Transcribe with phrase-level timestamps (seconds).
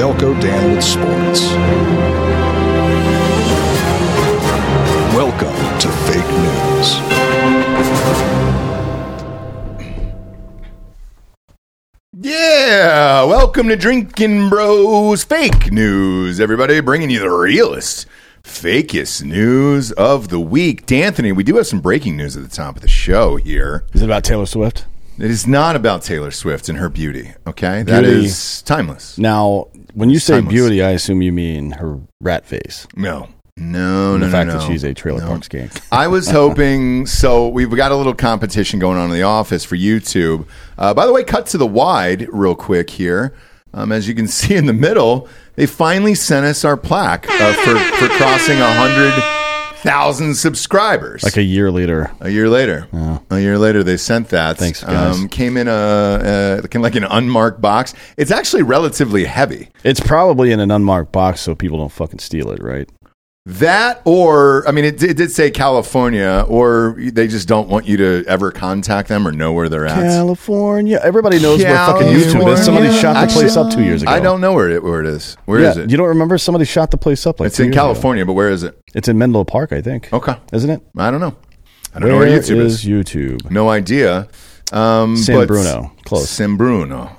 [0.00, 1.42] Delco Dan with sports.
[5.12, 6.96] Welcome to Fake News.
[12.14, 18.06] Yeah, welcome to Drinkin' Bros Fake News, everybody, bringing you the realest,
[18.42, 20.86] fakest news of the week.
[20.86, 23.84] D'Anthony, we do have some breaking news at the top of the show here.
[23.92, 24.86] Is it about Taylor Swift?
[25.20, 27.82] It is not about Taylor Swift and her beauty, okay?
[27.82, 28.24] That Beauty.
[28.24, 29.18] is timeless.
[29.18, 30.54] Now, when you say timeless.
[30.54, 32.86] beauty, I assume you mean her rat face.
[32.96, 33.28] No.
[33.54, 34.58] No, no, the no, fact no.
[34.58, 35.78] that she's a trailer park skank.
[35.92, 37.04] I was hoping.
[37.04, 40.46] So we've got a little competition going on in the office for YouTube.
[40.78, 43.34] Uh, by the way, cut to the wide real quick here.
[43.74, 47.52] Um, as you can see in the middle, they finally sent us our plaque uh,
[47.52, 49.39] for for crossing a hundred
[49.82, 51.22] thousand subscribers.
[51.22, 52.10] Like a year later.
[52.20, 52.86] A year later,
[53.30, 54.58] a year later, they sent that.
[54.58, 55.16] Thanks, guys.
[55.18, 57.94] Um, came in a, a like an unmarked box.
[58.16, 59.68] It's actually relatively heavy.
[59.84, 62.88] It's probably in an unmarked box so people don't fucking steal it, right?
[63.46, 67.96] That or I mean, it, it did say California, or they just don't want you
[67.96, 69.94] to ever contact them or know where they're at.
[69.94, 71.00] California.
[71.02, 72.62] Everybody knows where fucking YouTube is.
[72.62, 74.12] Somebody shot the Actually, place up two years ago.
[74.12, 75.38] I don't know where it where it is.
[75.46, 75.90] Where is yeah, it?
[75.90, 76.36] You don't remember?
[76.36, 77.82] Somebody shot the place up like it's in years ago.
[77.82, 78.78] California, but where is it?
[78.94, 80.12] It's in Menlo Park, I think.
[80.12, 80.82] Okay, Isn't it?
[80.98, 81.34] I don't know.
[81.94, 82.84] I don't know Where where YouTube is is.
[82.84, 83.50] YouTube?
[83.50, 84.28] No idea.
[84.72, 85.92] Um, San Bruno.
[86.04, 86.28] Close.
[86.28, 87.16] San Bruno.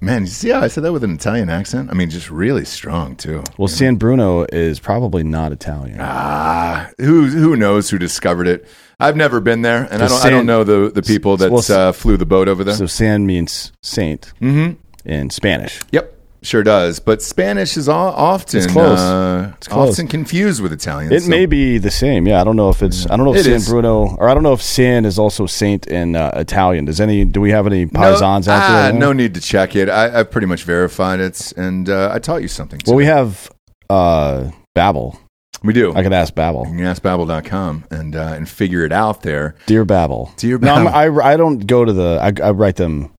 [0.00, 1.88] Man, you see how I said that with an Italian accent?
[1.90, 3.42] I mean, just really strong too.
[3.56, 5.96] Well, San Bruno is probably not Italian.
[6.00, 8.66] Ah, who who knows who discovered it?
[9.00, 10.24] I've never been there, and I don't.
[10.26, 12.74] I don't know the the people that well, uh, flew the boat over there.
[12.74, 14.74] So San means saint Mm-hmm.
[15.08, 15.80] in Spanish.
[15.90, 16.13] Yep,
[16.44, 17.00] sure does.
[17.00, 18.98] But Spanish is all, often It's close.
[18.98, 19.90] Uh, It's close.
[19.94, 21.12] often confused with Italian.
[21.12, 22.26] It so- may be the same.
[22.26, 23.10] Yeah, I don't know if it's.
[23.10, 23.68] I don't know if It San is.
[23.68, 26.84] Bruno or I don't know if San is also saint in uh, Italian.
[26.84, 27.24] Does any?
[27.24, 28.92] Do we have any paisans no, out there?
[28.92, 29.88] No need to check it.
[29.88, 32.80] I, I've pretty much verified it, and uh, I taught you something.
[32.86, 33.50] Well, we have
[33.90, 35.18] uh, Babbel.
[35.62, 35.94] we do.
[35.94, 36.66] I could ask Babbel.
[36.70, 39.54] you can ask Babbel.com and uh, and figure it out there.
[39.66, 40.34] Dear Babbel.
[40.36, 40.84] Dear Babbel.
[40.84, 42.18] No, I I don't go to the.
[42.20, 43.12] I, I write them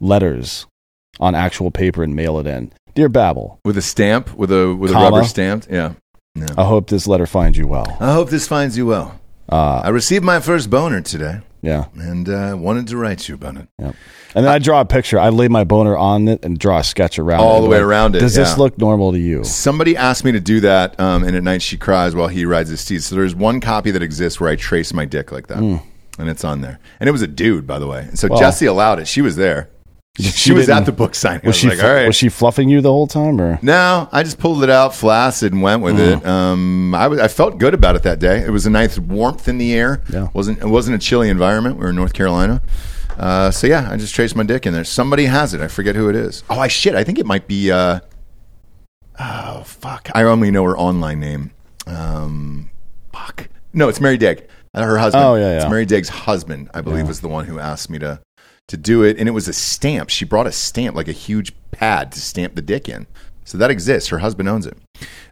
[0.00, 0.66] letters
[1.20, 2.72] on actual paper and mail it in.
[2.94, 5.06] Dear Babbel, with a stamp, with a with Comma.
[5.06, 5.68] a rubber stamped.
[5.70, 5.94] Yeah.
[6.34, 6.46] No.
[6.56, 7.96] I hope this letter finds you well.
[8.00, 9.18] I hope this finds you well.
[9.50, 13.56] Uh, I received my first boner today, yeah, and uh, wanted to write you about
[13.56, 13.68] it.
[13.78, 13.92] yeah.
[14.34, 15.18] And then I draw a picture.
[15.18, 17.44] I lay my boner on it and draw a sketch around it.
[17.44, 18.44] All the way Like, around it, Does yeah.
[18.44, 19.42] this look normal to you?
[19.42, 22.68] Somebody asked me to do that, um, and at night she cries while he rides
[22.68, 23.02] his steed.
[23.02, 26.44] So there's one copy that exists where I trace my dick like that, and it's
[26.44, 26.78] on there.
[27.00, 28.00] And it was a dude, by the way.
[28.02, 28.28] And so.
[28.28, 29.08] Well- Jesse allowed it.
[29.08, 29.70] She was there.
[30.18, 31.42] She, She was at the book signing.
[31.44, 32.06] I Was was, she like, fl- all right.
[32.08, 33.58] was she fluffing you the whole time or?
[33.62, 36.00] no, I just pulled it out, flaccid, and went with Hmm.
[36.00, 36.26] it.
[36.26, 38.40] Um, I, felt good about it that day.
[38.44, 40.02] It was a nice warmth in the air.
[40.12, 40.28] Yeah.
[40.34, 41.76] wasn't It wasn't a chilly environment.
[41.76, 42.60] We were in North Carolina.
[43.16, 44.84] Uh, so yeah, I just traced my dick in there.
[44.84, 45.60] Somebody has it.
[45.60, 46.42] I forget who it is.
[46.50, 46.94] Oh, I shit.
[46.96, 47.70] I think it might be.
[47.70, 48.00] Uh,
[49.20, 50.08] oh fuck!
[50.14, 51.50] I only know her online name.
[51.86, 52.70] Um,
[53.12, 53.48] fuck.
[53.72, 54.46] No, it's Mary Digg.
[54.74, 55.24] Her husband.
[55.24, 55.70] Oh, yeah, It's yeah.
[55.70, 56.70] Mary Digg's husband.
[56.74, 57.08] I believe Yeah.
[57.08, 58.20] was the one who asked me to
[58.68, 60.10] to do it, and it was a stamp.
[60.10, 63.06] She brought a stamp, like a huge pad, to stamp the dick in.
[63.44, 64.10] So that exists.
[64.10, 64.76] Her husband owns it.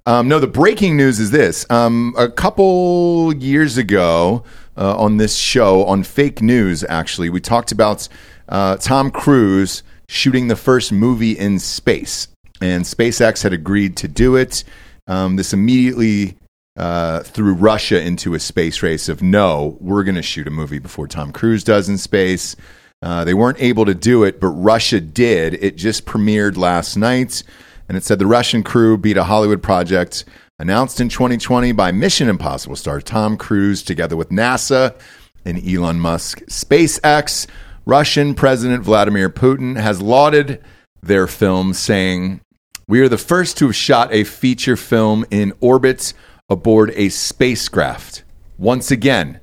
[0.06, 1.66] Um, no, the breaking news is this.
[1.70, 4.42] Um, a couple years ago
[4.76, 8.08] uh, on this show, on fake news, actually, we talked about
[8.48, 12.28] uh, Tom Cruise shooting the first movie in space.
[12.62, 14.64] And SpaceX had agreed to do it.
[15.06, 16.38] Um, this immediately
[16.76, 20.78] uh, threw Russia into a space race of no, we're going to shoot a movie
[20.78, 22.56] before Tom Cruise does in space.
[23.02, 25.54] Uh, they weren't able to do it, but Russia did.
[25.54, 27.42] It just premiered last night,
[27.88, 30.24] and it said the Russian crew beat a Hollywood project
[30.59, 34.98] announced in 2020 by Mission Impossible star Tom Cruise together with NASA
[35.44, 36.41] and Elon Musk.
[36.47, 37.47] SpaceX,
[37.84, 40.62] Russian President Vladimir Putin has lauded
[41.03, 42.41] their film, saying,
[42.88, 46.12] We are the first to have shot a feature film in orbit
[46.48, 48.24] aboard a spacecraft.
[48.59, 49.41] Once again,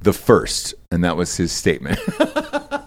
[0.00, 0.74] the first.
[0.90, 1.98] And that was his statement.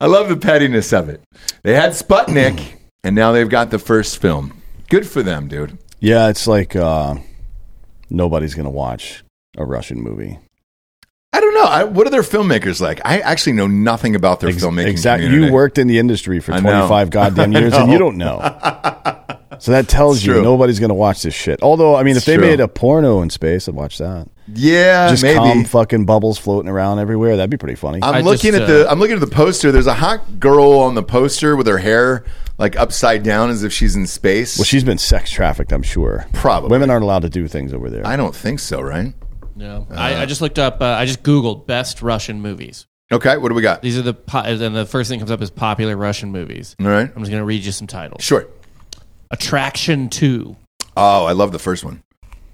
[0.00, 1.22] I love the pettiness of it.
[1.62, 4.60] They had Sputnik, and now they've got the first film.
[4.88, 5.78] Good for them, dude.
[6.00, 7.16] Yeah, it's like uh,
[8.10, 9.24] nobody's gonna watch
[9.56, 10.38] a Russian movie.
[11.36, 11.64] I don't know.
[11.64, 13.00] I, what are their filmmakers like?
[13.04, 14.86] I actually know nothing about their filmmaking.
[14.86, 15.28] Exactly.
[15.28, 18.38] You worked in the industry for 25 goddamn years and you don't know.
[19.60, 20.42] So that tells It's you true.
[20.42, 21.62] nobody's going to watch this shit.
[21.62, 22.44] Although, I mean, It's if they true.
[22.46, 24.28] made a porno in space, I'd watch that.
[24.52, 25.38] Yeah, Just maybe.
[25.38, 27.36] calm fucking bubbles floating around everywhere.
[27.36, 28.00] That'd be pretty funny.
[28.02, 29.70] I'm I looking just, at the uh, I'm looking at the poster.
[29.70, 32.24] There's a hot girl on the poster with her hair
[32.58, 34.58] like upside down as if she's in space.
[34.58, 36.26] well, she's been sex trafficked, I'm sure.
[36.34, 36.68] Probably.
[36.70, 38.06] Women aren't allowed to do things over there.
[38.06, 39.14] I don't think so, right?
[39.56, 40.80] No, I, I just looked up.
[40.80, 42.86] Uh, I just googled best Russian movies.
[43.12, 43.82] Okay, what do we got?
[43.82, 46.74] These are the po- and the first thing comes up is popular Russian movies.
[46.80, 48.22] All right, I'm just gonna read you some titles.
[48.24, 48.46] sure.
[49.30, 50.56] Attraction Two.
[50.96, 52.02] Oh, I love the first one.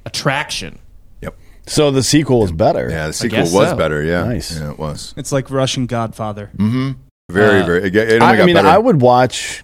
[0.06, 0.78] Attraction.
[1.20, 1.36] Yep.
[1.66, 2.88] so the sequel is better.
[2.90, 3.76] Yeah, the sequel was so.
[3.76, 4.02] better.
[4.02, 4.58] Yeah, Nice.
[4.58, 6.50] Yeah, it was It's like Russian Godfather.
[6.56, 6.92] Mm-hmm.
[7.30, 7.82] Very, Uh, very.
[7.84, 8.68] It, it I, got I mean, better.
[8.68, 9.62] I would watch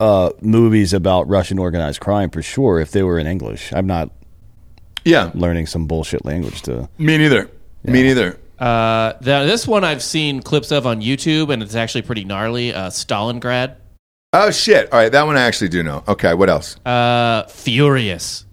[0.00, 3.72] uh, movies about Russian organized crime for sure if they were in English.
[3.72, 4.10] I'm not
[5.04, 6.88] yeah, learning some bullshit language to.
[6.98, 7.50] me neither.
[7.84, 8.38] Me neither.
[8.58, 12.72] Uh, the, this one I've seen clips of on YouTube, and it's actually pretty gnarly.
[12.72, 13.76] Uh, Stalingrad.
[14.32, 14.92] Oh shit!
[14.92, 16.02] All right, that one I actually do know.
[16.08, 16.76] Okay, what else?
[16.84, 18.46] Uh, Furious.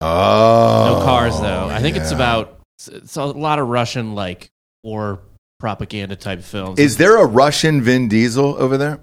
[0.00, 1.68] Oh, No cars though.
[1.68, 2.60] I think it's about.
[2.78, 4.50] It's, it's a lot of Russian like
[4.82, 5.20] war
[5.58, 6.78] propaganda type films.
[6.78, 9.00] Is there a Russian Vin Diesel over there?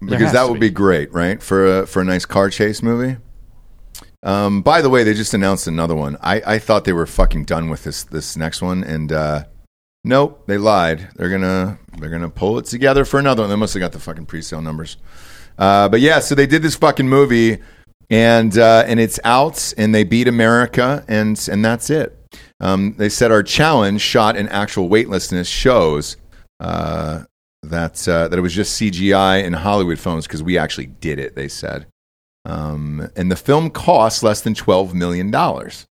[0.00, 0.68] Because has that would be.
[0.68, 1.42] be great, right?
[1.42, 3.16] For a for a nice car chase movie.
[4.26, 6.18] Um, by the way, they just announced another one.
[6.20, 9.44] I, I thought they were fucking done with this this next one, and uh,
[10.02, 11.10] nope, they lied.
[11.14, 13.50] They're gonna they're gonna pull it together for another one.
[13.50, 14.96] They must have got the fucking pre-sale numbers.
[15.56, 17.58] Uh, but yeah, so they did this fucking movie,
[18.10, 22.18] and uh, and it's out, and they beat America, and and that's it.
[22.58, 26.16] Um, they said our challenge, shot in actual weightlessness, shows
[26.58, 27.22] uh,
[27.62, 31.36] that uh, that it was just CGI in Hollywood films because we actually did it.
[31.36, 31.86] They said,
[32.46, 35.86] um, and the film cost less than twelve million dollars.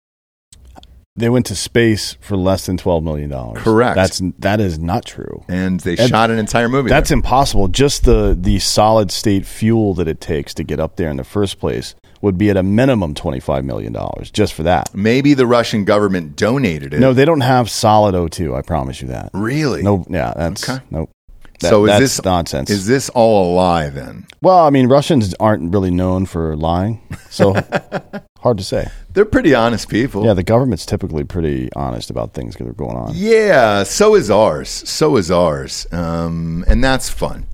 [1.14, 3.62] They went to space for less than twelve million dollars.
[3.62, 3.96] Correct.
[3.96, 5.44] That's that is not true.
[5.48, 6.88] and they And shot an entire movie.
[6.88, 7.16] That's there.
[7.18, 7.68] impossible.
[7.68, 11.24] Just the the solid state fuel that it takes to get up there in the
[11.24, 14.94] first place would be at a minimum twenty five million dollars just for that.
[14.94, 17.00] maybe the Russian government donated it.
[17.00, 18.54] No, they don't have solid O two.
[18.56, 19.30] I promise you that.
[19.34, 19.82] really.
[19.82, 20.82] No, yeah, that's Okay.
[20.90, 21.10] nope.
[21.62, 22.70] That- so is that's this nonsense?
[22.70, 24.26] Is this all a lie then?
[24.42, 27.00] well, I mean, Russians aren't really known for lying,
[27.30, 27.54] so
[28.40, 28.88] hard to say.
[29.14, 30.24] They're pretty honest people.
[30.24, 33.12] Yeah, the government's typically pretty honest about things that are going on.
[33.14, 34.68] Yeah, so is ours.
[34.70, 35.86] So is ours.
[35.92, 37.46] Um, and that's fun.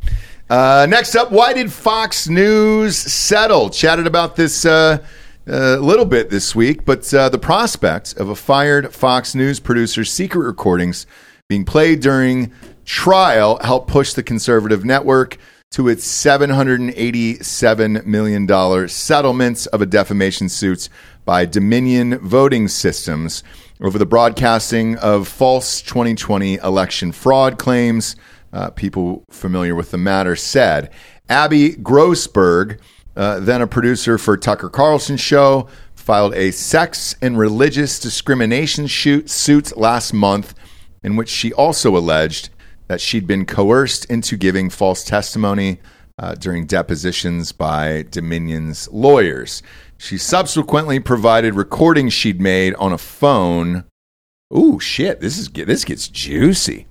[0.49, 3.69] Uh, next up, why did Fox News settle?
[3.71, 4.99] Chatted about this uh,
[5.47, 10.11] a little bit this week, but uh, the prospect of a fired Fox News producer's
[10.11, 11.07] secret recordings
[11.49, 12.53] being played during
[12.89, 15.37] trial helped push the conservative network
[15.71, 20.89] to its $787 million settlements of a defamation suit
[21.27, 23.45] by Dominion Voting Systems
[23.83, 28.17] over the broadcasting of false 2020 election fraud claims.
[28.55, 30.91] Uh, people familiar with the matter said.
[31.29, 32.81] Abby Grossberg,
[33.15, 39.29] uh, then a producer for Tucker Carlson show, filed a sex and religious discrimination shoot,
[39.29, 40.55] suit last month
[41.03, 42.49] in which she also alleged
[42.89, 45.79] that she'd been coerced into giving false testimony
[46.19, 49.63] uh, during depositions by Dominion's lawyers.
[49.99, 53.85] She subsequently provided recordings she'd made on a phone.
[54.57, 55.21] Ooh, shit!
[55.21, 56.87] This is this gets juicy.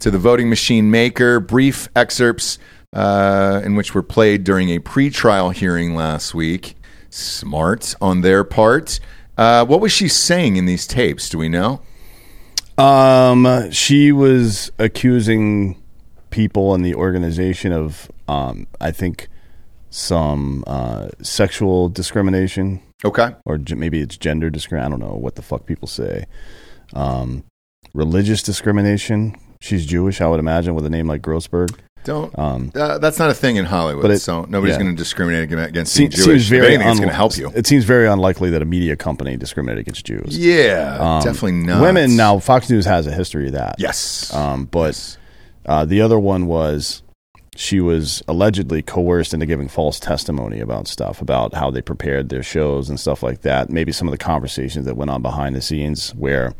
[0.00, 2.58] To the voting machine maker, brief excerpts
[2.92, 6.76] uh, in which were played during a pretrial hearing last week.
[7.10, 9.00] Smart on their part.
[9.36, 11.28] Uh, what was she saying in these tapes?
[11.28, 11.80] Do we know?
[12.78, 15.80] Um, she was accusing
[16.30, 19.28] people in the organization of, um, I think,
[19.90, 23.30] some uh, sexual discrimination, Okay.
[23.44, 24.92] or g- maybe it's gender discrimination.
[24.92, 26.26] I don't know what the fuck people say.
[26.92, 27.44] Um,
[27.94, 29.34] religious discrimination.
[29.60, 31.74] She's Jewish, I would imagine, with a name like Grossberg.
[32.08, 32.38] Don't.
[32.38, 34.82] Um, Uh, that's not a thing in Hollywood, But it- so nobody's yeah.
[34.82, 36.24] going to discriminate against se- being Jewish.
[36.24, 37.52] seems very anything, it's going to help you.
[37.54, 40.38] It seems very unlikely that a media company discriminated against Jews.
[40.38, 41.82] Yeah, Um, definitely not.
[41.82, 43.76] Women now, Fox News has a history of that.
[43.78, 44.32] Yes.
[44.34, 45.18] Um, but
[45.66, 47.02] uh, the other one was
[47.56, 52.42] she was allegedly coerced into giving false testimony about stuff, about how they prepared their
[52.42, 53.68] shows and stuff like that.
[53.68, 56.54] Maybe some of the conversations that went on behind the scenes where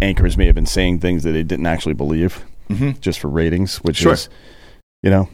[0.00, 2.44] anchors may have been saying things that they didn't actually believe
[3.00, 4.12] just for ratings, which Sure.
[4.14, 4.28] is,
[5.02, 5.28] you know,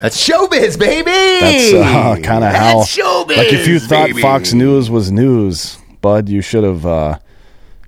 [0.00, 1.10] That's showbiz, baby.
[1.10, 2.78] that's uh, kind of how.
[2.80, 3.36] That's showbiz.
[3.36, 4.20] Like if you thought baby.
[4.20, 6.84] Fox News was news, Bud, you should have.
[6.84, 7.18] Uh,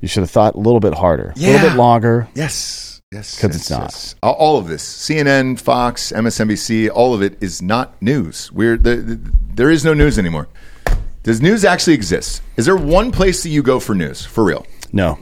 [0.01, 1.53] you should have thought a little bit harder, a Yeah.
[1.53, 2.29] little bit longer.
[2.35, 3.01] Yes.
[3.13, 3.39] Yes.
[3.41, 3.81] 'Cause yes, it's not.
[3.83, 4.15] yes.
[4.23, 8.51] All- All of this, CNN, Fox, MSNBC, all of it is not news.
[8.53, 9.21] We're the, the,
[9.55, 10.49] there is no news anymore.
[11.23, 12.43] Does news actually exist?
[12.57, 14.67] Is there one place that you go for news for real?
[14.93, 15.19] No,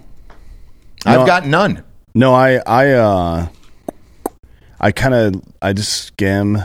[1.05, 1.27] I've No.
[1.27, 1.83] got none.
[2.15, 3.49] no, I I uh,
[4.81, 6.59] I kind of I just skim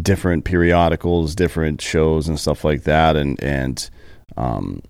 [0.00, 3.88] different periodicals, different shows, and stuff like that, and and
[4.36, 4.82] um,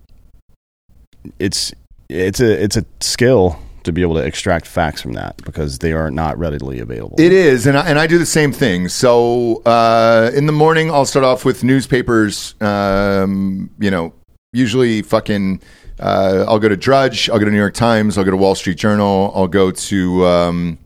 [1.39, 1.73] it's
[2.09, 5.91] it's a it's a skill to be able to extract facts from that because they
[5.91, 7.15] are not readily available.
[7.19, 8.87] It is, and I, and I do the same thing.
[8.87, 12.55] So uh, in the morning, I'll start off with newspapers.
[12.61, 14.13] Um, you know,
[14.53, 15.61] usually fucking.
[15.99, 17.29] Uh, I'll go to Drudge.
[17.29, 18.17] I'll go to New York Times.
[18.17, 19.31] I'll go to Wall Street Journal.
[19.35, 20.77] I'll go to um,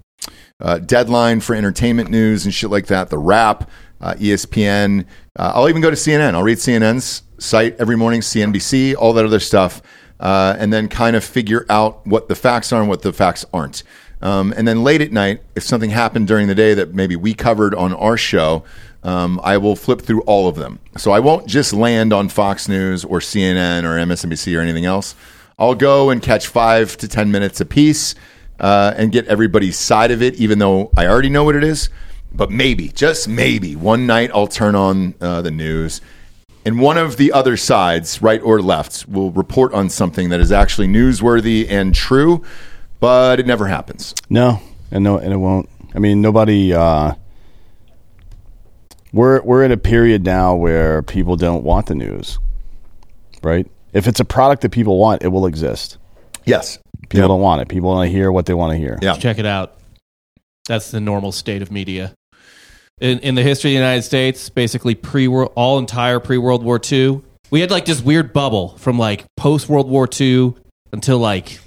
[0.59, 3.09] uh, Deadline for entertainment news and shit like that.
[3.09, 3.69] The Wrap,
[4.01, 5.05] uh, ESPN.
[5.35, 6.33] Uh, I'll even go to CNN.
[6.33, 8.21] I'll read CNN's site every morning.
[8.21, 9.81] CNBC, all that other stuff,
[10.19, 13.45] uh, and then kind of figure out what the facts are and what the facts
[13.53, 13.83] aren't.
[14.21, 17.33] Um, and then late at night, if something happened during the day that maybe we
[17.33, 18.63] covered on our show,
[19.03, 20.79] um, I will flip through all of them.
[20.97, 25.15] So I won't just land on Fox News or CNN or MSNBC or anything else.
[25.59, 28.15] I'll go and catch five to 10 minutes apiece
[28.59, 31.89] uh, and get everybody's side of it, even though I already know what it is.
[32.33, 36.01] But maybe, just maybe, one night I'll turn on uh, the news
[36.67, 40.51] and one of the other sides, right or left, will report on something that is
[40.51, 42.43] actually newsworthy and true,
[42.99, 44.13] but it never happens.
[44.29, 44.59] No,
[44.91, 45.69] and no, and it won't.
[45.95, 46.73] I mean, nobody.
[46.73, 47.13] Uh,
[49.17, 52.39] we're we're in a period now where people don't want the news,
[53.43, 53.67] right?
[53.93, 55.97] If it's a product that people want, it will exist.
[56.45, 56.77] Yes.
[57.09, 57.27] People Yeah.
[57.27, 57.67] don't want it.
[57.67, 58.97] People want to hear what they want to hear.
[59.01, 59.15] Yeah.
[59.15, 59.73] Check it out.
[60.67, 62.13] That's the normal state of media.
[62.99, 66.79] In, in the history of the United States, basically pre all entire pre World War
[66.91, 67.21] II,
[67.51, 70.53] we had like this weird bubble from like post World War II
[70.91, 71.59] until like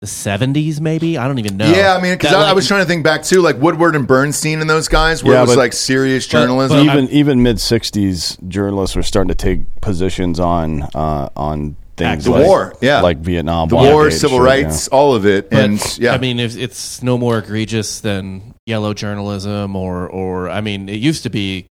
[0.00, 1.18] the 70s, maybe.
[1.18, 1.70] I don't even know.
[1.70, 3.58] Yeah, I mean, because That, I, I like- was trying to think back too, like
[3.58, 6.86] Woodward and Bernstein and those guys, where Yeah, it was but- like serious journalism.
[6.86, 12.24] but- Even even mid '60s journalists were starting to take positions on uh, on things
[12.24, 15.50] the like, war, yeah, like Vietnam, the blockade, war, civil shit, rights, all of it,
[15.50, 20.48] But, and yeah, I mean, if it's no more egregious than yellow journalism, or or
[20.48, 21.66] I mean, it used to be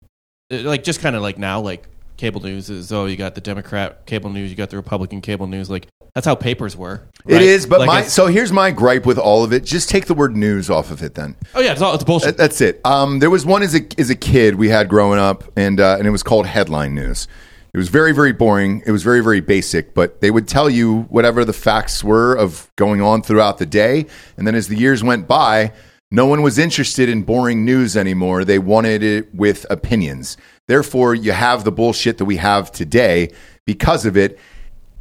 [0.51, 3.41] uh, like just kind of like now, like cable news is oh, you got the
[3.41, 7.01] Democrat cable news, you got the Republican cable news, like that's how papers were.
[7.27, 7.41] it right?
[7.41, 7.65] is.
[7.65, 10.36] But Like, my so here's my gripe with all of it: just take the word
[10.36, 11.15] news off of it.
[11.15, 12.38] Then oh yeah, it's all it's bullshit.
[12.38, 12.79] That- that's it.
[12.86, 15.98] Um, there was one as a as a kid we had growing up, and uh,
[15.98, 17.27] and it was called headline news.
[17.74, 18.81] It was very very boring.
[18.86, 22.72] It was very very basic, but they would tell you whatever the facts were of
[22.77, 24.05] going on throughout the day,
[24.38, 25.74] and then as the years went by,
[26.12, 28.45] no one was interested in boring news anymore.
[28.45, 30.38] They wanted it with opinions.
[30.67, 33.31] Therefore, you have the bullshit that we have today
[33.65, 34.39] because of it.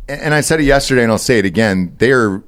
[0.08, 1.94] And I said it yesterday, and I'll say it again.
[1.98, 2.42] They're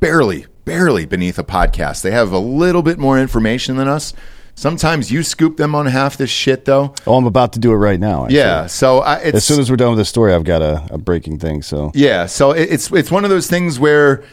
[0.00, 2.02] barely, barely beneath a podcast.
[2.02, 4.12] They have a little bit more information than us.
[4.56, 6.94] Sometimes you scoop them on half this shit, though.
[7.06, 8.24] Oh, I'm about to do it right now.
[8.24, 8.38] actually.
[8.38, 8.66] Yeah.
[8.66, 10.98] So I, it's As soon as we're done with this story, I've got a, a
[10.98, 11.60] breaking thing.
[11.62, 12.24] So yeah.
[12.26, 14.24] So it, it's it's one of those things where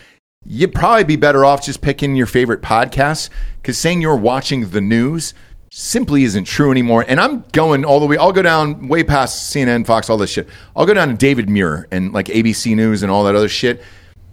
[0.45, 3.29] you'd probably be better off just picking your favorite podcasts
[3.61, 5.33] because saying you're watching the news
[5.75, 7.03] simply isn't true anymore.
[7.07, 8.15] And I'm going all the way.
[8.15, 10.47] I'll go down way past CNN, Fox, all this shit.
[10.75, 13.81] I'll go down to David Muir and like ABC News and all that other shit.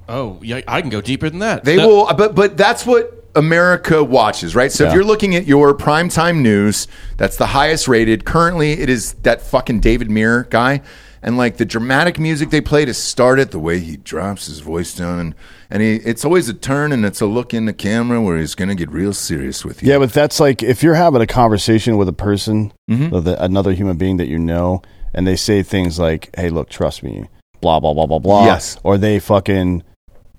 [0.09, 1.65] oh yeah, I can go deeper than that.
[1.65, 4.71] They That- will, but but that's what America watches, right?
[4.73, 8.25] So if you're looking at your primetime news, that's the highest rated.
[8.25, 10.83] Currently, it is that fucking David Muir guy,
[11.23, 14.61] and like the dramatic music they play to start it, the way he drops his
[14.61, 15.35] voice down, and
[15.71, 18.55] and he, it's always a turn and it's a look in the camera where he's
[18.55, 19.91] gonna get real serious with you.
[19.91, 23.11] yeah, but that's like if you're having a conversation with a person, Mm-hmm.
[23.11, 24.83] with another human being that you know,
[25.15, 27.29] and they say things like, "Hey, look, trust me,"
[27.61, 28.47] blah blah blah blah blah.
[28.47, 28.79] Yes.
[28.83, 29.85] Or they fucking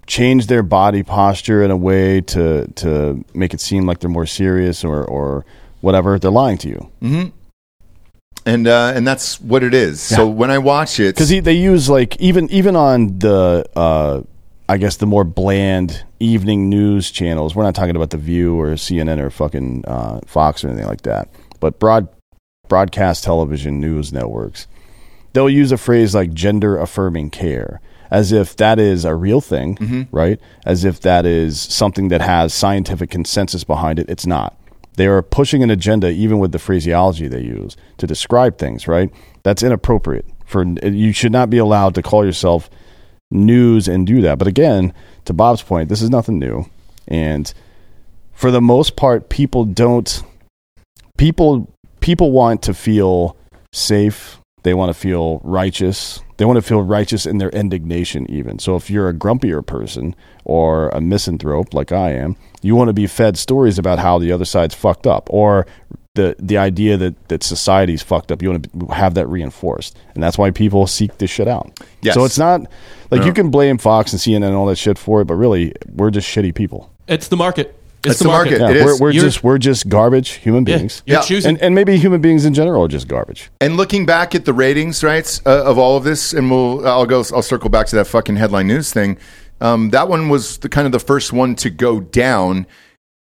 [0.08, 4.26] change their body posture in a way to to make it seem like they're more
[4.26, 5.46] serious or or
[5.80, 6.20] whatever.
[6.20, 7.32] They're lying to you.
[8.46, 10.02] And uh, and that's what it is.
[10.02, 14.22] So when I watch it, because they use like even even on the uh,
[14.68, 17.56] I guess the more bland evening news channels.
[17.56, 21.02] We're not talking about the View or CNN or fucking uh, Fox or anything like
[21.02, 21.30] that,
[21.60, 22.08] but broad
[22.68, 24.68] broadcast television news networks.
[25.34, 30.08] They'll use a phrase like gender affirming care as if that is a real thing,
[30.12, 30.40] right?
[30.66, 34.10] As if that is something that has scientific consensus behind it.
[34.10, 34.58] It's not.
[34.96, 39.10] They are pushing an agenda, even with the phraseology they use to describe things, right?
[39.44, 40.26] That's inappropriate.
[40.46, 42.70] For you should not be allowed to call yourself
[43.32, 44.38] news and do that.
[44.38, 44.94] But again,
[45.26, 46.66] to Bob's point, this is nothing new,
[47.08, 47.54] and
[48.34, 50.24] for the most part, people don't.
[51.18, 51.72] People
[52.02, 53.38] people want to feel
[53.72, 54.41] safe.
[54.64, 56.22] They want to feel righteous.
[56.38, 58.60] They want to feel righteous in their indignation, even.
[58.60, 60.16] So, if you're a grumpier person
[60.46, 64.32] or a misanthrope like I am, you want to be fed stories about how the
[64.32, 65.66] other side's fucked up or
[66.14, 68.42] the the idea that that society's fucked up.
[68.42, 71.80] You want to have that reinforced, and that's why people seek this shit out.
[72.02, 72.16] Yes.
[72.16, 72.62] So it's not
[73.12, 73.28] like No.
[73.28, 76.12] you can blame Fox and CNN and all that shit for it, but really, we're
[76.12, 76.92] just shitty people.
[77.08, 77.76] It's the market.
[78.04, 78.60] It's, It's the the market.
[78.60, 78.76] market.
[78.76, 79.00] Yeah, It we're, is.
[79.02, 81.22] we're just we're just garbage human Yeah, beings, Yeah.
[81.22, 81.50] choosing.
[81.52, 83.52] and and maybe human beings in general are just garbage.
[83.62, 87.06] And looking back at the ratings, right, uh, of all of this, and we'll I'll
[87.06, 89.18] go I'll circle back to that fucking headline news thing.
[89.62, 92.66] Um, that one was the kind of the first one to go down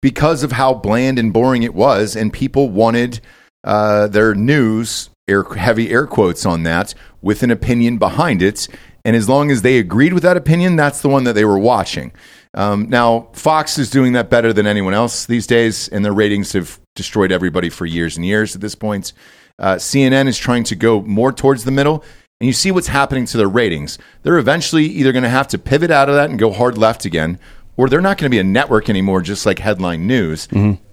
[0.01, 3.21] because of how bland and boring it was, and people wanted
[3.63, 8.67] uh, their news air heavy air quotes on that with an opinion behind it.
[9.05, 11.57] And as long as they agreed with that opinion, that's the one that they were
[11.59, 12.11] watching.
[12.55, 16.53] Um, now, Fox is doing that better than anyone else these days, and their ratings
[16.53, 19.11] have destroyed everybody for years and years at this point.
[19.59, 22.03] Uh, CNN is trying to go more towards the middle,
[22.39, 23.97] and you see what's happening to their ratings.
[24.23, 27.05] They're eventually either going to have to pivot out of that and go hard left
[27.05, 27.39] again,
[27.77, 30.47] or they're not going to be a network anymore, just like headline news,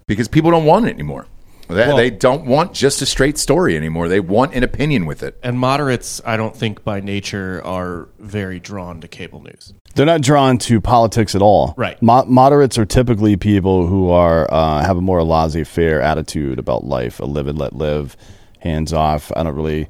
[0.07, 1.27] because people don't want it anymore.
[1.69, 4.09] They, Well- they don't want just a straight story anymore.
[4.09, 5.39] They want an opinion with it.
[5.45, 9.73] and moderates, I don't think by nature are very drawn to cable news.
[9.95, 11.75] They're not drawn to politics at all.
[11.77, 12.01] Right.
[12.03, 17.21] Mo- moderates are typically people who are uh, have a more laissez-faire attitude about life,
[17.21, 18.17] a live and let live,
[18.61, 19.31] hands off.
[19.37, 19.89] I don't really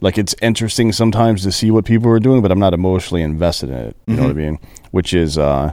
[0.00, 0.18] like.
[0.18, 3.76] It's interesting sometimes to see what people are doing, but I'm not emotionally invested in
[3.76, 3.96] it.
[4.06, 4.58] You know what I mean?
[4.90, 5.72] Which is uh,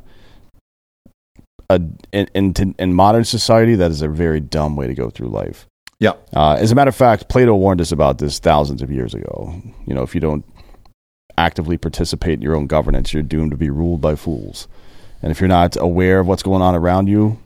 [1.70, 5.28] a in, in in modern society that is a very dumb way to go through
[5.30, 5.68] life.
[6.00, 6.14] Yeah.
[6.34, 9.54] Uh, as a matter of fact, Plato warned us about this thousands of years ago.
[9.86, 10.46] You know, if you don't
[11.38, 14.68] actively participate in your own governance, you're doomed to be ruled by fools.
[15.22, 17.40] And if you're not aware of what's going on around you,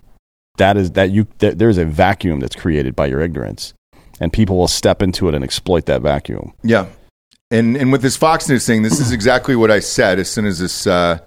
[0.57, 3.73] that is that you that there's a vacuum that's created by your ignorance,
[4.19, 6.53] and people will step into it and exploit that vacuum.
[6.63, 6.87] Yeah.
[7.51, 10.45] And and with this Fox News thing, this is exactly what I said as soon
[10.45, 11.19] as this uh,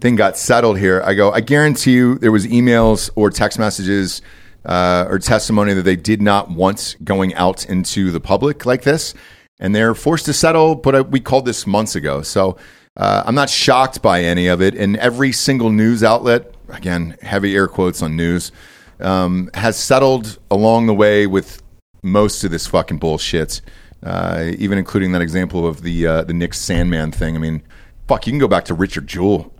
[0.00, 1.02] thing got settled here.
[1.04, 4.22] I go, I guarantee you there was emails or text messages
[4.64, 9.14] uh, or testimony that they did not want going out into the public like this.
[9.58, 12.22] And they're forced to settle, but uh, we called this months ago.
[12.22, 12.58] So
[12.96, 14.74] uh, I'm not shocked by any of it.
[14.74, 18.52] And every single news outlet, again, heavy air quotes on news,
[19.00, 21.62] um, has settled along the way with
[22.02, 23.60] most of this fucking bullshit,
[24.02, 27.34] uh, even including that example of the uh, the Nick Sandmann thing.
[27.34, 27.62] I mean,
[28.08, 29.52] fuck, you can go back to Richard Jewell.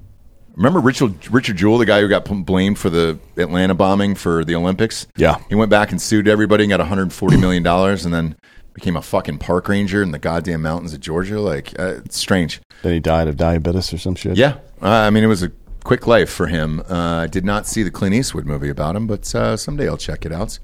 [0.55, 4.55] Remember Richard Richard Jewell, the guy who got blamed for the Atlanta bombing for the
[4.55, 5.07] Olympics?
[5.17, 5.39] Yeah.
[5.51, 8.37] he went back and sued everybody and got 140 million dollars, and then
[8.77, 11.41] became a fucking park ranger in the goddamn mountains of Georgia.
[11.41, 12.61] Like, uh, it's strange.
[12.83, 14.37] Then he died of diabetes or some shit.
[14.37, 15.51] Yeah, uh, I mean, it was a
[15.83, 16.81] quick life for him.
[16.89, 19.97] Uh, I did not see the Clint Eastwood movie about him, but uh, someday I'll
[19.97, 20.59] check it out.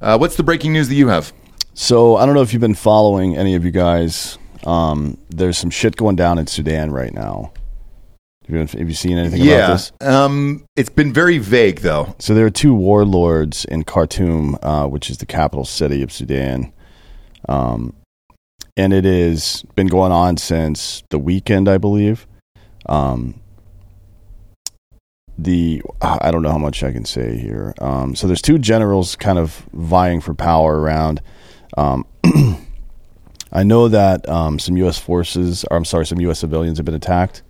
[0.00, 1.32] Uh, what's the breaking news that you have?
[1.74, 4.38] So I don't know if you've been following any of you guys.
[4.64, 7.52] Um, there's some shit going down in Sudan right now.
[8.48, 9.92] Have you, have you seen anything about yeah, this?
[10.00, 12.16] um, it's been very vague though.
[12.18, 16.72] So there are two warlords in Khartoum, uh, which is the capital city of Sudan,
[17.48, 17.94] um,
[18.76, 22.26] and it has been going on since the weekend, I believe.
[22.86, 23.40] Um,
[25.38, 27.74] the I don't know how much I can say here.
[27.80, 31.20] Um, so there's two generals kind of vying for power around.
[31.76, 32.06] Um,
[33.52, 34.98] I know that um, some U.S.
[34.98, 36.38] forces, or I'm sorry, some U.S.
[36.38, 37.42] civilians have been attacked.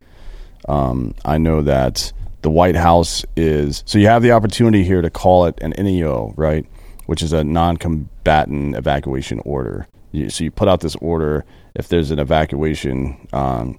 [0.69, 5.11] Um, I know that the White House is so you have the opportunity here to
[5.11, 6.67] call it an NEO, right?
[7.13, 9.87] Which is a non-combatant evacuation order.
[10.13, 11.45] You, so you put out this order
[11.75, 13.79] if there's an evacuation, um,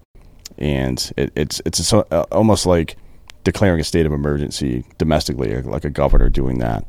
[0.60, 2.96] and it, it's it's a, uh, almost like
[3.43, 6.86] declaring a state of emergency domestically, like a governor doing that.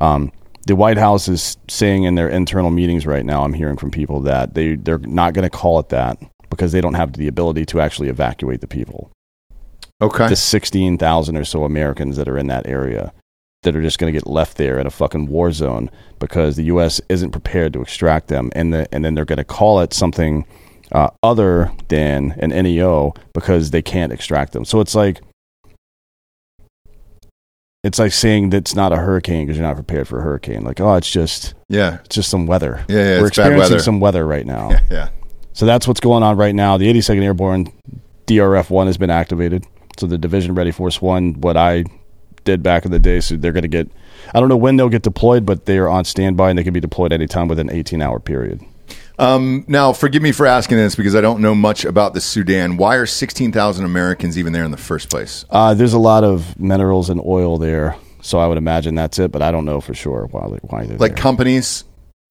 [0.00, 0.30] Um,
[0.68, 4.20] the White House is saying in their internal meetings right now, I'm hearing from people
[4.20, 6.16] that they they're not going to call it that
[6.48, 9.10] because they don't have the ability to actually evacuate the people
[10.00, 13.12] Okay, the 16,000 or so Americans that are in that area
[13.62, 16.64] that are just going to get left there in a fucking war zone because the
[16.64, 17.00] U.S.
[17.08, 18.50] isn't prepared to extract them.
[18.54, 20.46] And, the, and then they're going to call it something
[20.92, 24.64] uh, other than an NEO because they can't extract them.
[24.64, 25.20] So it's like,
[27.84, 30.62] it's like saying that it's not a hurricane because you're not prepared for a hurricane.
[30.62, 32.84] Like, oh, it's just yeah, it's just some weather.
[32.88, 33.78] Yeah, yeah, We're it's bad experiencing weather.
[33.78, 34.70] some weather right now.
[34.70, 35.08] yeah, yeah.
[35.52, 36.76] So that's what's going on right now.
[36.76, 37.72] The 82nd Airborne
[38.26, 39.64] DRF 1 has been activated.
[39.96, 41.84] So the Division Ready Force 1, what I
[42.48, 43.88] did back in the day, so they're going to get,
[44.34, 46.72] I don't know when they'll get deployed, but they are on standby and they can
[46.72, 48.60] be deployed anytime within an 18 hour period.
[49.18, 52.76] Um, now, forgive me for asking this because I don't know much about the Sudan.
[52.78, 55.44] Why are 16,000 Americans even there in the first place?
[55.50, 57.96] Uh, there's a lot of minerals and oil there.
[58.22, 60.86] So I would imagine that's it, but I don't know for sure why, they- why
[60.86, 61.22] they're Like there.
[61.22, 61.84] companies?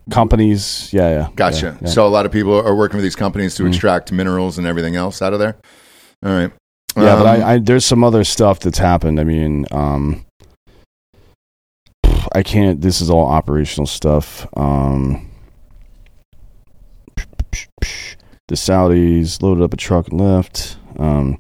[0.10, 0.90] companies.
[0.94, 1.28] Yeah, yeah.
[1.36, 1.78] Gotcha.
[1.82, 1.90] yeah, yeah.
[1.90, 3.66] So a lot of people are working with these companies Mm-hmm.
[3.66, 5.58] to extract minerals and everything else out of there.
[6.26, 6.52] All right.
[6.98, 9.20] Yeah, but Um, I, I there's some other stuff that's happened.
[9.20, 10.26] I mean, um,
[12.34, 12.82] I can't.
[12.82, 14.48] This is all operational stuff.
[14.58, 15.30] Um,
[18.48, 20.78] the Saudis loaded up a truck and left.
[20.98, 21.40] Um,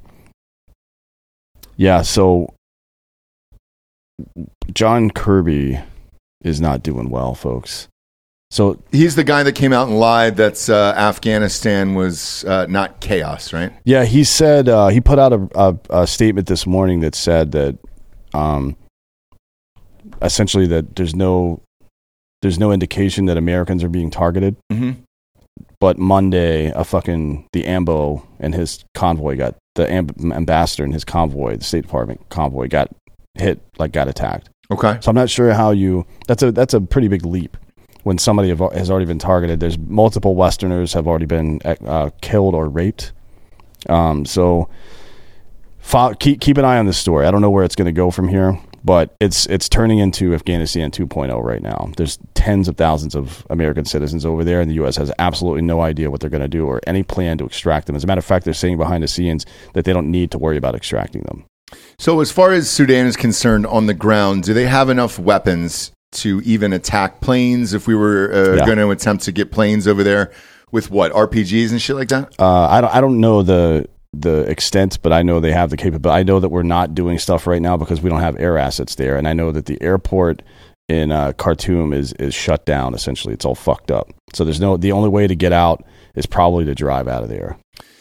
[1.76, 2.54] yeah, so
[4.74, 5.80] John Kirby
[6.43, 7.88] is not doing well, folks.
[8.50, 13.02] So He's the guy that came out and lied that uh, Afghanistan was uh, not
[13.02, 13.74] chaos, right?
[13.84, 17.52] Yeah, he said uh, he put out a, a, a statement this morning that said
[17.52, 17.78] that
[18.34, 18.78] um,
[20.22, 21.62] essentially that there's no
[22.42, 24.56] there's no indication that Americans are being targeted.
[24.72, 25.02] Mm-hmm.
[25.80, 31.04] But Monday, a fucking the Ambo and his convoy got the amb- ambassador and his
[31.04, 32.90] convoy, the State Department convoy, got
[33.36, 34.50] hit like got attacked.
[34.72, 34.98] Okay.
[35.02, 36.06] So I'm not sure how you.
[36.28, 37.58] That's a that's a pretty big leap
[38.08, 39.60] when somebody has already been targeted.
[39.60, 43.12] There's multiple Westerners have already been uh, killed or raped.
[43.89, 44.70] Um, so
[46.20, 47.28] keep keep an eye on this story.
[47.28, 50.34] I don't know where it's going to go from here, but it's it's turning into
[50.34, 51.91] Afghanistan 2.0 right now.
[51.98, 54.96] There's tens of thousands of American citizens over there, and the U.S.
[54.96, 57.96] has absolutely no idea what they're going to do or any plan to extract them.
[57.98, 60.38] As a matter of fact, they're saying behind the scenes that they don't need to
[60.38, 61.43] worry about extracting them.
[62.00, 65.91] So, as far as Sudan is concerned, on the ground, do they have enough weapons
[66.22, 67.74] to even attack planes?
[67.74, 68.66] If we were uh, Yeah.
[68.66, 70.32] going to attempt to get planes over there
[70.72, 72.34] with what RPGs and shit like that?
[72.40, 75.78] Uh, I don't I don't know the the extent, but I know they have the
[75.78, 76.20] capability.
[76.20, 78.96] I know that we're not doing stuff right now because we don't have air assets
[78.96, 80.42] there, and I know that the airport
[80.90, 82.94] in uh, Khartoum is is shut down.
[82.94, 84.10] Essentially, it's all fucked up.
[84.34, 85.84] So there's no the only way to get out
[86.16, 87.58] is probably to drive out of there,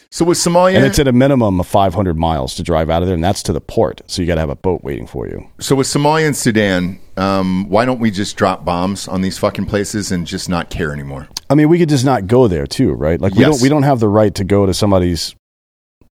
[0.09, 3.07] So, with Somalia, and it's at a minimum of 500 miles to drive out of
[3.07, 4.01] there, and that's to the port.
[4.07, 5.47] So you got to have a boat waiting for you.
[5.59, 9.65] so with Somalia and Sudan, um, why don't we just drop bombs on these fucking
[9.65, 11.27] places and just not care anymore?
[11.49, 13.19] I mean, we could just not go there too, right?
[13.19, 13.51] Like we Yes.
[13.55, 15.35] don't we don't have the right to go to somebody's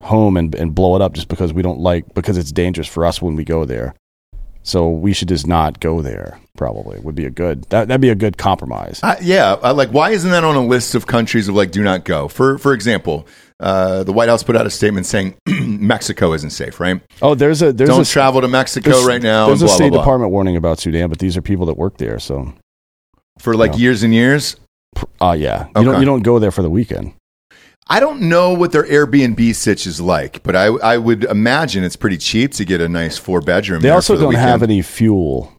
[0.03, 3.05] home and and blow it up just because we don't like because it's dangerous for
[3.05, 3.94] us when we go there.
[4.62, 6.38] So we should just not go there.
[6.57, 9.01] Probably would be a good that that'd be a good compromise.
[9.03, 11.83] Uh, yeah, uh, like why isn't that on a list of countries of like do
[11.83, 12.29] not go?
[12.29, 13.27] For for example,
[13.61, 17.01] uh, the White House put out a statement saying Mexico isn't safe, right?
[17.23, 19.46] Oh, there's a there's Don't a travel to Mexico right now.
[19.46, 20.03] There's a blah, State blah, blah.
[20.03, 22.18] Department warning about Sudan, but these are people that work there.
[22.18, 22.53] So,
[23.38, 23.79] for like Yeah.
[23.79, 24.57] years and years.
[25.23, 27.14] uh yeah, you don't you don't go there for the weekend.
[27.90, 31.96] I don't know what their Airbnb sitch is like, but I I would imagine it's
[31.96, 33.83] pretty cheap to get a nice four bedroom.
[33.83, 35.53] They also the don't have any fuel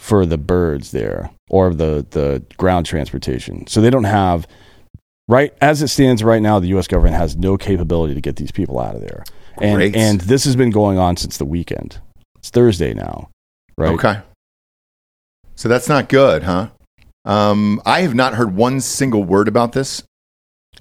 [0.00, 3.66] for the birds there or the, the ground transportation.
[3.66, 4.46] So they don't have
[5.28, 8.50] right as it stands right now, the US government has no capability to get these
[8.50, 9.24] people out of there.
[9.60, 9.96] And Great.
[9.96, 12.00] and this has been going on since the weekend.
[12.38, 13.30] It's Thursday now.
[13.76, 13.90] Right.
[13.90, 14.20] Okay,
[15.54, 16.70] so that's not good, huh?
[17.24, 20.02] Um, I have not heard one single word about this.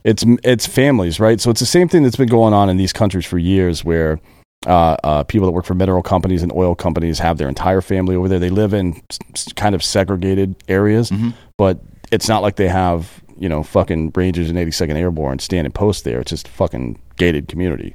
[0.08, 1.40] It's it's families, right?
[1.42, 4.20] So it's the same thing that's been going on in these countries for years where
[4.66, 8.16] uh, uh, people that work for mineral companies and oil companies have their entire family
[8.16, 8.40] over there.
[8.40, 9.02] They live in
[9.36, 11.34] s- kind of segregated areas, Mhm.
[11.58, 11.80] but
[12.12, 16.20] it's not like they have you know fucking Rangers and 82nd Airborne standing post there.
[16.22, 17.94] It's just a fucking gated community.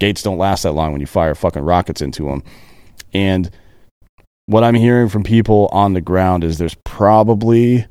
[0.00, 2.42] Gates don't last that long when you fire fucking rockets into them.
[3.14, 3.48] And
[4.46, 7.86] what I'm hearing from people on the ground is there's probably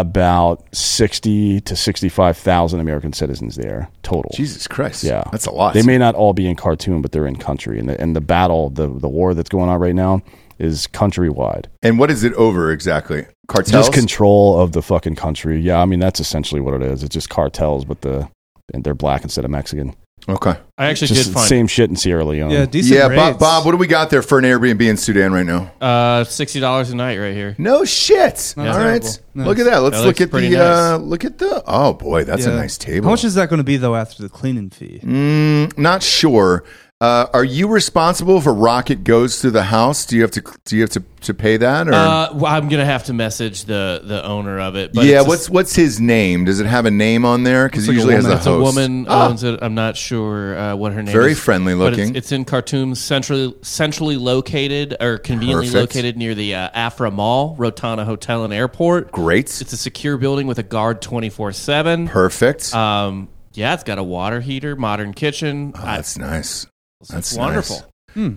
[0.00, 4.30] about 60 to 65,000 American citizens there total.
[4.34, 5.24] Jesus Christ, Yeah.
[5.32, 5.74] that's a lot.
[5.74, 7.78] They may not all be in Khartoum, but they're in country.
[7.78, 10.22] And the, and the battle, the, the war that's going on right now
[10.58, 11.66] is countrywide.
[11.82, 13.26] and what is it over exactly?
[13.46, 13.70] Cartels.
[13.86, 15.60] Just control of the fucking country.
[15.60, 17.02] Yeah, I mean, that's essentially what it is.
[17.02, 18.28] It's just cartels, but the
[18.74, 19.94] and they're black instead of Mexican.
[20.28, 20.54] Okay.
[20.78, 22.50] I actually Just did the find same shit in Sierra Leone.
[22.50, 23.16] Yeah, decent Yeah, rates.
[23.16, 25.70] Bob, Bob, what do we got there for an Airbnb in Sudan right now?
[25.80, 27.54] uh, sixty dollars a night right here.
[27.58, 28.54] No shit.
[28.56, 28.90] Not All terrible.
[28.92, 29.46] right, Nice.
[29.46, 29.78] look at that.
[29.78, 31.62] Let's That look looks at the pretty uh, look at the.
[31.66, 32.56] Oh boy, that's a Yeah.
[32.56, 33.06] nice table.
[33.06, 35.00] How much is that going to be though after the cleaning fee?
[35.02, 36.64] Mm, not sure.
[37.00, 40.04] Uh, are you responsible if a rocket goes through the house?
[40.04, 41.86] Do you have to do you have to, to pay that?
[41.86, 44.92] Or Uh, well, I'm gonna have to message the the owner of it.
[44.92, 46.44] But yeah, it's a- what's what's his name?
[46.44, 47.68] Does it have a name on there?
[47.68, 49.60] Because Looks like a usually has a a woman Ah, owns it.
[49.62, 51.38] I'm not sure uh, what her name Very is.
[51.38, 52.08] friendly but looking.
[52.08, 55.94] It's, it's in Khartoum, centrally centrally located or conveniently Perfect.
[55.94, 59.12] located near the uh, Afra Mall, Rotana Hotel and Airport.
[59.12, 59.60] great.
[59.60, 62.08] It's a secure building with a guard 24 seven.
[62.08, 62.74] Perfect.
[62.74, 65.74] Um, yeah, it's got a water heater, modern kitchen.
[65.76, 66.66] oh, I- that's nice.
[67.00, 67.76] It's That's wonderful.
[67.76, 67.84] nice.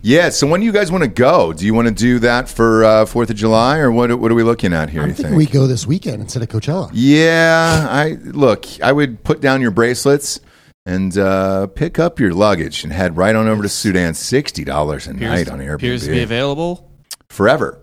[0.03, 0.29] Yeah.
[0.29, 1.53] So when do you guys want to go?
[1.53, 4.19] Do you want to do that for uh, Fourth of July, or what?
[4.19, 5.01] What are we looking at here?
[5.01, 5.35] I'm you think?
[5.35, 6.91] we go this weekend instead of Coachella.
[6.93, 8.65] Yeah, I look.
[8.81, 10.39] I would put down your bracelets
[10.85, 14.13] and uh, pick up your luggage and head right on over to Sudan.
[14.13, 16.91] Sixty dollars a Appears, night on Airbnb appears to be available.
[17.29, 17.79] forever.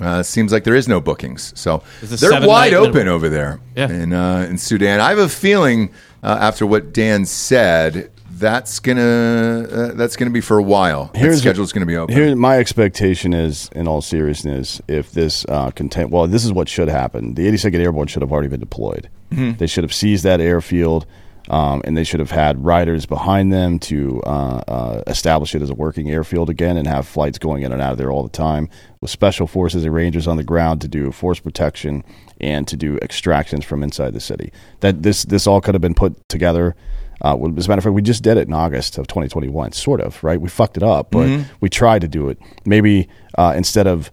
[0.00, 3.14] Uh, seems like there is no bookings, so they're wide open minimum.
[3.14, 3.90] over there Yeah.
[3.90, 4.98] in uh, in Sudan.
[4.98, 5.90] I have a feeling
[6.24, 8.10] uh, after what Dan said
[8.42, 11.10] that's gonna uh, that's gonna be for a while.
[11.14, 12.14] That Here's- schedule's gonna be open.
[12.14, 16.68] Here, my expectation is, in all seriousness, if this uh, content, well, this is what
[16.68, 17.34] should happen.
[17.34, 19.08] The 82nd Airborne should have already been deployed.
[19.30, 21.06] They should have seized that airfield,
[21.48, 25.70] um, and they should have had riders behind them to uh, uh, establish it as
[25.70, 28.28] a working airfield again, and have flights going in and out of there all the
[28.28, 28.68] time
[29.00, 32.04] with special forces and rangers on the ground to do force protection
[32.42, 34.52] and to do extractions from inside the city.
[34.80, 36.74] That this this all could have been put together.
[37.22, 40.00] Uh, as a matter of fact, we just did it in August of 2021, sort
[40.00, 40.40] of, right?
[40.40, 42.38] We fucked it up, but we tried to do it.
[42.64, 43.08] Maybe
[43.38, 44.10] uh, instead of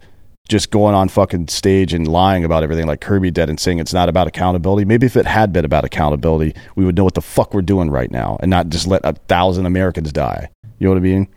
[0.48, 3.92] just going on fucking stage and lying about everything like Kirby did and saying it's
[3.92, 7.20] not about accountability, maybe if it had been about accountability, we would know what the
[7.22, 10.48] fuck we're doing right now and not just let a thousand Americans die.
[10.78, 11.28] You know what I mean?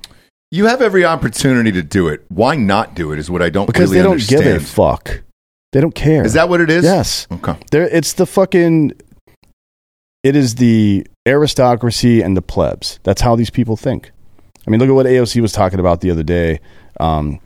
[0.52, 2.24] you have every opportunity to do it.
[2.30, 3.18] Why not do it?
[3.18, 4.44] Is what I don't Because really they don't understand.
[4.44, 5.24] give a fuck.
[5.72, 6.24] They don't care.
[6.24, 6.84] Is that what it is?
[6.84, 7.26] Yes.
[7.32, 7.56] Okay.
[7.72, 8.92] There, it's the fucking.
[10.22, 13.00] It is the aristocracy and the plebs.
[13.04, 14.12] That's how these people think.
[14.66, 16.60] I mean, look at what AOC was talking about the other day,
[17.00, 17.40] um,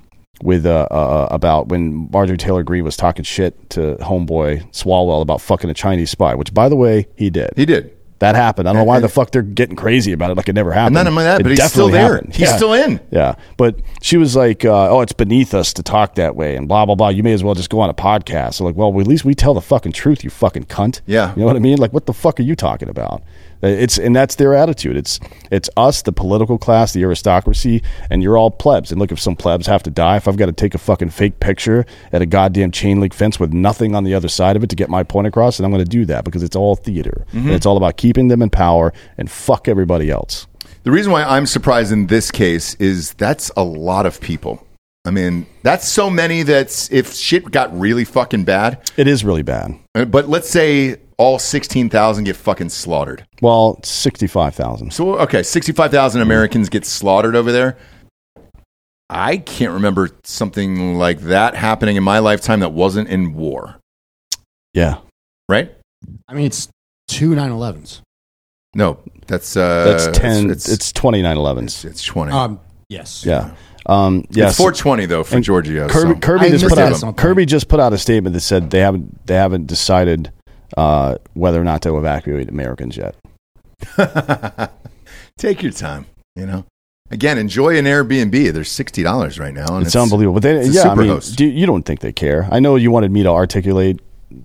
[0.44, 5.42] with uh, uh, about when Marjorie Taylor Greene was talking shit to homeboy Swalwell about
[5.42, 6.36] fucking a Chinese spy.
[6.36, 7.52] Which, by the way, he did.
[7.56, 7.96] He did.
[8.20, 8.68] that happened.
[8.68, 10.94] I don't know why the fuck they're getting crazy about it, like it never happened.
[10.96, 12.14] not only that, It but he's still there.
[12.16, 12.34] happened.
[12.36, 12.56] He's Yeah.
[12.56, 13.00] still in.
[13.12, 16.68] Yeah, but she was like, uh, "Oh, it's beneath us to talk that way," and
[16.68, 17.10] blah blah blah.
[17.10, 18.56] You may as well just go on a podcast.
[18.56, 21.02] So like, well, at least we tell the fucking truth, you fucking cunt.
[21.08, 21.34] Yeah.
[21.36, 21.78] you know what I mean?
[21.80, 23.24] Like, what the fuck are you talking about?
[23.64, 24.96] Uh, It's and that's their attitude.
[24.98, 25.20] It's
[25.52, 28.92] it's us, the political class, the aristocracy, and you're all plebs.
[28.92, 31.10] And look, if some plebs have to die, if I've got to take a fucking
[31.10, 34.64] fake picture at a goddamn chain link fence with nothing on the other side of
[34.64, 36.76] it to get my point across, then I'm going to do that because it's all
[36.76, 37.26] theater.
[37.34, 40.48] And it's all about keeping them in power and fuck everybody else.
[40.84, 44.64] The reason why I'm surprised in this case is that's a lot of people.
[45.06, 49.42] I mean, that's so many that if shit got really fucking bad, It is really
[49.44, 49.74] bad.
[49.96, 53.26] uh, but let's say all 16,000 get fucking slaughtered.
[53.42, 54.94] Well, sixty-five thousand.
[54.94, 57.78] So, okay, 65,000 Americans get slaughtered over there.
[59.10, 63.80] I can't remember something like that happening in my lifetime that wasn't in war,
[64.74, 64.98] Yeah,
[65.48, 65.74] right?
[66.28, 66.68] I mean, it's
[67.08, 68.02] two nine 911s.
[68.76, 70.52] No, that's uh, that's ten.
[70.52, 71.86] It's, It's, twenty nine elevens.
[71.86, 72.32] it's, it's 20.
[72.34, 73.26] Um, yes.
[73.26, 74.50] Yeah, um, yeah.
[74.50, 75.88] It's 420 though for Georgia.
[75.90, 77.18] Kirby, so- Kirby just put out at some point.
[77.18, 80.32] Kirby just put out a statement that said they haven't they haven't decided
[80.78, 83.16] uh, whether or not to evacuate Americans yet.
[85.38, 86.66] Take your time, you know.
[87.10, 88.54] Again, enjoy an Airbnb.
[88.54, 90.36] They're sixty dollars right now, and It's, unbelievable.
[90.36, 92.48] But they, it's yeah, I mean, do, you don't think they care?
[92.52, 94.02] I know you wanted me to articulate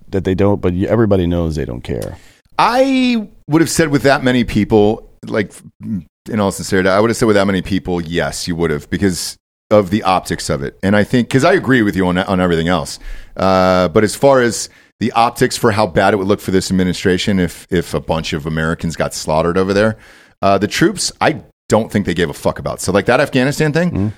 [0.09, 2.17] that they don't, but everybody knows they don't care.
[2.57, 7.17] I would have said with that many people, like in all sincerity, I would have
[7.17, 9.37] said with that many people, yes, you would have because
[9.69, 10.79] of the optics of it.
[10.81, 12.97] And I think because I agree with you on on everything else,
[13.35, 14.69] uh, but as far as
[14.99, 18.33] the optics for how bad it would look for this administration if if a bunch
[18.33, 19.97] of Americans got slaughtered over there,
[20.41, 22.81] uh, the troops, I don't think they gave a fuck about.
[22.81, 24.13] So like that Afghanistan thing,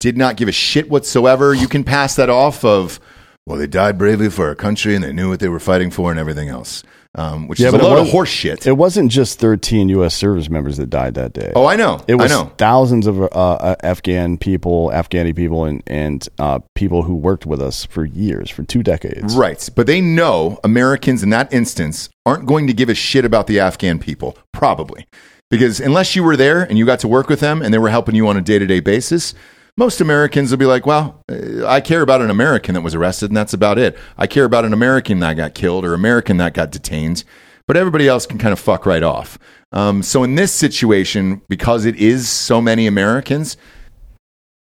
[0.00, 1.54] did not give a shit whatsoever.
[1.54, 3.00] You can pass that off of.
[3.46, 6.10] Well, they died bravely for our country, and they knew what they were fighting for,
[6.10, 6.82] and everything else,
[7.14, 8.66] um, which Yeah, is a load of horse shit.
[8.66, 10.14] It wasn't just 13 U.S.
[10.14, 11.52] service members that died that day.
[11.56, 12.02] oh, I know.
[12.06, 12.52] It was I know.
[12.58, 17.60] thousands of uh, uh, Afghan people, Afghani people, and and uh, people who worked with
[17.60, 19.34] us for years, for two decades.
[19.36, 19.68] Right.
[19.74, 23.58] But they know Americans in that instance aren't going to give a shit about the
[23.58, 25.06] Afghan people, probably.
[25.50, 27.88] Because unless you were there and you got to work with them and they were
[27.88, 29.32] helping you on a day to day basis,
[29.78, 33.30] most Americans will be like, well, uh, I care about an American that was arrested
[33.30, 33.96] and that's about it.
[34.18, 37.22] I care about an American that got killed or American that got detained.
[37.68, 39.38] But everybody else can kind of fuck right off.
[39.72, 43.56] Um, so in this situation, because it is so many Americans,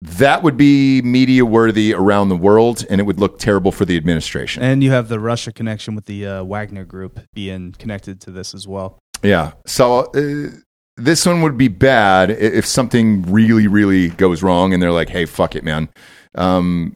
[0.01, 3.95] that would be media worthy around the world and it would look terrible for the
[3.95, 4.63] administration.
[4.63, 8.53] And you have the Russia connection with the uh, Wagner Group being connected to this
[8.53, 8.99] as well.
[9.23, 9.53] Yeah.
[9.65, 10.57] So uh,
[10.97, 15.25] this one would be bad if something really, really goes wrong and they're like, hey,
[15.25, 15.89] fuck it, man.
[16.35, 16.95] Um,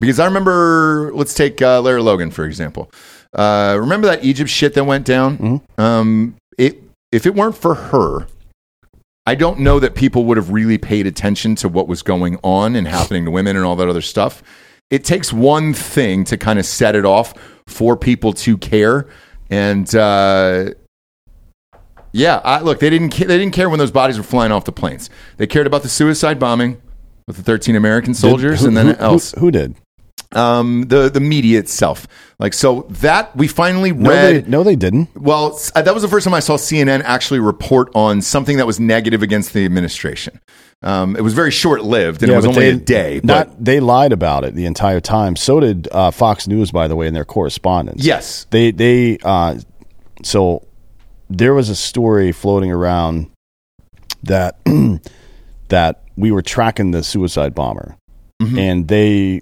[0.00, 2.90] because I remember, let's take uh, Lara Logan, for example.
[3.34, 5.38] Uh, remember that Egypt shit that went down?
[5.38, 5.80] Mhm.
[5.80, 8.26] Um, it, if it weren't for her,
[9.26, 12.74] I don't know that people would have really paid attention to what was going on
[12.74, 14.42] and happening to women and all that other stuff.
[14.88, 17.34] It takes one thing to kind of set it off
[17.66, 19.06] for people to care.
[19.50, 20.70] And uh,
[22.12, 24.64] yeah, I, look, they didn't ca- they didn't care when those bodies were flying off
[24.64, 25.10] the planes.
[25.36, 26.80] They cared about the suicide bombing
[27.26, 29.32] with the 13 American soldiers Who- and then who, who- else.
[29.38, 29.74] Who, did?
[30.32, 32.06] Um, the the media itself.
[32.38, 35.08] Like so that we finally No, read they, no, they didn't.
[35.16, 38.66] well, uh, that was the first time I saw CNN actually report on something that
[38.66, 40.38] was negative against the administration.
[40.82, 43.20] Um, it was very short lived, and it was only they, a day.
[43.24, 45.34] Not, But they lied about it the entire time.
[45.36, 48.04] So did uh, Fox News, by the way, in their correspondence.
[48.04, 49.58] yes, they they uh,
[50.22, 50.64] so
[51.30, 53.30] there was a story floating around
[54.24, 54.58] that
[55.68, 57.96] that we were tracking the suicide bomber,
[58.42, 58.58] mm-hmm.
[58.58, 59.40] and they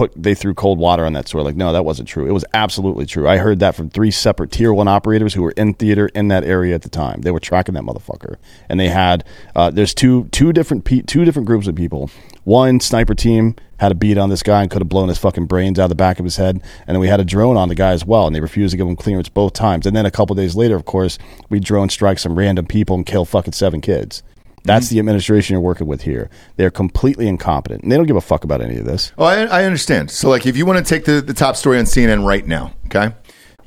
[0.00, 1.44] put they threw cold water on that story.
[1.44, 2.26] Like, no, that wasn't true.
[2.26, 3.28] It was absolutely true.
[3.28, 6.42] I heard that from three separate tier one operators who were in theater in that
[6.42, 7.20] area at the time.
[7.20, 8.36] They were tracking that motherfucker,
[8.70, 12.10] and they had uh, there's two two different pe- two different groups of people.
[12.44, 15.44] One sniper team had a beat on this guy and could have blown his fucking
[15.44, 17.68] brains out of the back of his head, and then we had a drone on
[17.68, 19.84] the guy as well, and they refused to give him clearance both times.
[19.84, 21.18] And then a couple days later, of course,
[21.50, 24.22] we drone strike some random people and kill fucking seven kids.
[24.64, 26.28] That's the administration you're working with here.
[26.56, 29.12] They're completely incompetent, and they don't give a fuck about any of this.
[29.16, 30.10] Oh, I, I understand.
[30.10, 32.74] So, like, if you want to take the, the top story on CNN right now,
[32.86, 33.14] okay,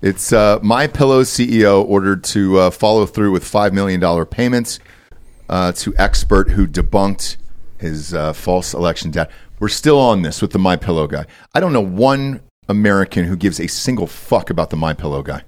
[0.01, 4.79] it's uh, My Pillow CEO ordered to uh, follow through with five million dollar payments
[5.49, 7.38] uh, to expert who debunked
[7.79, 9.32] his uh, false election data.
[9.60, 11.25] We're still on this with the My Pillow guy.
[11.53, 15.43] I don't know one American who gives a single fuck about the My Pillow guy.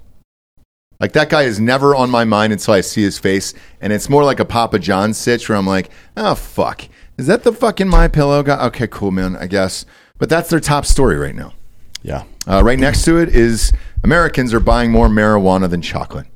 [1.00, 4.10] Like that guy is never on my mind until I see his face, and it's
[4.10, 7.88] more like a Papa John sitch where I'm like, oh fuck, is that the fucking
[7.88, 8.66] My Pillow guy?
[8.68, 9.86] Okay, cool, man, I guess.
[10.18, 11.54] But that's their top story right now.
[12.02, 12.24] Yeah.
[12.48, 13.72] Uh, right next to it is
[14.04, 16.28] Americans are buying more marijuana than chocolate.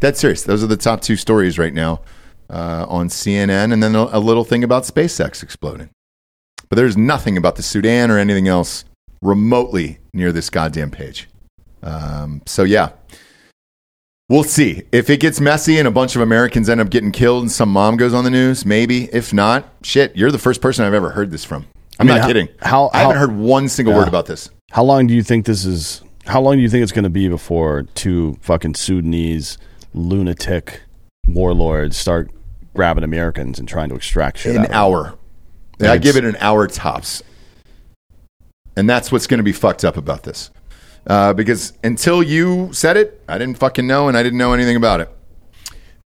[0.00, 0.42] Dead serious.
[0.44, 2.02] Those are the top two stories right now
[2.50, 5.90] uh, on CNN, and then a, a little thing about SpaceX exploding.
[6.68, 8.84] But there's nothing about the Sudan or anything else
[9.22, 11.28] remotely near this goddamn page.
[11.82, 12.90] Um, so yeah,
[14.28, 17.42] we'll see if it gets messy and a bunch of Americans end up getting killed
[17.42, 18.64] and some mom goes on the news.
[18.66, 21.66] Maybe if not, shit, you're the first person I've ever heard this from.
[21.98, 22.48] I'm mean, not how- kidding.
[22.60, 24.00] how- I haven't how- heard one single Yeah.
[24.00, 24.50] word about this.
[24.70, 26.02] How long do you think this is?
[26.26, 29.56] How long do you think it's going to be before two fucking Sudanese
[29.94, 30.82] lunatic
[31.26, 32.30] warlords start
[32.74, 34.52] grabbing Americans and trying to extract shit?
[34.54, 34.76] an out of them?
[34.78, 35.14] hour.
[35.80, 37.22] Yeah, I give it an hour tops.
[38.76, 40.50] And that's what's going to be fucked up about this.
[41.08, 44.76] Uh, because until you said it, I didn't fucking know and I didn't know anything
[44.76, 45.10] about it.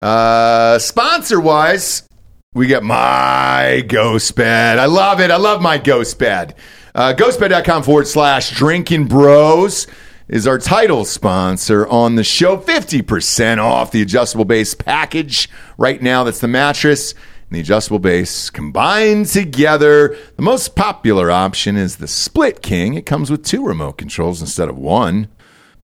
[0.00, 2.08] Uh, sponsor wise,
[2.54, 4.78] we got my GhostBed.
[4.78, 5.30] I love it.
[5.30, 6.54] I love my GhostBed.
[6.94, 9.86] Uh, ghostbed.com forward slash Drinkin' Bros
[10.28, 12.56] is our title sponsor on the show.
[12.56, 16.24] 50% off the adjustable base package right now.
[16.24, 17.14] That's the mattress
[17.52, 20.16] and the adjustable base combined together.
[20.36, 22.94] The most popular option is the Split King.
[22.94, 25.28] It comes with two remote controls instead of one.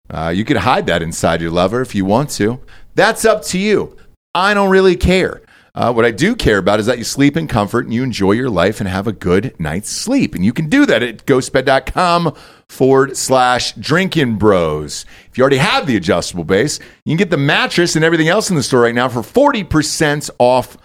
[0.09, 2.61] Uh, you could hide that inside your lover if you want to.
[2.95, 3.97] That's up to you.
[4.33, 5.43] I don't really care.
[5.75, 8.33] Uh, what I do care about is that you sleep in comfort and you enjoy
[8.33, 10.37] your life and have a good night's sleep.
[10.37, 12.33] And you can do that at ghostbed.com
[12.69, 15.05] forward slash Drinkin' Bros.
[15.29, 18.51] If you already have the adjustable base, you can get the mattress and everything else
[18.51, 20.77] in the store right now for 40% off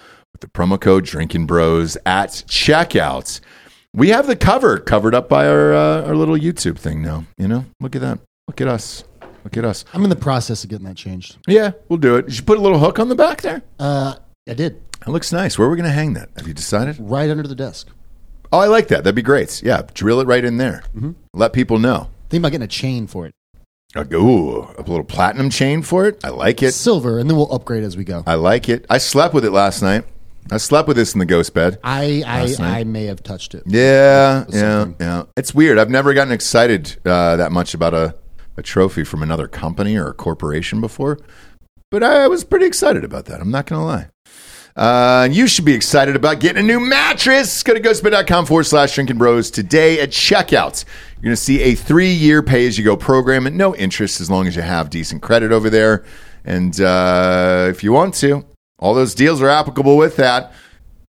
[0.42, 3.40] the promo code Drinkin' Bros at checkout.
[3.94, 7.26] We have the cover covered up by our, uh, our little YouTube thing now.
[7.38, 8.20] You know, look at that.
[8.48, 9.04] Look at us.
[9.44, 9.86] Look at us.
[9.94, 11.38] I'm in the process of getting that changed.
[11.48, 12.28] Yeah, we'll do it.
[12.28, 13.62] Did you put a little hook on the back there?
[13.80, 14.16] Uh,
[14.48, 15.58] I did It looks nice.
[15.58, 16.30] Where are we going to hang that?
[16.38, 16.98] Have you decided?
[17.00, 17.88] right under the desk.
[18.52, 19.04] Oh, I like that.
[19.04, 19.64] That'd be great.
[19.64, 20.84] Yeah, drill it right in there.
[21.34, 22.10] Let people know.
[22.30, 23.34] Think about getting a chain for it,
[23.96, 26.24] Like, ooh, a little platinum chain for it.
[26.24, 26.72] I like it.
[26.74, 28.24] silver, and then we'll upgrade as we go.
[28.28, 28.86] I like it.
[28.90, 30.06] I slept with it last night.
[30.50, 31.78] I slept with this in the GhostBed.
[31.84, 32.80] I I.
[32.80, 33.64] I may have touched it.
[33.66, 34.96] Yeah, yeah, something.
[35.06, 35.24] yeah.
[35.38, 35.78] It's weird.
[35.78, 38.16] I've never gotten excited uh, that much about a,
[38.58, 41.20] a trophy from another company or a corporation before,
[41.90, 43.40] but I was pretty excited about that.
[43.40, 44.08] I'm not going to lie.
[44.76, 47.62] Uh, you should be excited about getting a new mattress.
[47.62, 50.86] Go to ghostbed.com forward slash Drinkin' Bros today at checkout.
[51.16, 54.22] You're going to see a three year pay as you go program at no interest
[54.22, 56.06] as long as you have decent credit over there.
[56.46, 58.46] And uh, if you want to,
[58.82, 60.52] all those deals are applicable with that.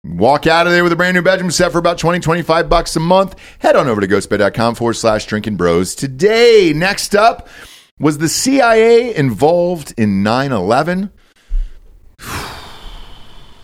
[0.04, 2.96] Walk out of there with a brand new bedroom set for about 20, 25 bucks
[2.96, 3.36] a month.
[3.60, 6.74] Head on over to ghostbed.com forward slash Drinkin' Bros today.
[6.76, 7.48] Next up,
[8.00, 11.12] was the CIA involved in 9 11?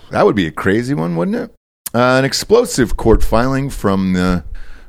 [0.10, 1.52] That would be a crazy one, wouldn't it?
[1.94, 4.46] Uh, an explosive court filing from the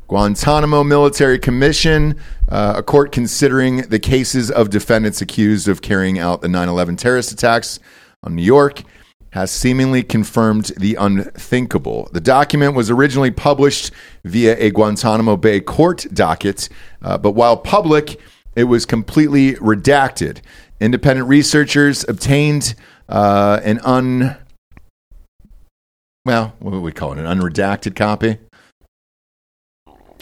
[0.07, 6.41] Guantanamo Military Commission, uh, a court considering the cases of defendants accused of carrying out
[6.41, 7.81] the 9 11 terrorist attacks
[8.23, 8.85] on New York,
[9.31, 12.09] has seemingly confirmed the unthinkable.
[12.13, 13.91] The document was originally published
[14.25, 16.69] via a Guantanamo Bay court docket,
[17.03, 18.19] uh, but while public,
[18.57, 20.41] it was completely redacted.
[20.81, 22.75] Independent researchers obtained
[23.09, 24.37] uh, an un
[26.25, 27.19] well, what would we call it?
[27.19, 28.37] An unredacted copy?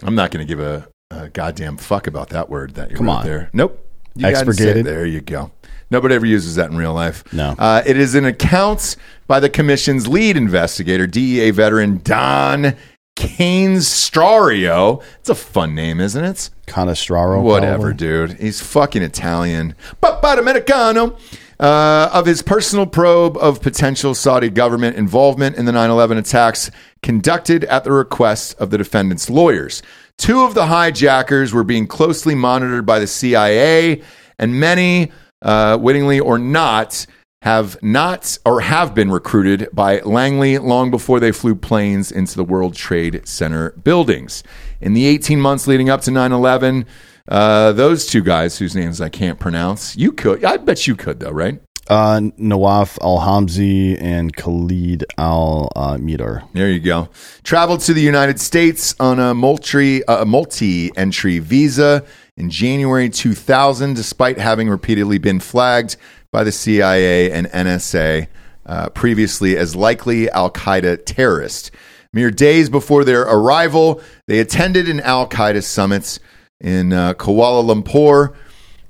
[0.03, 3.07] I'm not going to give a, a goddamn fuck about that word that you Come
[3.07, 3.27] wrote on.
[3.27, 3.51] there.
[3.53, 3.85] Nope.
[4.15, 4.87] You got to say- Expurgated?
[4.87, 5.51] There you go.
[5.91, 7.23] Nobody ever uses that in real life.
[7.33, 7.55] No.
[7.59, 12.75] Uh, it is an account by the commission's lead investigator, DEA veteran Don
[13.17, 15.03] Canestraro.
[15.21, 16.51] It's a fun name, isn't it?
[16.67, 17.43] Conestraro.
[17.43, 17.95] Whatever, probably.
[17.95, 18.33] dude.
[18.41, 19.75] He's fucking Italian.
[20.01, 21.17] Papa Americano.
[21.59, 26.71] uh, of his personal probe of potential Saudi government involvement in the 9 11 attacks
[27.03, 29.83] conducted at the request of the defendant's lawyers.
[30.19, 34.03] Two of the hijackers were being closely monitored by the CIA,
[34.39, 35.11] and many,
[35.47, 37.07] uh, wittingly or not,
[37.43, 42.45] have not or have been recruited by Langley long before they flew planes into the
[42.45, 44.43] World Trade Center buildings.
[44.81, 46.85] In the 18 months leading up to 9 11,
[47.29, 50.45] uh, those two guys, whose names I can't pronounce, you could.
[50.45, 51.61] I bet you could, though, right?
[51.89, 56.49] Uh, Nawaf Al Hamzi and Khalid Al uh, Midar.
[56.53, 57.09] There you go.
[57.45, 62.05] Traveled to the United States on a multi uh, multi entry visa
[62.37, 65.97] in January 2000, despite having repeatedly been flagged
[66.31, 68.27] by the CIA and NSA
[68.67, 71.71] uh, previously as likely Al Qaeda terrorist.
[72.13, 76.19] Mere days before their arrival, they attended an Al Qaeda summit
[76.61, 78.35] in uh, Kuala Lumpur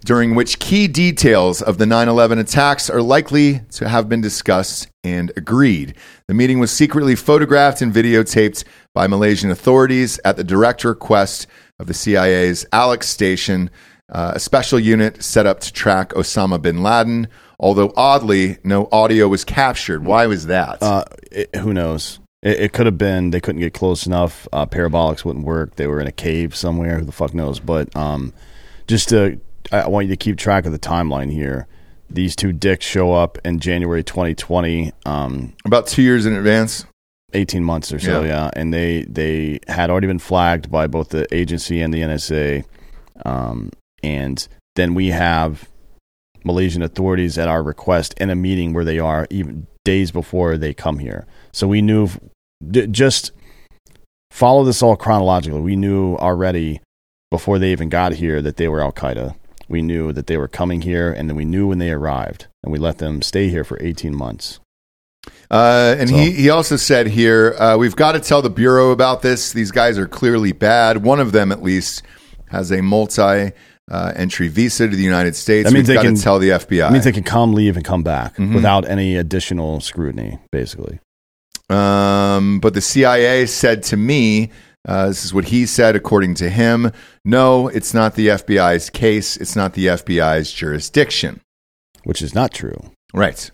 [0.04, 4.88] during which key details of the 9 11 attacks are likely to have been discussed
[5.02, 5.94] and agreed.
[6.28, 11.48] The meeting was secretly photographed and videotaped by Malaysian authorities at the direct request
[11.78, 13.70] of the CIA's Alec Station,
[14.10, 17.28] uh, a special unit set up to track Osama bin Laden.
[17.58, 20.04] Although oddly, no audio was captured.
[20.04, 20.82] Why was that?
[20.82, 22.20] Uh, it, who knows?
[22.42, 24.46] It, it could have been they couldn't get close enough.
[24.52, 25.76] Uh, parabolics wouldn't work.
[25.76, 26.98] They were in a cave somewhere.
[26.98, 27.58] Who the fuck knows?
[27.58, 28.32] But um,
[28.86, 29.40] just to
[29.72, 31.66] I want you to keep track of the timeline here.
[32.08, 36.86] These two dicks show up in January 2020, um, About two years in advance.
[37.36, 38.26] 18 months or so, Yeah.
[38.28, 38.50] yeah.
[38.54, 42.64] And they they had already been flagged by both the agency and the NSA.
[43.24, 43.70] Um,
[44.02, 45.68] and then we have
[46.44, 50.74] Malaysian authorities at our request in a meeting where they are even days before they
[50.74, 51.26] come here.
[51.52, 52.08] So we knew
[52.68, 53.32] d- just
[54.30, 55.60] follow this all chronologically.
[55.60, 56.80] We knew already
[57.30, 59.34] before they even got here that they were Al Qaeda.
[59.68, 62.72] We knew that they were coming here, and then we knew when they arrived, and
[62.72, 64.60] we let them stay here for 18 months.
[65.50, 68.90] Uh, and So- he, he also said here, uh, we've got to tell the Bureau
[68.90, 69.52] about this.
[69.52, 71.02] These guys are clearly bad.
[71.04, 72.02] One of them, at least,
[72.50, 73.52] has a multi
[73.88, 75.68] uh, entry visa to the United States.
[75.68, 76.88] That means we've they got can- to tell the FBI.
[76.88, 78.54] It means they can come, leave, and come back Mhm.
[78.54, 80.98] without any additional scrutiny, basically.
[81.70, 84.50] Um, but the CIA said to me,
[84.88, 86.92] uh, this is what he said according to him
[87.24, 89.36] no, it's not the FBI's case.
[89.36, 91.40] It's not the FBI's jurisdiction.
[92.04, 92.92] which is not true.
[93.12, 93.50] Right.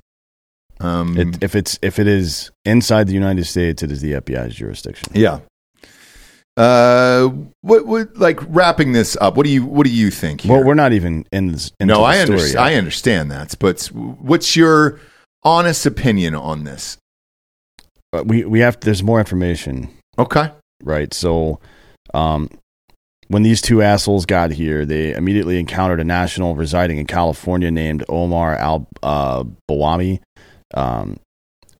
[0.82, 4.54] Um, It, if it's if it is inside the United States, it is the FBI's
[4.54, 5.08] jurisdiction.
[5.14, 5.40] yeah.
[6.54, 7.28] Uh,
[7.62, 9.36] what, what, like wrapping this up?
[9.36, 10.42] What do you, what do you think?
[10.42, 10.52] Here?
[10.52, 11.72] Well, we're not even in this.
[11.80, 12.58] no, the I understand.
[12.58, 15.00] I understand that, but what's your
[15.44, 16.98] honest opinion on this?
[18.12, 20.50] Uh, we we have there's more information, Okay.
[20.82, 21.14] right?
[21.14, 21.58] So,
[22.12, 22.50] um,
[23.28, 28.04] when these two assholes got here, they immediately encountered a national residing in California named
[28.10, 30.20] Omar Al uh, Bawami.
[30.74, 31.18] Um,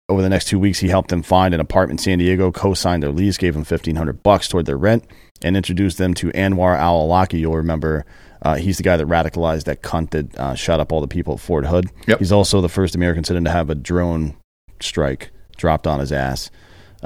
[0.09, 3.03] over the next two weeks, he helped them find an apartment in San Diego, co-signed
[3.03, 5.05] their lease, gave them fifteen hundred bucks toward their rent,
[5.43, 7.41] and introduced them to Anwar Al Awlaki.
[7.41, 8.05] You'll remember
[8.43, 11.35] uh, he's the guy that radicalized that cunt that uh, shot up all the people
[11.35, 11.91] at Fort Hood.
[12.07, 12.19] Yep.
[12.19, 14.37] He's also the first American citizen to have a drone
[14.81, 16.51] strike dropped on his ass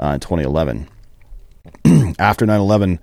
[0.01, 0.89] uh, in 2011.
[2.19, 2.99] After 9/11,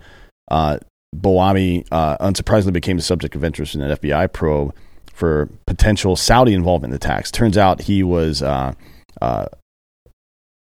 [0.51, 0.79] uh,
[1.15, 4.75] Bawami uh, unsurprisingly became the subject of interest in an FBI probe
[5.15, 7.31] for potential Saudi involvement in the attacks.
[7.31, 8.75] Turns out he was uh,
[9.23, 9.47] uh,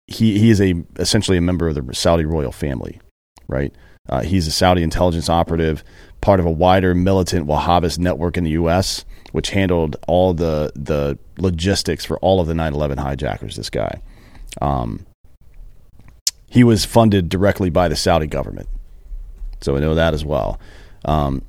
[0.07, 3.01] he he is a essentially a member of the Saudi royal family,
[3.49, 3.73] right?
[4.09, 5.83] Uh, he's a Saudi intelligence operative,
[6.21, 11.17] part of a wider militant Wahhabist network in the U.S., which handled all the the
[11.39, 13.57] logistics for all of the 9/11 hijackers.
[13.57, 14.03] This guy,
[14.61, 15.07] um,
[16.49, 18.69] he was funded directly by the Saudi government,
[19.61, 20.59] so we know that as well.
[21.05, 21.43] Um,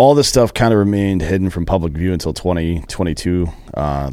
[0.00, 4.10] all this stuff kind of remained hidden from public view until 2022, uh,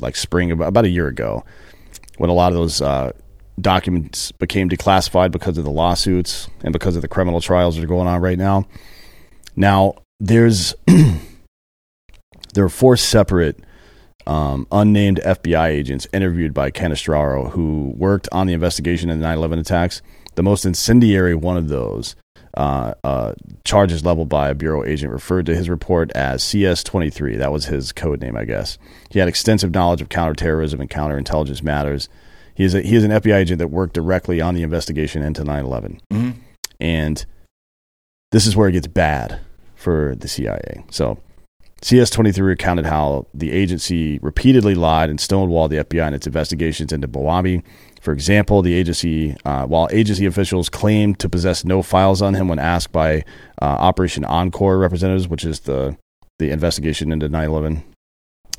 [0.00, 1.44] like spring about, about a year ago,
[2.16, 3.12] when a lot of those uh,
[3.60, 7.86] documents became declassified because of the lawsuits and because of the criminal trials that are
[7.86, 8.66] going on right now.
[9.56, 10.74] Now, there's
[12.54, 13.60] there are four separate
[14.26, 19.60] um, unnamed FBI agents interviewed by Canestraro who worked on the investigation of the 9/11
[19.60, 20.00] attacks.
[20.36, 22.16] The most incendiary one of those
[22.58, 23.34] uh, uh,
[23.64, 27.38] charges leveled by a bureau agent referred to his report as CS23.
[27.38, 28.78] That was his code name, I guess.
[29.10, 32.08] He had extensive knowledge of counterterrorism and counterintelligence matters.
[32.56, 35.44] He is, a, he is an FBI agent that worked directly on the investigation into
[35.44, 36.00] 9 11.
[36.12, 36.34] Mhm.
[36.80, 37.24] And
[38.32, 39.38] this is where it gets bad
[39.76, 40.82] for the CIA.
[40.90, 41.18] So,
[41.80, 47.06] CS23 recounted how the agency repeatedly lied and stonewalled the FBI in its investigations into
[47.06, 47.62] Bawami.
[48.00, 52.48] For example, the agency, uh, while agency officials claimed to possess no files on him
[52.48, 53.24] when asked by
[53.60, 55.96] uh, Operation Encore representatives, which is the
[56.38, 57.82] the investigation into 9/11,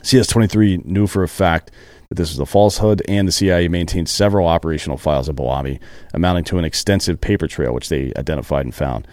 [0.02, 1.72] CS23 knew for a fact
[2.10, 5.80] that this was a falsehood, and the CIA maintained several operational files of Bawami,
[6.14, 9.08] amounting to an extensive paper trail, which they identified and found.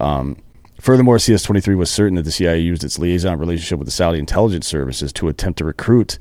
[0.00, 0.36] Um,
[0.80, 4.66] furthermore, CS23 was certain that the CIA used its liaison relationship with the Saudi intelligence
[4.66, 6.18] services to attempt to recruit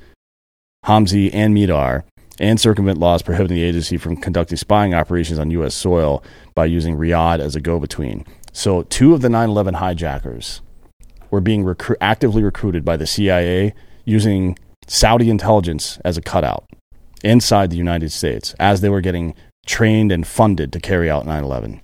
[0.86, 2.04] Hamzi and Midar
[2.40, 5.74] and circumvent laws prohibiting the agency from conducting spying operations on U.S.
[5.76, 6.24] soil
[6.56, 8.26] by using Riyadh as a go between.
[8.52, 10.62] So, two of the 9 11 hijackers
[11.30, 13.74] were being recru- actively recruited by the CIA
[14.06, 14.58] using
[14.88, 16.66] Saudi intelligence as a cutout
[17.24, 19.34] inside the United States as they were getting
[19.66, 21.82] trained and funded to carry out 9 11.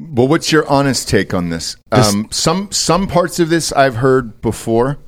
[0.00, 1.76] Well, what's your honest take on this?
[1.90, 4.98] This- Um, some some parts of this I've heard before.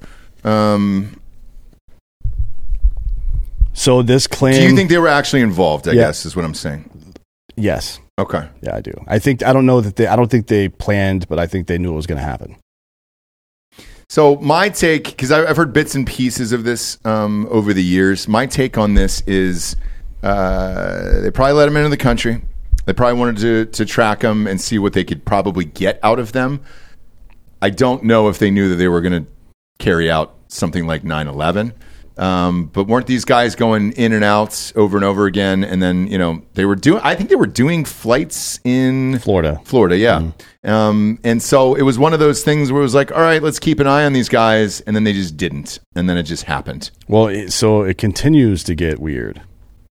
[0.43, 1.17] Um,
[3.81, 4.53] So, this claim.
[4.57, 5.89] do you think they were actually involved?
[5.89, 6.03] I Yeah.
[6.03, 6.85] guess is what I'm saying.
[7.57, 7.99] Yes.
[8.19, 8.47] Okay.
[8.61, 8.93] Yeah, I do.
[9.07, 11.67] I think, I don't know that they, I don't think they planned, but I think
[11.67, 12.57] they knew it was going to happen.
[14.11, 18.29] So my take, because I've heard bits and pieces of this um, over the years.
[18.29, 19.77] My take on this is
[20.23, 22.43] uh, they probably let him into the country.
[22.85, 26.19] They probably wanted to to track him and see what they could probably get out
[26.19, 26.61] of them.
[27.63, 29.31] I don't know if they knew that they were going to
[29.79, 31.73] carry out something like 9-11.
[32.21, 35.65] Um, but weren't these guys going in and out over and over again?
[35.65, 37.01] And then you know they were doing.
[37.03, 39.61] I think they were doing flights in Florida.
[39.65, 40.31] Florida, yeah.
[40.63, 43.43] Um, and so it was one of those things where it was like, all right,
[43.43, 46.25] let's keep an eye on these guys, and then they just didn't, and then it
[46.25, 46.91] just happened.
[47.09, 49.41] Well, it, so it continues to get weird.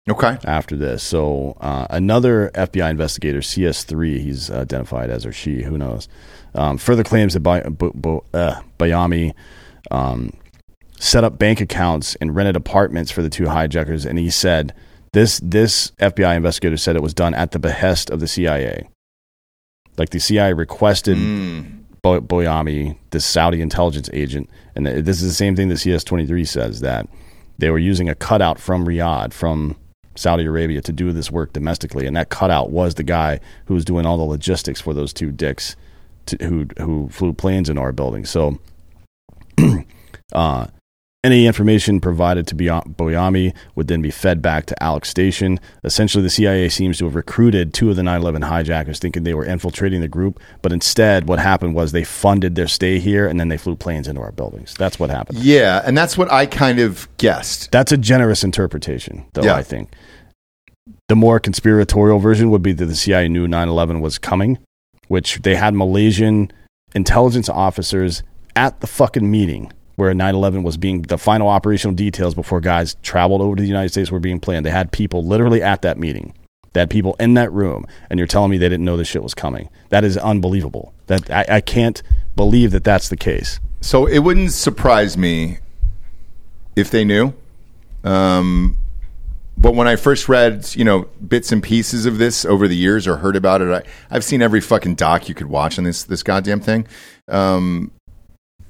[0.08, 0.36] Okay.
[0.44, 1.02] after this.
[1.02, 6.08] So uh, another FBI investigator, CS3, he's identified as or she, who knows,
[6.54, 9.32] um, further claims that Bo- uh, Bayami
[9.90, 10.30] um,
[11.04, 14.74] set up bank accounts and rented apartments for the two hijackers, and he said
[15.12, 18.88] this this FBI investigator said it was done at the behest of the CIA.
[19.98, 21.16] Like the CIA requested
[22.02, 26.80] Bo- Boyami, this Saudi intelligence agent, and this is the same thing that CS23 says
[26.80, 27.06] that
[27.58, 29.76] they were using a cutout from Riyadh, from
[30.16, 33.84] Saudi Arabia, to do this work domestically, and that cutout was the guy who was
[33.84, 35.76] doing all the logistics for those two dicks
[36.26, 38.24] to, who who flew planes into our building.
[38.24, 38.58] So,
[40.32, 40.66] uh,
[41.24, 45.58] any information provided to Boyami would then be fed back to Alec Station.
[45.82, 49.32] Essentially, the CIA seems to have recruited two of the 9 11 hijackers thinking they
[49.34, 53.40] were infiltrating the group, but instead, what happened was they funded their stay here and
[53.40, 54.74] then they flew planes into our buildings.
[54.74, 55.38] That's what happened.
[55.38, 57.70] Yeah, and that's what I kind of guessed.
[57.72, 59.56] That's a generous interpretation, though, Yeah.
[59.56, 59.92] I think.
[61.08, 64.58] The more conspiratorial version would be that the CIA knew 9 11 was coming,
[65.08, 66.52] which they had Malaysian
[66.94, 68.22] intelligence officers
[68.54, 72.96] at the fucking meeting where 9 11 was being, the final operational details before guys
[73.02, 74.66] traveled over to the United States were being planned.
[74.66, 76.34] They had people literally at that meeting.
[76.72, 79.22] They had people in that room, and you're telling me they didn't know this shit
[79.22, 79.68] was coming.
[79.90, 80.92] That is unbelievable.
[81.06, 82.02] That I, I can't
[82.34, 83.60] believe that that's the case.
[83.80, 85.58] So it wouldn't surprise me
[86.74, 87.32] if they knew.
[88.02, 88.76] Um,
[89.56, 93.06] but when I first read, you know, bits and pieces of this over the years
[93.06, 93.82] or heard about it, I,
[94.14, 96.86] I've seen every fucking doc you could watch on this this goddamn thing.
[97.28, 97.92] Um,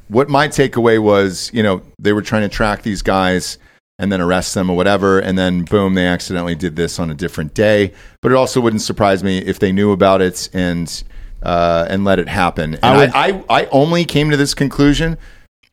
[0.09, 3.59] what my takeaway was, you know, they were trying to track these guys
[3.98, 7.14] and then arrest them or whatever, and then boom, they accidentally did this on a
[7.14, 7.92] different day.
[8.20, 11.02] But it also wouldn't surprise me if they knew about it and
[11.42, 12.74] uh, and let it happen.
[12.74, 15.16] And I I, I, I only came to this conclusion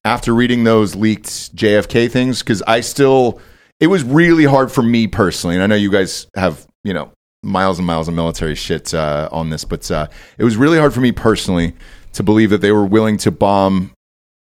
[0.03, 3.41] after reading those leaked JFK things because I still
[3.79, 7.11] it was really hard for me personally, and I know you guys have you know
[7.43, 10.07] miles and miles of military shit uh, on this, but uh,
[10.37, 11.73] it was really hard for me personally
[12.13, 13.91] to believe that they were willing to bomb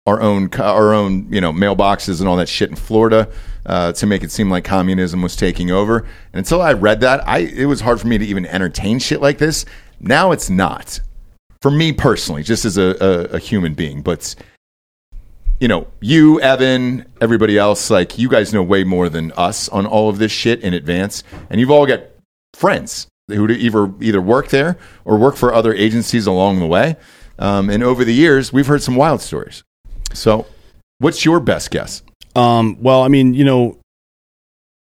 [0.08, 3.30] our own our own you know mailboxes and all that shit in Florida
[3.68, 6.00] uh, to make it seem like communism was taking over.
[6.00, 9.22] And until I read that, I it was hard for me to even entertain shit
[9.22, 9.66] like this.
[10.00, 11.02] Now it's not
[11.62, 14.34] for me personally, just as a, a, a human being, but
[15.60, 19.86] you know, you, Evan, everybody else, like you guys know way more than us on
[19.86, 22.02] all of this shit in advance, and you've all got
[22.54, 26.96] friends who either either work there or work for other agencies along the way.
[27.40, 29.64] Um, and over the years, we've heard some wild stories.
[30.18, 30.48] So,
[30.98, 32.02] what's your best guess?
[32.36, 33.78] Um, well, I mean, you know,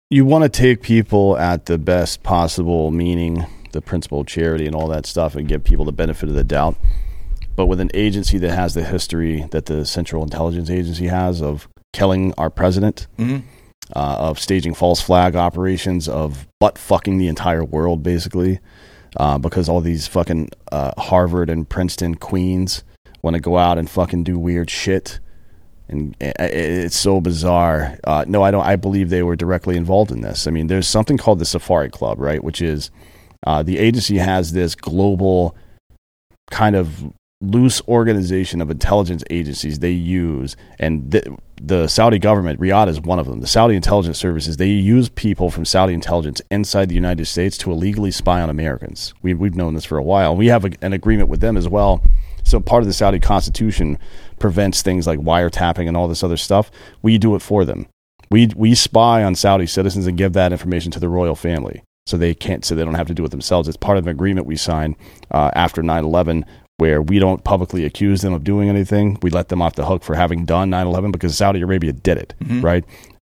[0.10, 4.76] you want to take people at the best possible meaning, the principle of charity and
[4.76, 6.76] all that stuff, and give people the benefit of the doubt.
[7.56, 11.68] But with an agency that has the history that the Central Intelligence Agency has of
[11.94, 13.44] killing our president, Mhm.
[13.96, 18.60] uh, of staging false flag operations, of butt fucking the entire world, basically,
[19.18, 22.84] uh, because all these fucking uh, Harvard and Princeton queens
[23.24, 25.20] want to go out and fucking do weird shit
[25.90, 27.98] and it's so bizarre.
[28.04, 28.66] Uh, no, I don't.
[28.66, 30.48] I believe they were directly involved in this.
[30.48, 32.44] I mean, there's something called the Safari Club, right?
[32.44, 32.90] Which is
[33.46, 35.56] uh, the agency has this global
[36.52, 41.26] kind of loose organization of intelligence agencies they use, and th-
[41.62, 43.42] the Saudi government, Riyadh is one of them.
[43.42, 47.72] The Saudi intelligence services they use people from Saudi intelligence inside the United States to
[47.72, 49.14] illegally spy on Americans.
[49.22, 50.36] We, we've known this for a while.
[50.36, 52.02] We have a, an agreement with them as well.
[52.44, 53.98] So part of the Saudi constitution
[54.39, 56.70] prevents things like wiretapping and all this other stuff.
[57.02, 57.88] We do it for them.
[58.30, 62.18] We we spy on Saudi citizens and give that information to the royal family, so
[62.18, 63.68] they can't, so they don't have to do it themselves.
[63.68, 64.96] It's part of an agreement we signed
[65.32, 66.44] uh, after 9/11,
[66.78, 69.20] where we don't publicly accuse them of doing anything.
[69.22, 72.34] We let them off the hook for having done 9/11 because Saudi Arabia did it,
[72.62, 72.84] right?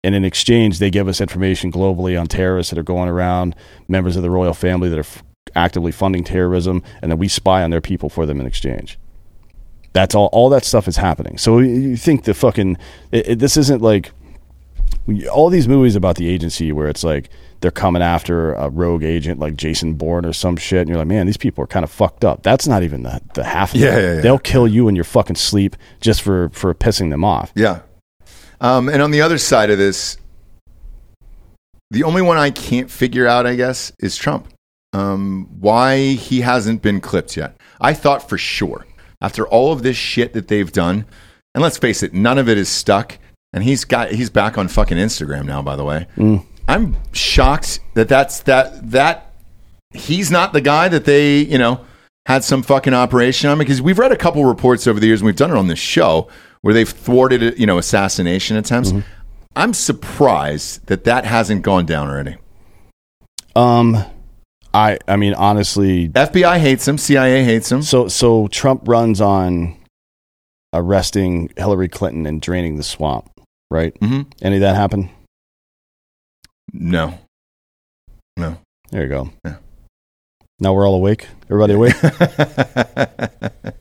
[0.03, 3.55] And in exchange, they give us information globally on terrorists that are going around,
[3.87, 5.23] members of the royal family that are f-
[5.55, 8.97] actively funding terrorism, and then we spy on their people for them in exchange.
[9.93, 10.27] That's all.
[10.31, 11.37] All that stuff is happening.
[11.37, 12.77] So you think the fucking
[13.11, 14.11] it, it, this isn't like
[15.31, 17.29] all these movies about the agency where it's like
[17.59, 21.07] they're coming after a rogue agent like Jason Bourne or some shit, and you're like,
[21.07, 22.41] man, these people are kind of fucked up.
[22.43, 23.73] That's not even the, the half.
[23.73, 24.01] Of Yeah, it.
[24.01, 24.21] yeah, yeah.
[24.21, 27.51] They'll kill you in your fucking sleep just for for pissing them off.
[27.55, 27.81] Yeah.
[28.61, 30.17] Um, and on the other side of this,
[31.89, 34.47] the only one I can't figure out, I guess, is Trump.
[34.93, 37.55] Um, why he hasn't been clipped yet.
[37.79, 38.85] I thought for sure,
[39.21, 41.05] after all of this shit that they've done,
[41.53, 43.17] and let's face it, none of it is stuck.
[43.53, 46.07] And he's got he's back on fucking Instagram now, by the way.
[46.67, 49.33] I'm shocked that that's that that
[49.93, 51.85] he's not the guy that they, you know,
[52.27, 55.25] had some fucking operation on because we've read a couple reports over the years and
[55.25, 56.29] we've done it on this show
[56.61, 58.91] where they've thwarted, you know, assassination attempts.
[59.55, 62.37] I'm surprised that that hasn't gone down already.
[63.55, 64.05] Um,
[64.73, 67.81] I I mean honestly, FBI hates him, CIA hates him.
[67.81, 69.77] so so Trump runs on
[70.73, 73.29] arresting Hillary Clinton and draining the swamp,
[73.69, 73.93] right?
[73.99, 74.29] Mm-hmm.
[74.41, 75.09] Any of that happen?
[76.73, 77.17] No.
[78.37, 78.57] No.
[78.91, 79.29] There you go.
[79.45, 79.57] Yeah.
[80.59, 81.27] Now we're all awake.
[81.49, 82.01] Everybody awake?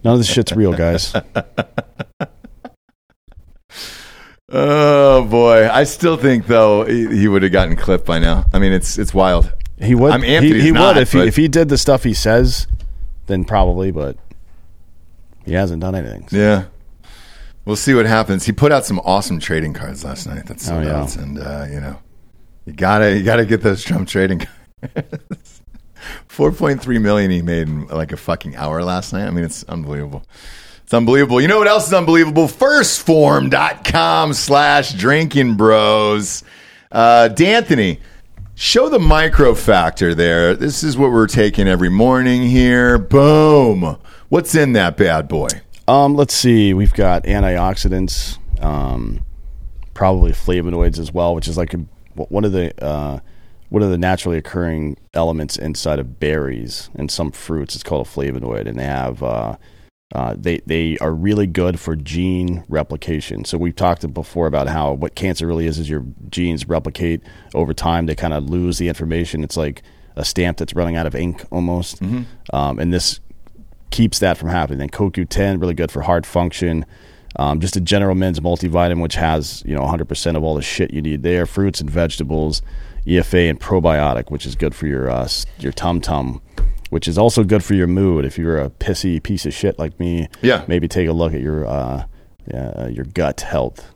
[0.03, 1.13] None of this shit's real, guys.
[4.51, 8.47] oh boy, I still think though he, he would have gotten clipped by now.
[8.53, 9.53] I mean, it's it's wild.
[9.81, 10.13] He would.
[10.13, 12.67] I'm he he not, would if he if he did the stuff he says,
[13.27, 13.91] then probably.
[13.91, 14.17] But
[15.45, 16.29] he hasn't done anything.
[16.31, 16.65] Yeah.
[17.65, 18.47] We'll see what happens.
[18.47, 20.47] He put out some awesome trading cards last night.
[20.47, 21.07] That's Oh, yeah.
[21.23, 21.99] and uh, you know,
[22.67, 24.47] you gotta you gotta get those Trump trading
[24.83, 25.63] cards.
[26.29, 29.27] Four point three million he made in like a fucking hour last night.
[29.27, 30.25] I mean, it's unbelievable.
[30.85, 31.41] It's unbelievable.
[31.41, 32.49] You know what else is unbelievable?
[32.49, 36.43] 1stphorm.com slash Drinkin' Bros.
[36.91, 38.01] Uh, D'Anthony,
[38.61, 40.55] show the micro factor there.
[40.55, 42.99] This is what we're taking every morning here.
[42.99, 43.97] Boom.
[44.29, 45.49] What's in that bad boy?
[45.89, 46.75] Um, let's see.
[46.75, 49.25] We've got antioxidants, um,
[49.95, 51.79] probably flavonoids as well, which is like a,
[52.15, 53.21] one of the uh,
[53.71, 57.75] one of the naturally occurring elements inside of berries and some fruits.
[57.75, 59.57] It's called a flavonoid, and they have uh,
[60.15, 63.45] uh, they they are really good for gene replication.
[63.45, 67.23] So we've talked before about how what cancer really is is your genes replicate
[67.55, 68.07] over time.
[68.07, 69.45] They kind of lose the information.
[69.45, 69.83] It's like
[70.17, 72.03] a stamp that's running out of ink almost,
[72.53, 73.21] um, and this
[73.91, 74.79] keeps that from happening.
[74.79, 76.85] Then CoQ10, really good for heart function.
[77.37, 80.93] Um, just a General Men's multivitamin, which has you know 100% of all the shit
[80.93, 81.47] you need there.
[81.47, 82.63] Fruits and vegetables,
[83.07, 85.29] EFA and probiotic, which is good for your uh,
[85.61, 86.43] your tum tum,
[86.91, 88.25] which is also good for your mood.
[88.25, 90.65] If you're a pissy piece of shit like me, Yeah.
[90.69, 92.05] maybe take a look at your uh,
[92.53, 93.93] uh, your gut health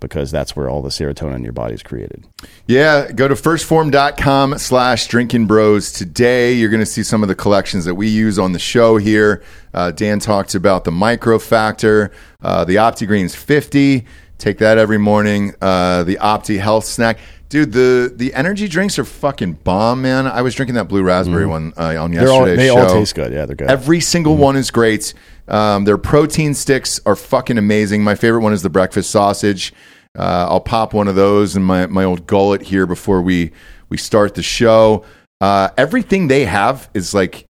[0.00, 2.24] because that's where all the serotonin in your body is created.
[2.66, 6.54] Yeah, go to 1stphorm.com slash Drinkin' Bros today.
[6.54, 9.42] You're going to see some of the collections that we use on the show here.
[9.74, 12.12] Uh, Dan talked about the micro factor,
[12.42, 14.06] uh, the OptiGreens 50.
[14.40, 15.54] Take that every morning.
[15.60, 17.18] Uh, the Opti Health Snack.
[17.50, 20.26] Dude, the, the energy drinks are fucking bomb, man.
[20.26, 22.14] I was drinking that blue raspberry one uh, on Mm-hmm.
[22.14, 22.78] They're all, yesterday's they show.
[22.78, 23.32] all taste good.
[23.32, 23.68] Yeah, they're good.
[23.68, 25.12] Every single one is great.
[25.48, 28.02] Um, their protein sticks are fucking amazing.
[28.02, 29.72] My favorite one is the breakfast sausage.
[30.18, 33.50] Uh, I'll pop one of those in my, my old gullet here before we,
[33.88, 35.04] we start the show.
[35.40, 37.46] Uh, everything they have is like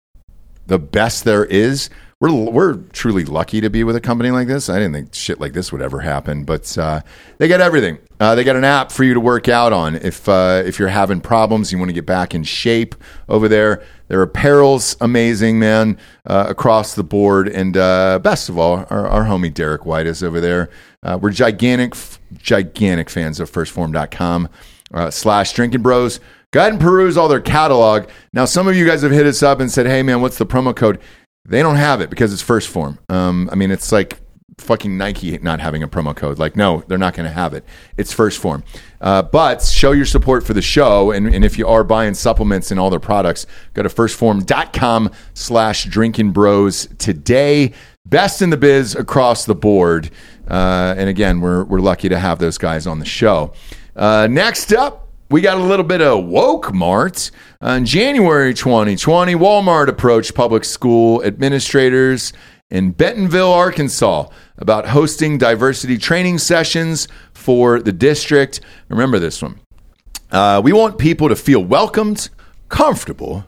[0.67, 1.89] the best there is.
[2.25, 4.67] We're, we're truly lucky to be with a company like this.
[4.67, 7.01] I didn't think shit like this would ever happen, but uh,
[7.37, 7.99] they got everything.
[8.19, 10.87] Uh, they got an app for you to work out on if uh, if you're
[10.87, 12.95] having problems, you want to get back in shape
[13.29, 13.83] over there.
[14.07, 17.47] Their apparel's amazing, man, uh, across the board.
[17.47, 20.71] And uh, best of all, our, our homie Derek White is over there.
[21.03, 21.93] Uh, we're gigantic,
[22.33, 24.49] gigantic fans of 1stphorm.com
[24.93, 26.19] uh, slash Drinkin' Bros.
[26.51, 28.07] Go ahead and peruse all their catalog.
[28.31, 30.45] Now, some of you guys have hit us up and said, "Hey, man, what's the
[30.45, 30.99] promo code?"
[31.45, 32.99] They don't have it because it's 1st Phorm.
[33.09, 34.19] Um, I mean, it's like
[34.57, 36.39] fucking Nike not having a promo code.
[36.39, 37.63] Like, no, they're not going to have it.
[37.97, 38.63] It's 1st Phorm.
[39.01, 41.11] Uh, but show your support for the show.
[41.11, 45.85] And, and if you are buying supplements and all their products, go to 1stphorm.com slash
[45.85, 47.73] Drinkin' Bros today.
[48.05, 50.09] Best in the biz across the board.
[50.49, 53.53] Uh, and again, we're, we're lucky to have those guys on the show.
[53.95, 57.31] Uh, next up, we got a little bit of woke mart.
[57.61, 62.31] In January 2020, Walmart approached public school administrators
[62.69, 68.61] in Bentonville, Arkansas, about hosting diversity training sessions for the district.
[68.87, 69.59] Remember this one.
[70.31, 72.29] Uh, we want people to feel welcomed,
[72.69, 73.45] comfortable,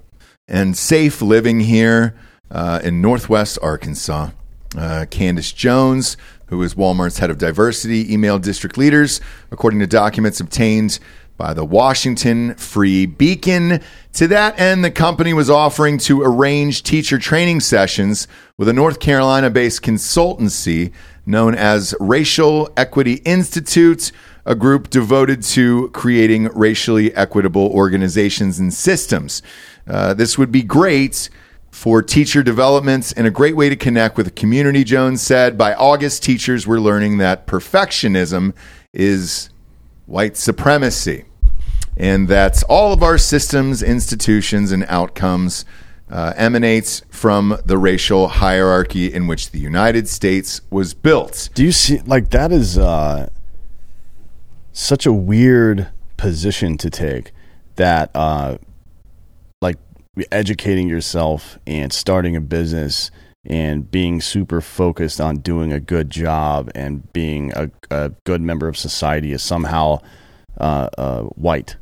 [0.48, 2.18] and safe living here
[2.50, 4.32] uh, in Northwest Arkansas.
[4.78, 6.18] Uh, Candace Jones,
[6.48, 11.00] who is Walmart's head of diversity, emailed district leaders, according to documents obtained
[11.38, 13.82] by the Washington Free Beacon.
[14.14, 18.28] To that end, the company was offering to arrange teacher training sessions
[18.58, 20.92] with a North Carolina based consultancy
[21.26, 24.12] known as Racial Equity Institute,
[24.46, 29.42] a group devoted to creating racially equitable organizations and systems.
[29.86, 31.30] Uh, this would be great
[31.70, 35.58] for teacher developments and a great way to connect with the community, Jones said.
[35.58, 38.54] By August, teachers were learning that perfectionism
[38.94, 39.50] is
[40.08, 41.26] white supremacy,
[41.96, 45.66] and that's all of our systems, institutions, and outcomes
[46.10, 51.50] uh, emanates from the racial hierarchy in which the United States was built.
[51.54, 53.30] Do you see like that is uh,
[54.72, 57.32] such a weird position to take
[57.76, 58.58] that uh,
[59.62, 59.78] like
[60.32, 63.12] educating yourself and starting a business
[63.48, 68.68] and being super focused on doing a good job and being a, a good member
[68.68, 70.00] of society is somehow
[70.60, 71.78] uh, uh, white,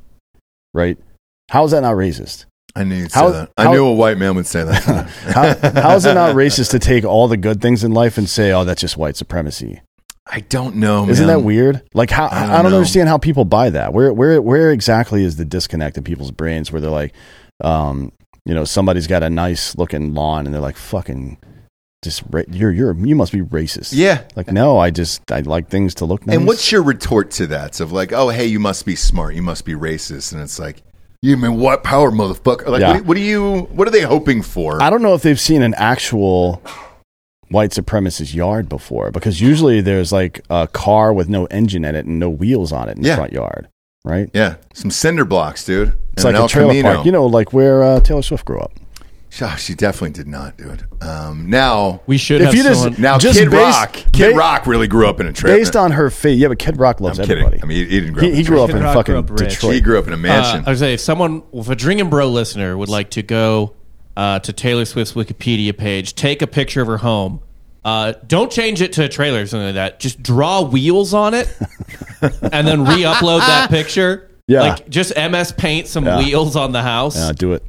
[0.73, 0.97] right?
[1.49, 2.45] How is that not racist?
[2.75, 3.51] I knew you'd How- say that.
[3.57, 4.83] I knew a white man would say that.
[5.25, 8.29] How, how is it not racist to take all the good things in life and
[8.29, 9.81] say, "Oh, that's just white supremacy"?
[10.27, 11.07] I don't know.
[11.07, 11.37] Isn't man.
[11.37, 11.83] that weird?
[11.93, 13.93] Like how I I don't don't, understand how people buy that.
[13.93, 17.13] Where where where exactly is the disconnect in people's brains where they're like,
[17.63, 18.11] um,
[18.45, 21.37] you know, somebody's got a nice looking lawn and they're like, fucking,
[22.05, 23.89] just ra- you're you're you must be racist.
[23.93, 24.21] Yeah.
[24.37, 26.37] Like no, I just I like things to look nice.
[26.37, 27.81] And what's your retort to that?
[27.81, 29.35] Of like, oh, hey, you must be smart.
[29.35, 30.31] You must be racist.
[30.31, 30.81] And it's like,
[31.21, 32.67] you mean what power, motherfucker?
[32.67, 32.93] Like, Yeah.
[32.93, 33.61] what, what do you?
[33.73, 34.81] What are they hoping for?
[34.81, 36.61] I don't know if they've seen an actual
[37.49, 42.05] white supremacist yard before because usually there's like a car with no engine in it
[42.05, 43.11] and no wheels on it in Yeah.
[43.11, 43.67] the front yard,
[44.03, 44.29] right?
[44.33, 45.93] yeah, some cinder blocks, dude.
[46.13, 46.93] It's And like a trailer Camino.
[46.95, 48.71] park, you know, like where uh, Taylor Swift grew up.
[49.41, 50.85] Oh, she definitely did not, dude.
[51.01, 54.37] Um, now, We should If have you just- now, Just Kid based- Rock, Kid ba-
[54.37, 55.57] Rock really grew up in a trailer.
[55.57, 57.43] Based on her face, yeah, but Kid Rock loves I'm kidding.
[57.45, 57.63] everybody.
[57.63, 58.33] I mean, he, he didn't grow he, up.
[58.33, 59.49] he in a grew up Kid in Rock fucking up trailer.
[59.49, 59.73] Detroit.
[59.73, 60.63] He grew up in a Uh, mansion.
[60.65, 63.73] I was say if someone, if a Drinkin' Bro listener would like to go
[64.15, 67.41] uh, to Taylor Swift's Wikipedia page, take a picture of her home.
[67.83, 69.99] Uh, don't change it to a trailer or something like that.
[69.99, 71.47] Just draw wheels on it,
[72.21, 74.31] and then re-upload that picture.
[74.47, 74.61] Yeah.
[74.61, 76.19] like just MS Paint some Yeah.
[76.19, 77.17] wheels on the house.
[77.17, 77.63] Yeah, do it.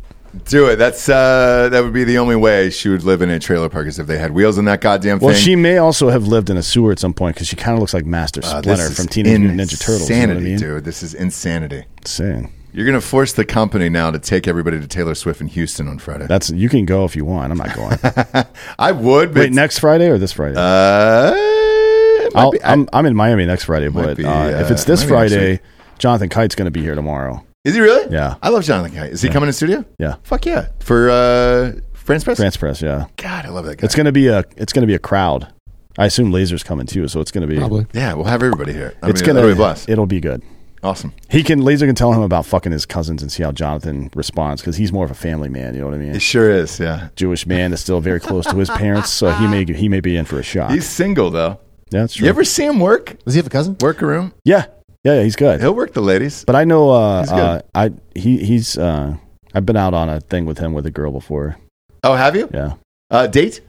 [0.45, 0.76] Do it.
[0.76, 3.87] That's uh, that would be the only way she would live in a trailer park
[3.87, 5.26] is if they had wheels in that goddamn thing.
[5.26, 7.74] Well, she may also have lived in a sewer at some point because she kind
[7.74, 10.09] of looks like Master Uh, Splinter is from Teenage Mutant Ninja Turtles.
[10.11, 10.59] You know what I Insanity, mean?
[10.59, 10.84] dude.
[10.84, 11.84] This is insanity.
[12.05, 12.53] Saying.
[12.72, 15.89] You're going to force the company now to take everybody to Taylor Swift in Houston
[15.89, 16.26] on Friday.
[16.26, 17.51] That's you can go if you want.
[17.51, 18.45] I'm not going.
[18.78, 20.57] I would, but Wait, next Friday or this Friday?
[20.59, 24.70] uh, it might I'll, be- I'm I'm in Miami next Friday, but be, uh, if
[24.70, 25.61] uh, it's this might be next Friday.
[25.99, 27.46] Jonathan Kite's going to be here tomorrow.
[27.67, 28.11] Is he really?
[28.12, 28.37] Yeah.
[28.43, 29.12] I love Jonathan Kite.
[29.12, 29.85] Is he coming in studio?
[29.99, 30.69] Yeah, Fuck yeah.
[30.81, 32.39] For uh, France Press?
[32.39, 32.81] France Press.
[32.81, 33.85] Yeah, God, I love that guy.
[33.85, 35.53] it's going to be a it's going to be a crowd.
[35.99, 37.87] I assume Laser's coming too, so it's going to be Probably.
[37.93, 38.95] yeah, we'll have everybody here.
[39.03, 39.89] I it's mean, going that'll be to blessed.
[39.89, 40.43] it'll be good.
[40.83, 41.12] Awesome.
[41.31, 44.61] He can Laser can tell him about fucking his cousins and see how Jonathan responds
[44.61, 45.75] because he's more of a family man.
[45.75, 46.14] You know what I mean?
[46.14, 47.09] It sure is, yeah.
[47.17, 50.17] Jewish man that's still very close to his parents, so he may he may be
[50.17, 50.71] in for a shock.
[50.71, 51.59] He's single, though.
[51.91, 52.25] yeah, that's true.
[52.27, 53.17] You ever see him work?
[53.25, 53.77] Does he have a cousin?
[53.81, 54.33] Work a room?
[54.45, 54.67] yeah,
[55.07, 55.61] yeah, yeah, he's good.
[55.61, 56.45] He'll work the ladies.
[56.45, 57.39] But I know uh, He's good.
[57.39, 57.85] uh I
[58.15, 59.17] he he's uh
[59.55, 61.57] I've been out on a thing with him with a girl before.
[62.05, 62.49] Oh, have you?
[62.53, 62.75] Yeah.
[63.11, 63.61] Uh, date?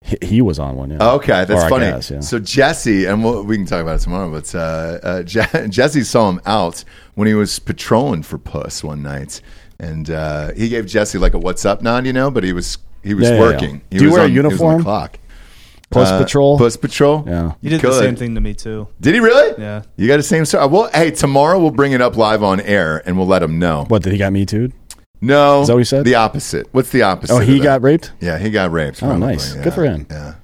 [0.00, 1.12] He, he was on one, yeah.
[1.16, 1.86] Okay, that's Or I funny.
[1.90, 2.20] guess, yeah.
[2.20, 4.30] So Jesse, and we'll, we can talk about it tomorrow.
[4.30, 6.84] But uh, uh, Je- Jesse saw him out
[7.14, 9.40] when he was patrolling for Puss one night,
[9.78, 12.30] and uh, he gave Jesse like a "What's up" nod, you know.
[12.30, 13.74] But he was he was Yeah, yeah, working.
[13.76, 13.80] yeah.
[13.90, 14.82] He Do you was wear a on- he was on the uniform?
[14.82, 15.18] clock.
[15.94, 16.58] Puss Uh, Patrol.
[16.58, 17.24] Puss Patrol.
[17.26, 17.52] Yeah.
[17.60, 17.98] you did the Good.
[18.02, 18.88] same thing to me too.
[19.00, 19.54] Did he really?
[19.62, 19.82] Yeah.
[19.96, 20.66] You got the same story.
[20.66, 23.84] Well, hey, tomorrow we'll bring it up live on air, and we'll let him know.
[23.88, 24.70] What did he got me too?
[25.20, 26.04] No, Is that what he said?
[26.04, 26.66] The opposite.
[26.72, 27.32] What's the opposite?
[27.32, 27.64] Oh, of he that?
[27.64, 28.12] got raped.
[28.20, 29.02] Yeah, he got raped.
[29.02, 29.54] Oh, probably, nice.
[29.54, 29.62] yeah.
[29.64, 30.06] Good for him.
[30.10, 30.34] Yeah.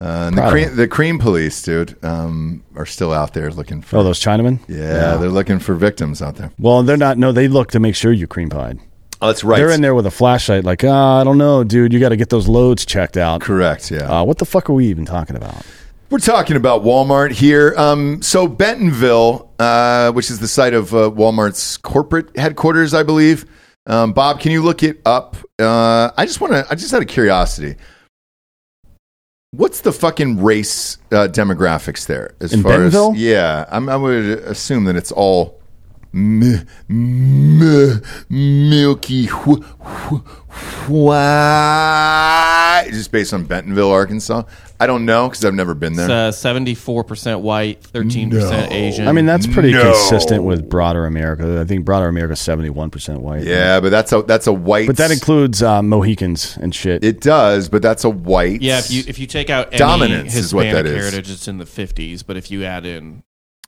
[0.00, 0.76] Uh, and the Proud of cream, him.
[0.76, 3.96] the cream police, dude, um, are still out there looking for.
[3.98, 4.60] Oh, those Chinamen.
[4.68, 6.50] yeah, they're looking for victims out there.
[6.58, 7.18] Well, they're not.
[7.18, 8.78] No, they look to make sure you cream pied.
[9.20, 9.58] Oh, that's right.
[9.58, 11.92] They're in there with a flashlight, like, ah, I don't know, dude.
[11.92, 13.40] You got to get those loads checked out.
[13.40, 13.90] Correct.
[13.90, 14.20] Yeah.
[14.20, 15.66] Uh, what the fuck are we even talking about?
[16.10, 17.74] We're talking about Walmart here.
[17.76, 23.44] Um, so Bentonville, uh, which is the site of uh, Walmart's corporate headquarters, I believe.
[23.86, 25.36] Um, Bob, can you look it up?
[25.58, 26.66] Uh, I just want to.
[26.70, 27.76] I just out of curiosity,
[29.50, 32.34] what's the fucking race uh, demographics there?
[32.40, 33.12] As In far Bentonville?
[33.12, 35.57] as yeah, I'm, I would assume that it's all
[36.18, 40.90] m- m- milky wh- wh-
[41.58, 44.42] white, just based on Bentonville, Arkansas.
[44.80, 46.28] I don't know because I've never been there.
[46.28, 49.08] It's uh, 74% white, 13% Asian.
[49.08, 49.82] I mean, that's pretty No.
[49.82, 51.60] consistent with broader America.
[51.60, 53.42] I think broader America is 71% white.
[53.44, 54.86] Yeah, but that's a that's a white.
[54.86, 57.02] But that includes uh, Mohicans and shit.
[57.04, 58.62] it does, but that's a white.
[58.62, 60.94] yeah, if you if you take out any Dominance Hispanic is what that is.
[61.10, 62.22] heritage, it's in the 50s.
[62.26, 63.22] But if you add in,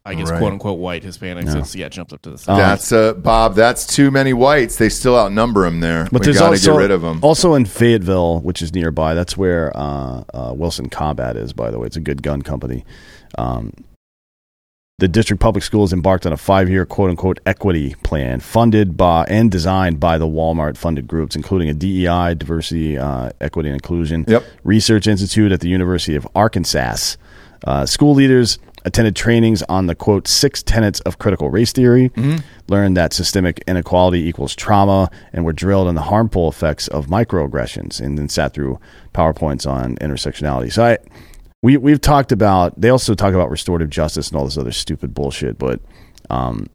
[0.06, 0.38] I guess, Right.
[0.38, 1.58] quote unquote, white Hispanics, No.
[1.60, 2.58] it's, yeah, jumped up to the side.
[2.58, 3.54] that's uh, Bob.
[3.54, 4.76] That's too many whites.
[4.76, 6.08] They still outnumber them there.
[6.10, 7.18] But we got to also get rid of them.
[7.22, 9.12] also in Fayetteville, which is nearby.
[9.14, 11.52] That's where uh, uh, Wilson Combat is.
[11.52, 12.84] By the way, it's a good gun company.
[13.36, 13.72] Um,
[14.98, 19.98] the district public schools embarked on a five-year "quote-unquote" equity plan, funded by and designed
[19.98, 24.44] by the Walmart-funded groups, including a DEI, diversity, uh, equity, and inclusion Yep.
[24.64, 27.16] research institute at the University of Arkansas.
[27.66, 32.10] Uh, school leaders attended trainings on the quote six tenets of critical race theory,
[32.68, 38.00] learned that systemic inequality equals trauma, and were drilled in the harmful effects of microaggressions,
[38.00, 38.78] and then sat through
[39.14, 40.72] powerpoints on intersectionality.
[40.72, 40.98] So I,
[41.62, 42.80] we we've talked about.
[42.80, 45.80] They also talk about restorative justice and all this other stupid bullshit, but
[46.30, 46.70] um,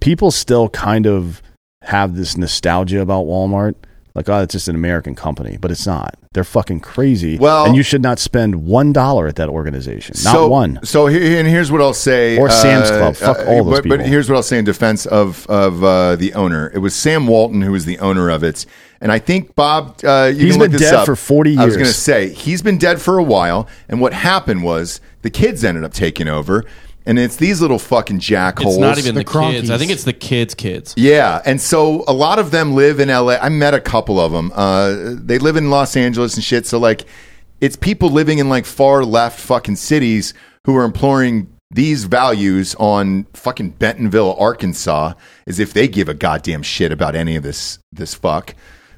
[0.00, 1.42] people still kind of
[1.82, 3.74] have this nostalgia about Walmart.
[4.14, 6.14] Like, oh, it's just an American company, but it's not.
[6.34, 7.36] They're fucking crazy.
[7.36, 10.14] Well- and you should not spend one dollar at that organization.
[10.22, 10.78] Not so, one.
[10.84, 12.38] So here, and here's what I'll say.
[12.38, 13.16] Or Sam's Club.
[13.16, 16.32] Fuck all those but, But here's what I'll say in defense of of uh, the
[16.34, 16.70] owner.
[16.72, 18.66] It was Sam Walton who was the owner of it,
[19.00, 19.98] and I think Bob.
[20.04, 21.06] Uh, you He's can look been dead up.
[21.06, 21.60] for 40 years.
[21.60, 25.00] I was going to say he's been dead for a while, and what happened was
[25.22, 26.64] the kids ended up taking over,
[27.06, 28.66] and it's these little fucking jackholes.
[28.66, 29.70] it's not even The the, kids.
[29.70, 30.94] I think it's the kids' kids.
[30.96, 33.36] Yeah, and so a lot of them live in LA.
[33.36, 34.52] I met a couple of them.
[34.54, 36.66] Uh, they live in Los Angeles and shit.
[36.66, 37.04] So like,
[37.60, 40.32] it's people living in like far left fucking cities
[40.64, 45.14] who are employing these values on fucking Bentonville, Arkansas,
[45.46, 48.54] as if they give a goddamn shit about any of this this fuck.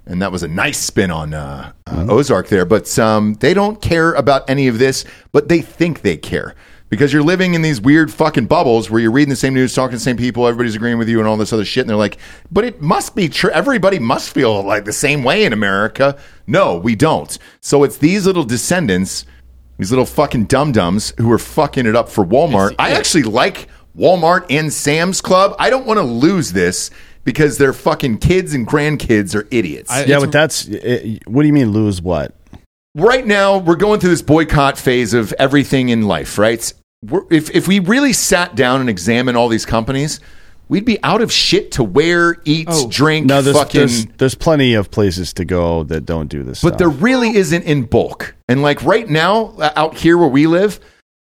[0.08, 3.82] And that was a nice spin on uh, uh, Ozark there, but um, they don't
[3.82, 6.54] care about any of this, but they think they care
[6.88, 9.92] because you're living in these weird fucking bubbles where you're reading the same news, talking
[9.92, 11.82] to the same people, everybody's agreeing with you, and all this other shit.
[11.82, 12.18] And they're like,
[12.50, 13.50] but it must be true.
[13.50, 16.16] Everybody must feel like the same way in America.
[16.46, 17.36] No, we don't.
[17.60, 19.26] So it's these little descendants,
[19.78, 22.74] these little fucking dum dums who are fucking it up for Walmart.
[22.78, 23.68] I actually like
[23.98, 25.56] Walmart and Sam's Club.
[25.58, 26.90] I don't want to lose this
[27.24, 29.90] because their fucking kids and grandkids are idiots.
[29.90, 30.66] I- yeah, but that's.
[30.68, 32.32] It, what do you mean lose what?
[32.96, 36.72] Right now we're going through this boycott phase of everything in life, right?
[37.02, 40.18] We're, if if we really sat down and examined all these companies,
[40.68, 43.78] we'd be out of shit to wear, eat, Oh, drink, No, there's, fucking.
[43.80, 46.62] there's there's plenty of places to go that don't do this.
[46.62, 46.78] but stuff.
[46.78, 48.34] there really isn't in bulk.
[48.48, 50.80] And like right now, uh, out here where we live,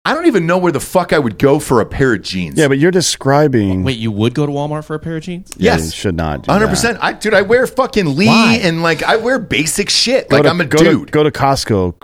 [0.05, 2.59] I don't even know where the fuck I would go for a pair of jeans.
[2.59, 3.85] yeah, but you're describing.
[3.85, 5.53] Wait, you would go to Walmart for a pair of jeans?
[5.59, 5.85] Yeah, yes.
[5.87, 6.43] you should not.
[6.45, 6.71] do Hundred that.
[6.71, 6.99] percent.
[7.03, 8.61] I dude, I wear fucking Lee Why?
[8.63, 10.29] and like I wear basic shit.
[10.31, 11.13] Go like to- I'm a go to- dude.
[11.13, 11.95] go to Costco.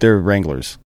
[0.00, 0.78] They're Wranglers.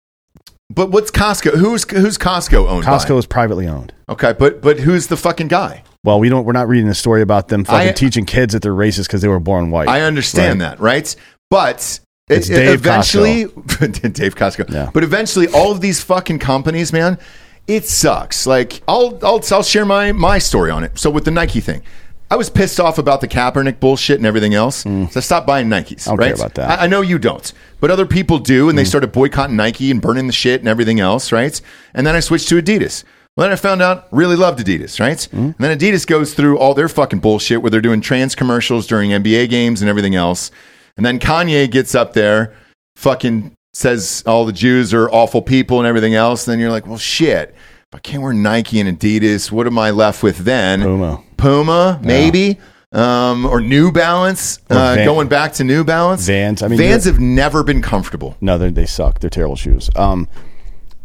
[0.70, 1.55] But what's Costco?
[1.57, 2.91] Who's who's Costco owned by?
[2.91, 3.93] Costco is privately owned.
[4.09, 5.84] Okay, but but who's the fucking guy?
[6.03, 6.45] Well, we don't.
[6.45, 9.22] We're not reading a story about them fucking I- teaching kids that they're racist because
[9.22, 9.88] they were born white.
[9.88, 11.14] I understand that, right?
[11.49, 11.99] But
[12.32, 14.71] It's it- Dave eventually, Dave Costco.
[14.71, 14.89] Yeah.
[14.93, 17.17] But eventually, all of these fucking companies, man,
[17.67, 18.47] it sucks.
[18.47, 20.97] Like, I'll I'll I'll share my my story on it.
[20.97, 21.84] So with the Nike thing.
[22.29, 25.67] I was pissed off about the Kaepernick bullshit and everything else, so I stopped buying
[25.67, 26.03] Nikes.
[26.03, 26.05] Mm.
[26.05, 26.25] don't right?
[26.27, 26.69] care about that.
[26.69, 26.82] Mm.
[26.82, 27.51] I, I know you don't,
[27.82, 31.01] but other people do, and they started boycotting Nike and burning the shit and everything
[31.01, 31.59] else, right?
[31.93, 33.03] And then I switched to Adidas.
[33.36, 35.17] Well, then I found out really loved Adidas, right?
[35.17, 35.34] Mm.
[35.34, 39.11] And then Adidas goes through all their fucking bullshit where they're doing trans commercials during
[39.11, 40.51] NBA games and everything else.
[40.98, 42.54] And then Kanye gets up there,
[42.96, 46.48] fucking says all the Jews are awful people and everything else.
[46.48, 47.56] And then you're like, well, shit.
[47.92, 50.82] If I can't wear Nike and Adidas, what am I left with then?
[50.82, 51.24] Puma.
[51.38, 52.58] Puma, maybe.
[52.94, 56.28] Um, or New Balance, Or uh, going back to New Balance.
[56.28, 56.62] Vans.
[56.62, 58.36] I mean, Vans have never been comfortable.
[58.42, 59.20] No, they they suck.
[59.20, 59.89] They're terrible shoes.
[59.96, 60.28] Um,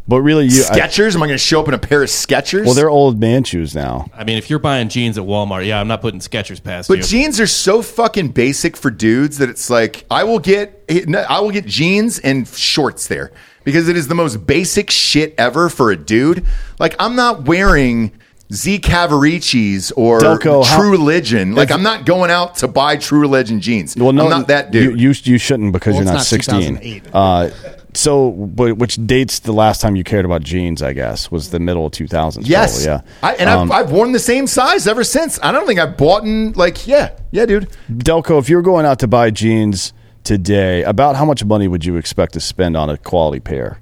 [0.08, 0.62] but really, you.
[0.70, 1.14] I- Skechers?
[1.14, 2.64] Am I going to show up in a pair of Skechers?
[2.64, 4.08] well, they're old man shoes now.
[4.14, 6.98] I mean, if you're buying jeans at Walmart, yeah, I'm not putting Skechers past But
[6.98, 7.04] you.
[7.04, 10.84] jeans are so fucking basic for dudes that it's like I will get
[11.28, 13.32] I will get jeans and shorts there
[13.64, 16.46] because it is the most basic shit ever for a dude.
[16.78, 18.12] Like I'm not wearing
[18.52, 21.56] Z Cavaricci's or Delco, how- True Religion.
[21.56, 23.96] Like I'm not going out to buy True Religion jeans.
[23.96, 25.00] Well, no, I'm not that dude.
[25.00, 26.76] You, you, you shouldn't because Well, you're not it's not 16.
[26.76, 27.02] 2008.
[27.12, 27.50] Uh,
[27.96, 30.82] so, but which dates the last time you cared about jeans?
[30.82, 32.42] I guess was the middle of 2000s.
[32.48, 32.84] Yes.
[32.84, 33.28] probably, yeah.
[33.28, 35.38] I, and Um, I've, I've worn the same size ever since.
[35.42, 37.68] I don't think I've bought in like yeah, yeah, dude.
[37.90, 39.92] Delco, if you're going out to buy jeans
[40.24, 43.80] today, about how much money would you expect to spend on a quality pair?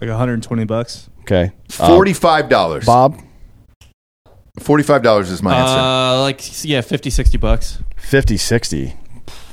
[0.00, 1.10] Like 120 bucks.
[1.22, 2.86] Okay, Uh, Forty five dollars.
[2.86, 3.20] Bob,
[4.58, 5.78] Forty five dollars is my answer.
[5.78, 7.78] Uh, like yeah, 50, 60 bucks.
[7.96, 8.96] 50, 60.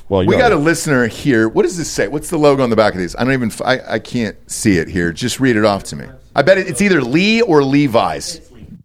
[0.10, 1.50] Well, you we got already- a listener here.
[1.50, 2.08] What does this say?
[2.08, 3.16] What's the logo on the back of these?
[3.16, 3.52] I don't even.
[3.66, 5.12] I, I can't see it here.
[5.12, 6.06] Just read it off to me.
[6.36, 8.40] I bet it, it's either Lee or Levi's.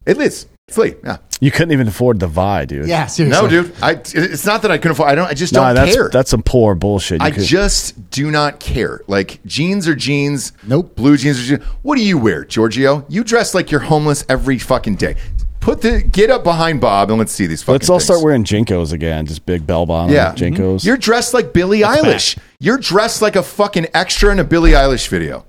[0.07, 0.47] It is.
[0.69, 0.95] It's Lee.
[1.05, 1.19] Yeah.
[1.41, 2.87] You couldn't even afford the Vi, dude.
[2.87, 3.43] Yeah, seriously.
[3.43, 3.75] No, dude.
[3.83, 3.93] I.
[3.93, 5.11] It's not that I couldn't afford.
[5.11, 5.29] I don't.
[5.29, 6.09] I just Nah, don't that's care.
[6.09, 7.21] that's some poor bullshit.
[7.21, 9.01] You I could- just do not care.
[9.07, 10.53] Like jeans are jeans.
[10.67, 10.95] Nope.
[10.97, 11.65] Blue jeans are jeans.
[11.83, 13.05] What do you wear, Giorgio?
[13.09, 15.17] You dress like you're homeless every fucking day.
[15.63, 17.75] Put the get up behind Bob and let's see these fucking.
[17.75, 18.07] let's all things.
[18.07, 20.85] start wearing JNCOs again, just big bell bottom Yeah, JNCOs.
[20.85, 22.37] You're dressed like Billie Eilish.
[22.59, 25.47] You're dressed like a fucking extra in a Billie Eilish video.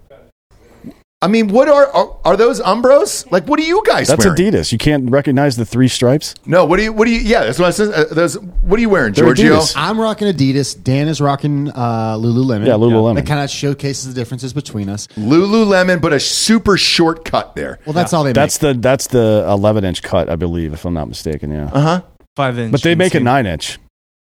[1.24, 3.32] I mean, what are are, are those Umbros?
[3.32, 4.38] Like, what are you guys That's wearing?
[4.40, 4.72] Adidas.
[4.72, 6.36] You can't recognize the three stripes.
[6.46, 6.94] No, what do you?
[6.94, 7.20] What do you?
[7.22, 7.94] Yeah, that's what I said.
[7.94, 8.38] Uh, those.
[8.40, 9.58] What are you wearing, They're Giorgio?
[9.60, 9.74] Adidas.
[9.78, 10.82] I'm rocking Adidas.
[10.84, 12.68] Dan is rocking uh, Lululemon.
[12.68, 13.16] Yeah, Lululemon.
[13.16, 15.08] That kind of showcases the differences between us.
[15.18, 17.80] Lululemon, but a super short cut there.
[17.86, 20.94] Well, that's all they That's the that's the 11 inch cut, I believe, if I'm
[20.94, 21.52] not mistaken.
[21.52, 22.02] Yeah, Uh huh.
[22.36, 22.72] Five inch.
[22.72, 23.80] but they make a nine inch.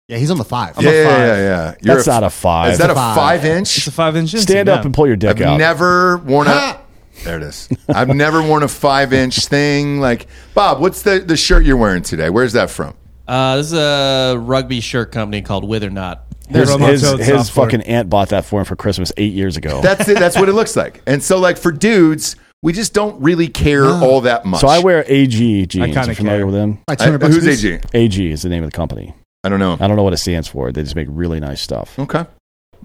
[0.08, 0.74] Yeah, he's on the five.
[0.82, 1.20] Yeah, yeah, five.
[1.20, 1.76] yeah, yeah.
[1.82, 2.72] You're That's not a five.
[2.72, 3.16] Is that a Five.
[3.16, 4.32] five It's a five inch.
[4.34, 5.58] inseam, Stand up and pull your dick I've out.
[5.60, 6.79] never worn a.
[7.20, 7.26] Ha!
[7.26, 7.70] There it is.
[7.90, 10.00] I've never worn a five inch thing.
[10.00, 12.30] Like Bob, what's the the shirt you're wearing today?
[12.30, 12.96] Where's that from?
[13.28, 16.26] Uh, this is a rugby shirt company called Wither Knot.
[16.50, 19.82] his his, his fucking aunt bought that for him for Christmas eight years ago.
[19.82, 20.18] That's it.
[20.18, 21.02] That's what it looks like.
[21.06, 24.62] And so, like for dudes, we just don't really care all that much.
[24.62, 25.30] so I wear AG
[25.68, 25.68] jeans.
[25.94, 26.46] kinda You familiar care.
[26.48, 26.80] with them?
[26.88, 27.64] Like I- 200 bucks who's?
[27.66, 27.80] AG?
[27.94, 29.14] AG is the name of the company.
[29.44, 29.78] I don't know.
[29.80, 30.72] I don't know what it stands for.
[30.72, 31.98] They just make really nice stuff.
[32.00, 32.26] Okay.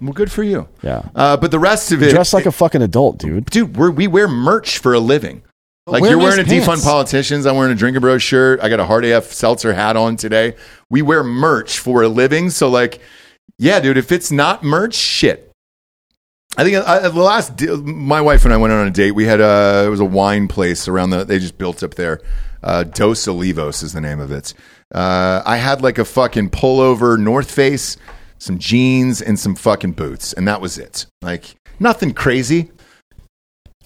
[0.01, 0.68] Well, good for you.
[0.82, 1.03] Yeah.
[1.14, 3.47] Uh, but the rest of it, Dress like a fucking adult, dude.
[3.47, 3.76] dude.
[3.76, 5.42] We're, we wear merch for a living.
[5.86, 6.66] Like wear you're nice wearing a pants.
[6.66, 7.45] defund politicians.
[7.47, 8.61] I'm wearing a Drinkin' Bro shirt.
[8.61, 10.57] I got a Hard AF seltzer hat on today.
[10.88, 12.49] We wear merch for a living.
[12.51, 13.01] So like,
[13.59, 13.99] yeah, dude.
[13.99, 15.51] If it's not merch, shit.
[16.57, 19.11] I think uh, the last di- my wife and I went on a date.
[19.12, 22.20] We had a it was a wine place around the they just built up there.
[22.62, 24.55] Uh, Dos Olivos is the name of it.
[24.95, 27.97] Uh, I had like a fucking pullover North Face,
[28.45, 31.07] some jeans, and some fucking boots, and that was it.
[31.22, 32.70] Like nothing crazy.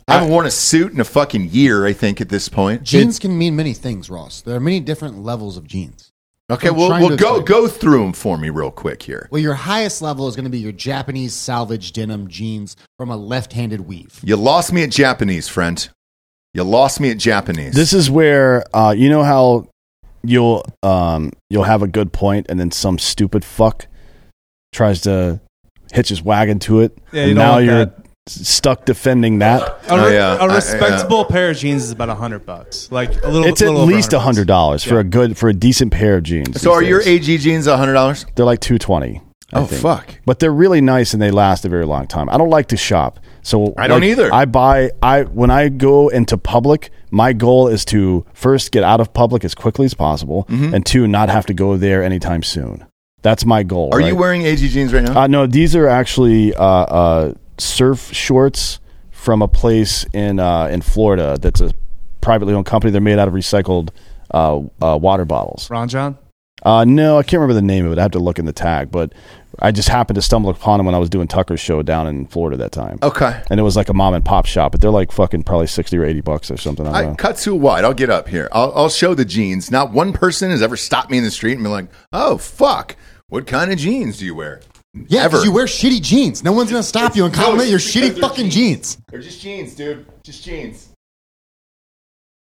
[0.07, 1.87] I haven't worn a suit in a fucking year.
[1.87, 2.83] I think at this point.
[2.83, 4.41] Jeans can mean many things, Ross.
[4.41, 6.11] There are many different levels of jeans.
[6.51, 7.45] Okay, I'm well, trying well, go explain.
[7.45, 9.29] go through them for me real quick here.
[9.31, 13.19] Well, your highest level is going to be your Japanese selvedge denim jeans from a
[13.19, 14.19] left-handed weave.
[14.23, 15.87] You lost me at Japanese, friend.
[16.55, 17.75] You lost me at Japanese.
[17.75, 19.69] This is where uh, you know how
[20.25, 23.87] you'll um, you'll have a good point, and then some stupid fuck
[24.73, 25.41] tries to
[25.93, 27.95] hitch his wagon to it, Yeah, you and don't now want you're that.
[28.27, 29.63] stuck defending that.
[29.63, 30.35] A, Oh, re- yeah.
[30.41, 30.55] I- a yeah.
[30.55, 32.89] respectable pair of jeans is about a hundred bucks.
[32.93, 33.45] Like a little.
[33.45, 35.01] It's at little over least a 100 hundred dollars for Yeah.
[35.01, 36.61] a good for a decent pair of jeans.
[36.61, 37.29] so these are your days.
[37.29, 38.27] AG jeans a hundred dollars?
[38.35, 39.23] They're like two twenty.
[39.55, 40.07] Oh fuck!
[40.27, 42.29] But they're really nice and they last a very long time.
[42.29, 44.29] I don't like to shop, so I don't like, either.
[44.35, 49.01] I buy I when I go into public, my goal is to first get out
[49.01, 50.75] of public as quickly as possible, Mm-hmm.
[50.75, 52.85] and two, not have to go there anytime soon.
[53.23, 53.91] That's my goal.
[53.93, 54.09] Are right?
[54.09, 55.23] you wearing AG jeans right now?
[55.23, 60.81] Uh, no, these are actually uh, uh, surf shorts from a place in uh, in
[60.81, 61.73] Florida that's a
[62.21, 62.91] privately owned company.
[62.93, 63.91] They're made out of recycled
[64.33, 65.69] uh, uh, water bottles.
[65.71, 66.19] Ron Jon.
[66.63, 67.99] Uh, no, I can't remember the name of it.
[67.99, 69.13] I have to look in the tag, but
[69.61, 72.27] I just happened to stumble upon them when I was doing Tucker's show down in
[72.27, 72.99] Florida that time.
[73.03, 73.43] okay.
[73.51, 75.97] And it was like a mom and pop shop, but they're like fucking probably sixty
[75.97, 76.87] or eighty bucks or something.
[76.87, 77.15] I don't I know.
[77.17, 77.85] cut too wide.
[77.85, 78.49] I'll get up here.
[78.53, 79.71] I'll, I'll show the jeans.
[79.71, 82.97] Not one person has ever stopped me in the street and been like, "Oh fuck,
[83.29, 84.61] what kind of jeans do you wear?"
[85.07, 85.31] Yeah, Ever.
[85.31, 86.43] because you wear shitty jeans.
[86.43, 88.97] No one's going to stop you and compliment No, your because shitty they're fucking jeans.
[88.97, 88.99] jeans.
[89.09, 90.07] They're just jeans, dude.
[90.25, 90.89] Just jeans.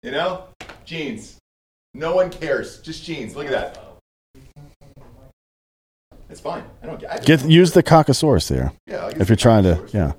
[0.02, 0.44] You know,
[0.84, 1.38] jeans.
[1.94, 2.80] No one cares.
[2.80, 3.34] Just jeans.
[3.36, 3.83] Look at that.
[6.34, 6.64] It's fine.
[6.82, 7.04] I don't.
[7.08, 9.86] I Get use the Caucasaurus there yeah, I'll use if you're trying to.
[9.92, 10.14] Yeah,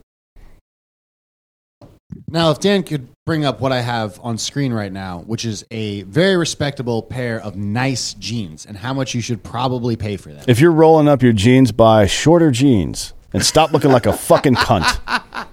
[2.29, 5.65] Now, if Dan could bring up what I have on screen right now, which is
[5.71, 10.29] a very respectable pair of nice jeans, and how much you should probably pay for
[10.29, 10.45] them.
[10.47, 14.55] if you're rolling up your jeans, buy shorter jeans and stop looking like a fucking
[14.55, 14.97] cunt.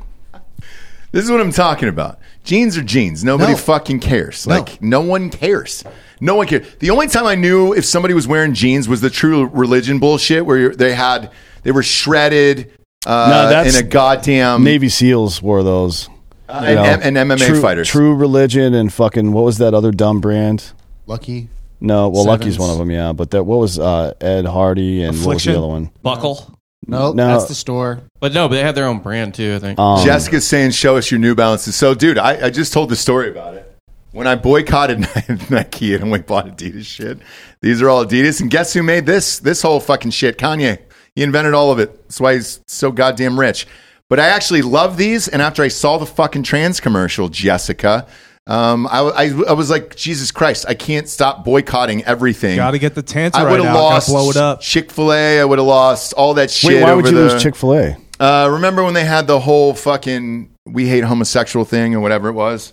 [1.11, 2.19] This is what I'm talking about.
[2.43, 3.23] Jeans are jeans.
[3.23, 3.59] Nobody No.
[3.59, 4.47] fucking cares.
[4.47, 4.57] No.
[4.61, 5.85] Like no one cares.
[6.23, 6.67] No one cares.
[6.79, 10.47] The only time I knew if somebody was wearing jeans was the true religion bullshit,
[10.47, 11.31] where you're- they had
[11.65, 12.71] they were shredded
[13.05, 16.09] uh, No, that's- in a goddamn Navy SEALs wore those.
[16.49, 17.89] uh, You know, and, and MMA true, fighters.
[17.89, 20.73] True Religion and fucking what was that other dumb brand?
[21.09, 21.49] Lucky.
[21.81, 23.13] No, well, Lucky's one of them, yeah.
[23.13, 25.91] But that what was uh, Ed Hardy and what was the other one?
[26.05, 26.57] Buckle.
[26.87, 27.27] No, No.
[27.27, 28.03] that's the store.
[28.21, 29.55] But no, but they have their own brand too.
[29.57, 29.79] I think.
[29.81, 32.97] Um, Jessica's saying, "Show us your New Balances." So, dude, I, I just told the
[32.97, 33.72] story about it.
[34.13, 35.01] When I boycotted
[35.51, 37.19] Nike and went bought Adidas shit,
[37.61, 38.41] these are all Adidas.
[38.41, 40.39] And guess who made this this whole fucking shit?
[40.39, 40.79] Kanye.
[41.15, 42.03] He invented all of it.
[42.03, 43.67] That's why he's so goddamn rich.
[44.09, 45.29] But I actually love these.
[45.29, 48.07] And after I saw the fucking trans commercial, Jessica,
[48.47, 52.57] um, I, I, I was like, Jesus Christ, I can't stop boycotting everything.
[52.57, 53.03] Got to get the
[53.35, 54.61] I would have Gotta lost blow it up.
[54.61, 55.41] Chick Fil A.
[55.41, 56.75] I would have lost all that shit.
[56.75, 57.97] Wait, why would you the- lose Chick Fil A?
[58.21, 62.35] uh, remember when they had the whole fucking "we hate homosexual" thing or whatever it
[62.35, 62.73] was?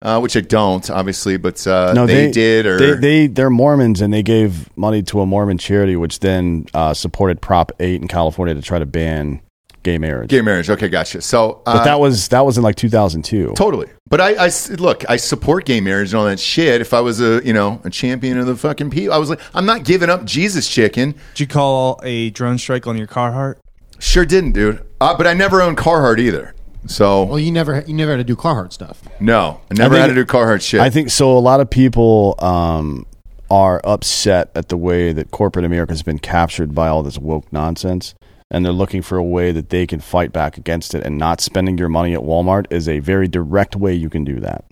[0.00, 2.66] Uh, which I don't, obviously, but uh, No, they, they, did.
[2.66, 6.66] Or they, they they're Mormons and they gave money to a Mormon charity, which then
[6.72, 9.40] uh, supported Prop Eight in California to try to ban
[9.82, 10.30] gay marriage.
[10.30, 10.70] gay marriage.
[10.70, 11.20] Okay, gotcha.
[11.20, 13.54] So, uh, but that was that was in like 2002.
[13.56, 13.88] totally.
[14.08, 16.80] But I, I look, I support gay marriage and all that shit.
[16.80, 19.40] If I was a you know a champion of the fucking people, I was like,
[19.52, 21.16] I'm not giving up Jesus chicken.
[21.34, 23.56] Did you call a drone strike on your Carhartt?
[23.98, 24.84] Sure didn't, dude.
[25.00, 26.54] Uh, but I never owned Carhartt either.
[26.86, 29.02] So Well, you never you never had to do Carhartt stuff.
[29.20, 30.80] no, I never I had to do Carhartt shit.
[30.80, 31.36] I think so.
[31.36, 33.06] A lot of people um,
[33.50, 37.52] are upset at the way that corporate America has been captured by all this woke
[37.52, 38.14] nonsense,
[38.50, 41.04] and they're looking for a way that they can fight back against it.
[41.04, 44.40] And not spending your money at Walmart is a very direct way you can do
[44.40, 44.64] that.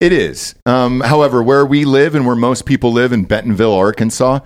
[0.00, 0.54] It is.
[0.66, 4.40] Um, however, where we live and where most people live in Bentonville, Arkansas,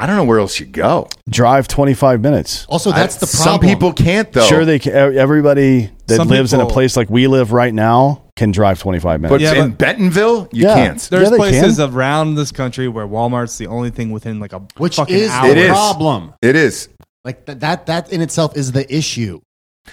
[0.00, 1.08] I don't know where else you go.
[1.28, 2.66] Drive 25 minutes.
[2.68, 3.44] Also, that's I- the problem.
[3.44, 4.46] Some people can't though.
[4.46, 8.22] Sure, they can, everybody that Some lives in a place like we live right now
[8.36, 9.32] can drive 25 minutes.
[9.32, 10.74] but Yeah, in but- Bentonville, you Yeah.
[10.74, 11.00] can't.
[11.10, 11.92] There's Yeah, places can.
[11.92, 15.50] around this country where Walmart's the only thing within like a which fucking is hour.
[15.50, 15.68] It the is.
[15.70, 16.32] problem.
[16.42, 16.88] It is.
[17.24, 19.40] Like th- that that in itself is the issue.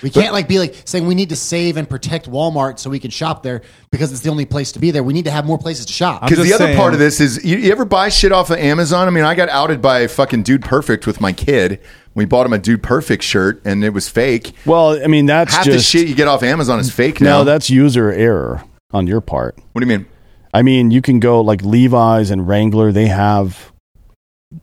[0.01, 2.99] We can't like be like saying we need to save and protect Walmart so we
[2.99, 5.03] can shop there because it's the only place to be there.
[5.03, 6.21] We need to have more places to shop.
[6.27, 8.57] Because the other saying- part of this is, you, you ever buy shit off of
[8.57, 9.07] Amazon?
[9.07, 11.79] I mean, I got outed by fucking Dude Perfect with my kid.
[12.13, 14.53] We bought him a Dude Perfect shirt, and it was fake.
[14.65, 17.39] well, I mean, that's Half the just shit you get off Amazon is fake now.
[17.39, 19.57] no, that's user error on your part.
[19.73, 20.05] what do you mean?
[20.53, 23.73] I mean, you can go like Levi's and Wrangler, they have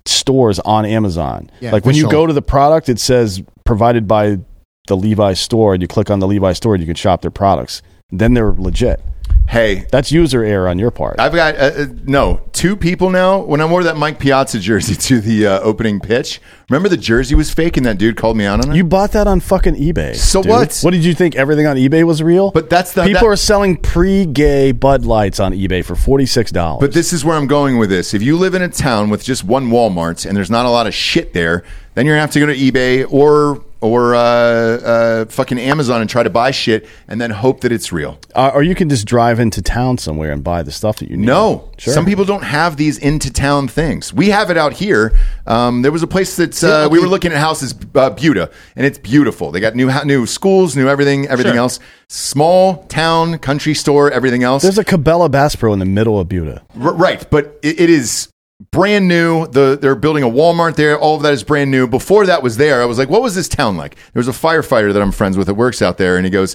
[0.06, 1.50] stores on Amazon.
[1.60, 2.22] Yeah, like when you official.
[2.22, 4.38] go to the product, it says provided by
[4.86, 7.30] the Levi's store, and you click on the Levi's store, and you can shop their
[7.30, 7.82] products.
[8.10, 9.00] Then they're legit.
[9.48, 11.20] Hey, That's user error on your part.
[11.20, 13.40] I've got uh, uh, no two people now.
[13.40, 16.40] When I wore that Mike Piazza jersey to the uh, opening pitch,
[16.70, 18.76] remember the jersey was fake, and that dude called me out on it.
[18.76, 20.16] you bought that on fucking eBay.
[20.16, 20.50] So dude.
[20.50, 20.78] what?
[20.80, 21.36] What did you think?
[21.36, 22.50] Everything on eBay was real?
[22.50, 26.50] But that's the- people that- are selling pre-gay Bud Lights on eBay for forty six
[26.50, 26.80] dollars.
[26.80, 28.14] But this is where I'm going with this.
[28.14, 30.86] If you live in a town with just one Walmart and there's not a lot
[30.86, 31.62] of shit there,
[31.94, 36.08] then you're gonna have to go to eBay or or uh, uh, fucking Amazon and
[36.08, 38.16] try to buy shit and then hope that it's real.
[38.36, 41.16] uh, or you can just drive into town somewhere and buy the stuff that you
[41.18, 41.26] need.
[41.26, 41.92] No, Sure.
[41.92, 44.14] some people don't have these into town things.
[44.14, 45.12] We have it out here.
[45.46, 48.48] Um, there was a place that uh, Yeah, we were looking at houses, uh, Buda,
[48.76, 49.50] and it's beautiful.
[49.50, 51.58] They got new new schools, new everything, everything Sure.
[51.60, 51.78] else.
[52.08, 54.62] Small town, country store, everything else.
[54.62, 56.62] There's a Cabela Bass Pro in the middle of Buda.
[56.80, 58.28] R- right, but it, it is
[58.70, 59.46] brand new.
[59.48, 60.96] The they're building a Walmart there.
[60.98, 61.86] All of that is brand new.
[61.88, 63.96] Before that was there, I was like, what was this town like?
[64.12, 66.54] There was a firefighter that I'm friends with that works out there, and he goes,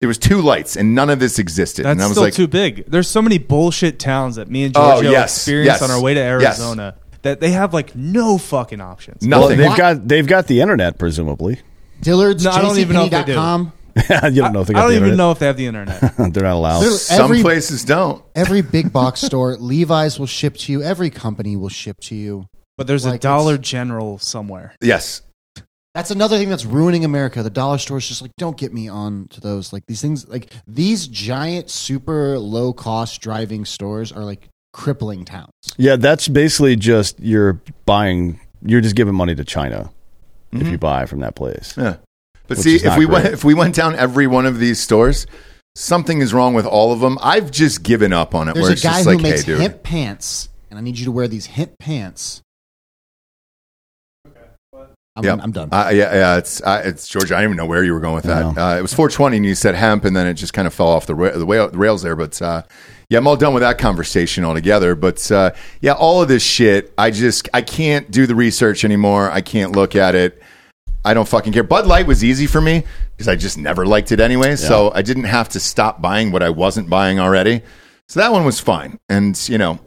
[0.00, 1.84] there was two lights, and none of this existed.
[1.84, 2.86] That's and I was still like, too big.
[2.86, 6.14] There's so many bullshit towns that me and Oh, yes, experienced yes, on our way
[6.14, 6.58] to yes.
[6.60, 9.22] Arizona that they have like no fucking options.
[9.26, 9.40] nothing.
[9.40, 11.60] Well, they've Why- got they've got the internet, presumably.
[12.00, 13.32] Dillard's, No, I don't even know if they do.
[13.32, 13.72] JCPenney.com.
[14.32, 15.16] you don't know if they I don't the even internet.
[15.16, 16.00] know if they have the internet.
[16.16, 16.78] They're not allowed.
[16.78, 18.24] Literally, Some places don't.
[18.36, 20.80] every big box store, Levi's will ship to you.
[20.84, 22.46] Every company will ship to you.
[22.76, 24.76] But there's Like, a Dollar General somewhere.
[24.80, 25.22] Yes,
[25.98, 27.42] That's another thing that's ruining America.
[27.42, 29.72] The dollar store is just like, don't get me on to those.
[29.72, 35.50] Like these things, like these giant, super low cost driving stores are like crippling towns.
[35.76, 38.38] Yeah, that's basically just you're buying.
[38.62, 39.90] You're just giving money to China
[40.52, 40.70] if mm-hmm.
[40.70, 41.74] you buy from that place.
[41.76, 41.96] yeah.
[42.46, 45.26] But see, if not we went if we went down every one of these stores,
[45.74, 47.18] something is wrong with all of them.
[47.20, 48.54] I've just given up on it.
[48.54, 49.60] There's where a it's guy just who like, makes hey, dude.
[49.62, 52.40] hemp pants, and I need you to wear these hemp pants.
[55.18, 55.38] I'm, Yep.
[55.42, 55.68] I'm done.
[55.72, 57.32] Uh, yeah, yeah, it's uh, it's George.
[57.32, 58.44] I don't even know where you were going with that.
[58.56, 60.88] Uh, it was 420, and you said hemp, and then it just kind of fell
[60.88, 62.16] off the ra- the, way, the rails there.
[62.16, 62.62] But uh,
[63.10, 64.94] yeah, I'm all done with that conversation altogether.
[64.94, 65.50] But uh,
[65.80, 69.30] yeah, all of this shit, I just I can't do the research anymore.
[69.30, 70.42] I can't look at it.
[71.04, 71.62] I don't fucking care.
[71.62, 72.84] Bud Light was easy for me
[73.16, 74.56] because I just never liked it anyway.
[74.56, 77.62] So I didn't have to stop buying what I wasn't buying already.
[78.08, 78.98] So that one was fine.
[79.08, 79.78] And you know,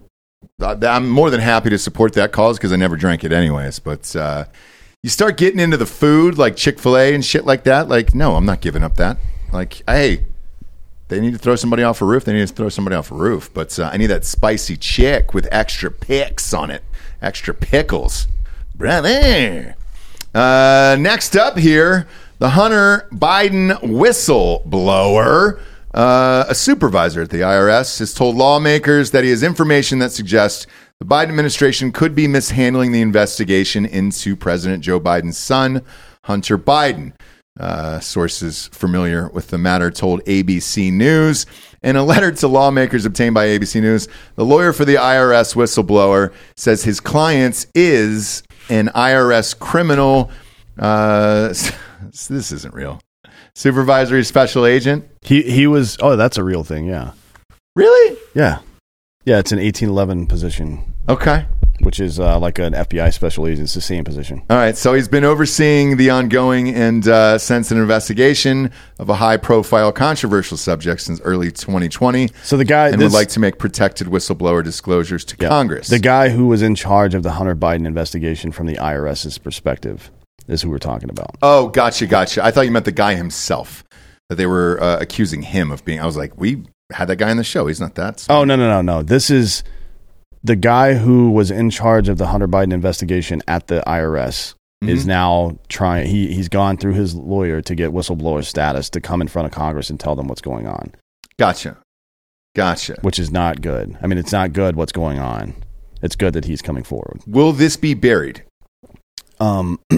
[0.60, 3.80] I'm more than happy to support that cause because I never drank it anyways.
[3.80, 4.46] But uh,
[5.04, 7.90] you start getting into the food like Chick Fil A and shit like that.
[7.90, 9.18] Like, no, I'm not giving up that.
[9.52, 10.26] Like, hey,
[11.08, 12.24] they need to throw somebody off a roof.
[12.24, 13.50] They need to throw somebody off a roof.
[13.52, 16.84] But uh, I need that spicy chick with extra picks on it,
[17.20, 18.28] extra pickles,
[18.76, 19.76] brother.
[20.36, 22.08] Uh, next up here,
[22.38, 25.60] the Hunter Biden whistleblower.
[25.94, 30.68] Uh, a supervisor at the IRS has told lawmakers that he has information that suggests
[31.02, 35.82] the Biden administration could be mishandling the investigation into President Joe Biden's son,
[36.26, 37.14] Hunter Biden.
[37.60, 41.48] Uh, sources familiar with the matter told ABC News.
[41.82, 46.32] In a letter to lawmakers obtained by ABC News, the lawyer for the IRS whistleblower
[46.56, 50.30] says his client is an IRS criminal.
[50.78, 51.48] Uh,
[52.30, 53.02] this isn't real.
[53.56, 55.10] Supervisory special agent.
[55.24, 55.98] He he was.
[56.00, 56.86] Oh, that's a real thing.
[56.86, 57.14] Yeah,
[57.76, 58.18] Really?
[58.36, 58.60] yeah,
[59.26, 59.40] yeah.
[59.40, 61.46] It's an eighteen eleven position, Okay.
[61.82, 63.64] which is uh, like an FBI special agent.
[63.64, 64.44] It's the same position.
[64.52, 64.78] All right.
[64.78, 70.58] So he's been overseeing the ongoing and uh, sensitive investigation of a high profile controversial
[70.58, 74.64] subject since early 2020 So the guy and this, would like to make protected whistleblower
[74.64, 75.88] disclosures to yeah, Congress.
[75.88, 80.12] The guy who was in charge of the Hunter Biden investigation from the IRS's perspective
[80.48, 81.36] is who we're talking about.
[81.42, 82.46] Oh, gotcha, gotcha.
[82.46, 83.84] I thought you meant the guy himself.
[84.30, 86.00] That they were uh, accusing him of being.
[86.00, 86.64] I was like, we
[86.94, 87.68] had that guy on the show.
[87.68, 88.26] He's not that.
[88.30, 89.04] Oh no no no no!
[89.04, 89.62] This is
[90.44, 95.06] the guy who was in charge of the Hunter Biden investigation at the IRS is
[95.06, 96.08] now trying.
[96.08, 99.52] He he's gone through his lawyer to get whistleblower status to come in front of
[99.52, 100.96] Congress and tell them what's going on,
[101.38, 101.78] Gotcha,
[102.56, 102.96] gotcha.
[103.02, 103.96] which is not good.
[104.02, 105.54] I mean, it's not good what's going on.
[106.02, 107.22] It's good that he's coming forward.
[107.28, 108.44] Will this be buried?
[109.40, 109.80] Um,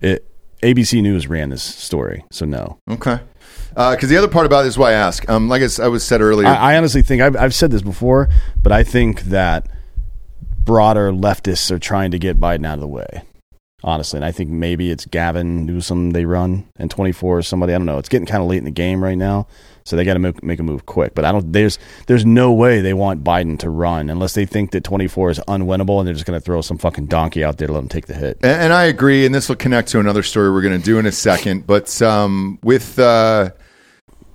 [0.00, 0.26] it
[0.62, 2.78] ABC News ran this story, so no.
[2.90, 3.20] Okay.
[3.68, 5.28] Because the other part about it is why I ask.
[5.28, 8.28] Um, like I was said earlier, I, I honestly think I've, I've said this before,
[8.62, 9.68] but I think that
[10.66, 13.22] broader leftists are trying to get Biden out of the way.
[13.84, 17.72] Honestly, and I think maybe it's Gavin Newsom they run and 24 or somebody.
[17.72, 17.98] I don't know.
[17.98, 19.46] It's getting kind of late in the game right now,
[19.84, 21.14] so they got to make, make a move quick.
[21.14, 21.52] But I don't.
[21.52, 25.38] There's there's no way they want Biden to run unless they think that 24 is
[25.46, 27.88] unwinnable and they're just going to throw some fucking donkey out there to let him
[27.88, 28.38] take the hit.
[28.42, 29.24] and, and I agree.
[29.24, 31.66] And this will connect to another story we're going to do in a second.
[31.66, 33.50] But um, with uh,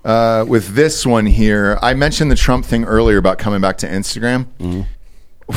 [0.06, 3.88] uh, with this one here, I mentioned the Trump thing earlier about coming back to
[3.88, 4.86] Instagram.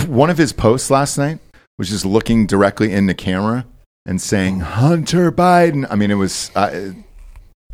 [0.08, 1.38] One of his posts last night
[1.78, 3.66] was just looking directly in the camera
[4.06, 5.86] and saying Hunter Biden.
[5.90, 6.92] I mean, it was uh,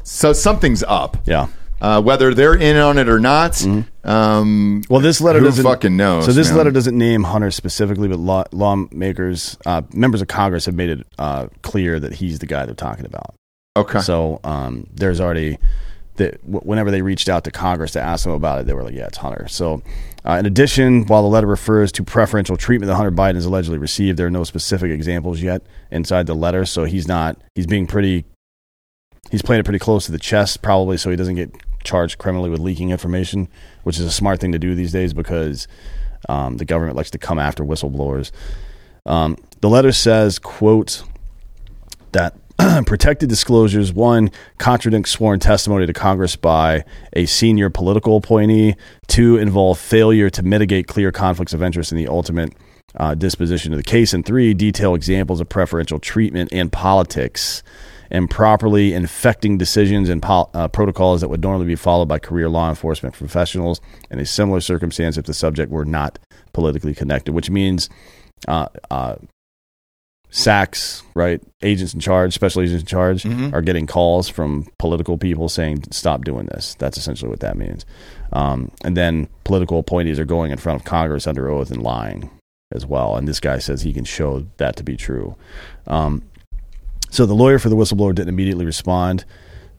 [0.02, 1.16] so something's up.
[1.26, 1.48] Yeah.
[1.80, 3.64] Uh, whether they're in on it or not,
[4.04, 6.58] um, Well, this letter Who doesn't fucking knows, So this man?
[6.58, 11.06] letter doesn't name Hunter specifically, but law, lawmakers, uh, members of Congress have made it
[11.18, 13.34] uh, clear that he's the guy they're talking about.
[13.78, 15.56] okay, So um, there's already
[16.16, 18.92] that whenever they reached out to Congress to ask them about it, they were like,
[18.94, 19.80] "Yeah, it's Hunter." So,
[20.26, 23.78] uh, in addition, while the letter refers to preferential treatment that Hunter Biden has allegedly
[23.78, 26.64] received, there are no specific examples yet inside the letter.
[26.64, 27.40] So he's not.
[27.54, 28.24] He's being pretty.
[29.30, 32.50] He's playing it pretty close to the chest, probably, so he doesn't get charged criminally
[32.50, 33.48] with leaking information,
[33.84, 35.68] which is a smart thing to do these days because
[36.28, 38.30] um, the government likes to come after whistleblowers.
[39.06, 41.04] Um, the letter says, "quote."
[42.12, 42.34] that
[42.86, 46.84] protected disclosures one contradict sworn testimony to Congress by
[47.14, 48.74] a senior political appointee,
[49.06, 52.52] two involve failure to mitigate clear conflicts of interest in the ultimate
[52.96, 57.62] uh, disposition of the case, and three detail examples of preferential treatment and politics.
[58.10, 62.68] Improperly infecting decisions and pol- uh, protocols that would normally be followed by career law
[62.68, 63.80] enforcement professionals.
[64.10, 66.18] In a similar circumstance if the subject were not
[66.52, 67.88] politically connected, which means
[68.48, 69.14] uh, uh,
[70.30, 71.42] SACs, right?
[71.62, 73.52] Agents in charge, special agents in charge, Mhm.
[73.52, 76.76] are getting calls from political people saying, stop doing this.
[76.78, 77.84] That's essentially what that means.
[78.32, 82.30] Um, and then political appointees are going in front of Congress under oath and lying
[82.72, 83.16] as well.
[83.16, 85.34] And this guy says he can show that to be true.
[85.88, 86.22] Um,
[87.10, 89.24] so the lawyer for the whistleblower didn't immediately respond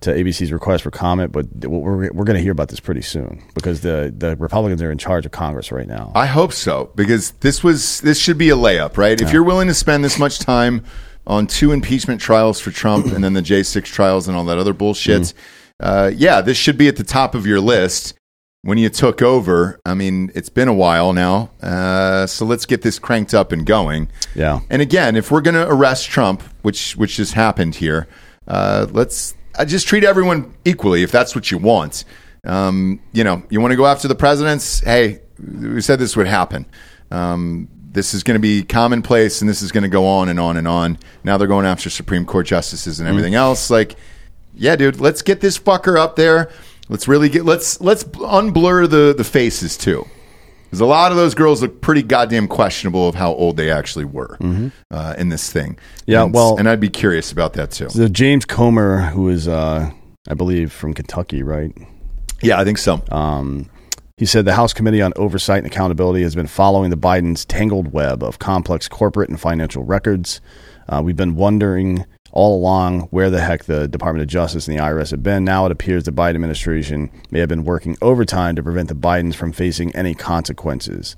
[0.02, 3.44] to ABC's request for comment, but we're, we're going to hear about this pretty soon
[3.54, 6.12] because the, the Republicans are in charge of Congress right now.
[6.16, 9.20] I hope so because this was this should be a layup, right?
[9.22, 10.84] If you're willing to spend this much time
[11.28, 14.74] on two impeachment trials for Trump and then the J6 trials and all that other
[14.74, 15.86] bullshit, Mm-hmm.
[15.88, 18.16] uh, yeah, this should be at the top of your list
[18.64, 19.80] when you took over.
[19.86, 23.66] I mean, it's been a while now, uh, so let's get this cranked up and
[23.68, 24.10] going.
[24.36, 24.62] yeah.
[24.72, 28.08] And again, if we're going to arrest Trump, which which just happened here,
[28.48, 32.06] uh, let's uh, just treat everyone equally if that's what you want.
[32.46, 34.80] Um, you know, you want to go after the presidents.
[34.80, 36.66] Hey, we said this would happen.
[37.12, 40.40] Um, this is going to be commonplace, and this is going to go on and
[40.40, 40.98] on and on.
[41.24, 43.70] Now they're going after Supreme Court justices and everything else.
[43.70, 43.96] Like,
[44.56, 46.50] yeah, dude, let's get this fucker up there.
[46.90, 50.06] Let's really get let's let's unblur the the faces too.
[50.72, 54.06] Because a lot of those girls look pretty goddamn questionable of how old they actually
[54.06, 54.38] were
[54.90, 55.78] uh, in this thing.
[56.06, 57.90] Yeah, and, well- and I'd be curious about that too.
[57.90, 59.92] So James Comer, who is, uh,
[60.30, 61.74] I believe, from Kentucky, right?
[62.42, 63.02] Yeah, I think so.
[63.12, 63.70] Um,
[64.16, 67.92] he said the House Committee on Oversight and Accountability has been following the Bidens' tangled
[67.92, 70.40] web of complex corporate and financial records.
[70.88, 74.82] Uh, we've been wondering all along where the heck the Department of Justice and the
[74.82, 75.44] IRS have been.
[75.44, 79.36] Now it appears the Biden administration may have been working overtime to prevent the Bidens
[79.36, 81.16] from facing any consequences.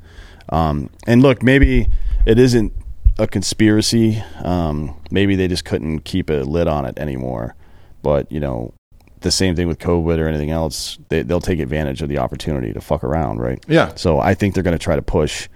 [0.50, 1.88] Um, and look, maybe
[2.26, 2.74] it isn't
[3.18, 4.22] a conspiracy.
[4.44, 7.56] Um, maybe they just couldn't keep a lid on it anymore.
[8.02, 8.74] But you know,
[9.22, 10.98] the same thing with COVID or anything else.
[11.10, 13.64] They, they'll take advantage of the opportunity to fuck around, right?
[13.68, 13.94] Yeah.
[13.96, 15.48] So I think they're going to try to push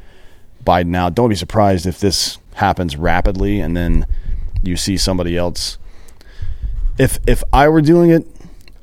[0.65, 1.15] Biden out.
[1.15, 4.07] Don't be surprised if this happens rapidly and then
[4.63, 5.77] you see somebody else.
[6.97, 8.25] If if I were doing it,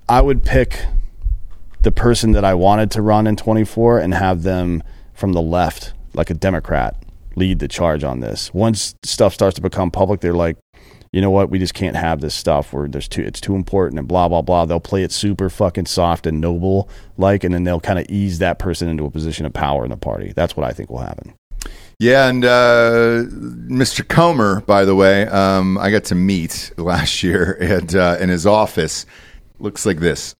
[0.08, 0.84] I would pick
[1.82, 4.82] the person that I wanted to run in 24 and have them
[5.12, 6.96] from the left, like a Democrat,
[7.36, 8.52] lead the charge on this.
[8.54, 10.56] Once stuff starts to become public, they're like,
[11.12, 13.98] you know what, we just can't have this stuff where there's too it's too important
[13.98, 14.64] and blah blah blah.
[14.64, 18.40] They'll play it super fucking soft and noble like, and then they'll kind of ease
[18.40, 20.32] that person into a position of power in the party.
[20.34, 21.34] That's what I think will happen.
[21.98, 23.24] Yeah, and uh,
[23.68, 24.06] Mr.
[24.06, 28.46] Comer, by the way, um, I got to meet last year at, uh, in his
[28.46, 29.06] office.
[29.58, 30.34] Looks like this.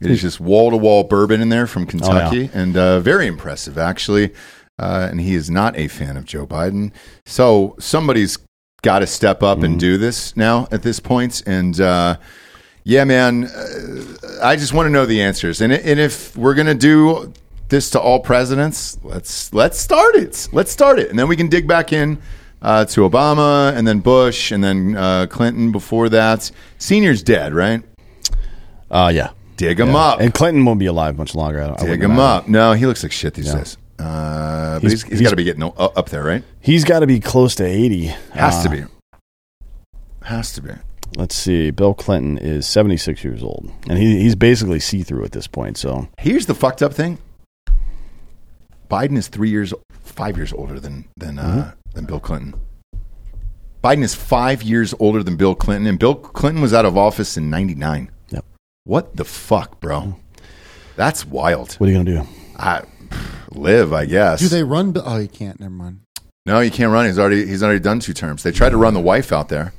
[0.00, 3.76] It is just wall to wall bourbon in there from Kentucky, and uh, very impressive,
[3.76, 4.32] actually.
[4.78, 6.90] Uh, and he is not a fan of Joe Biden.
[7.26, 8.38] So somebody's
[8.82, 11.42] got to step up and do this now at this point.
[11.46, 12.16] And uh,
[12.84, 14.02] yeah, man, uh,
[14.42, 15.60] I just want to know the answers.
[15.60, 17.32] And, and if we're going to do
[17.70, 20.48] this to all presidents, let's let's start it.
[20.52, 22.18] Let's start it, and then we can dig back in
[22.62, 25.72] uh, to Obama, and then Bush, and then uh, Clinton.
[25.72, 27.82] Before that, senior's dead, right?
[28.90, 29.30] Uh, yeah.
[29.56, 29.96] Dig him Yeah.
[29.98, 30.20] up.
[30.20, 31.60] And Clinton won't be alive much longer.
[31.60, 32.20] I, I Dig wouldn't him imagine.
[32.20, 32.48] up.
[32.48, 33.56] No, he looks like shit these Yeah.
[33.58, 33.76] days.
[33.98, 36.42] Uh, but He's- he's, he's got to be getting up there, right?
[36.60, 38.06] He's got to be close to 80.
[38.32, 38.84] Has Uh, to be.
[40.22, 40.70] Has to be.
[41.16, 41.70] Let's see.
[41.70, 45.76] Bill Clinton is 76 years old, and he, he's basically see through at this point.
[45.76, 47.18] So Here's the fucked up thing.
[48.90, 49.72] Biden is three years,
[50.02, 51.90] five years older than than uh, Mm-hmm.
[51.94, 52.54] than Bill Clinton.
[53.82, 57.36] Biden is five years older than Bill Clinton, and Bill Clinton was out of office
[57.36, 58.10] in '99.
[58.30, 58.44] Yep.
[58.84, 60.16] What the fuck, bro?
[60.96, 61.74] That's wild.
[61.74, 62.28] what are you going to do?
[62.56, 62.82] I
[63.52, 64.40] live, I guess.
[64.40, 64.92] Do they run?
[65.02, 65.58] Oh, you can't.
[65.60, 66.00] Never mind.
[66.44, 67.06] No, he can't run.
[67.06, 68.42] He's already he's already done two terms.
[68.42, 69.72] They tried to run the wife out there.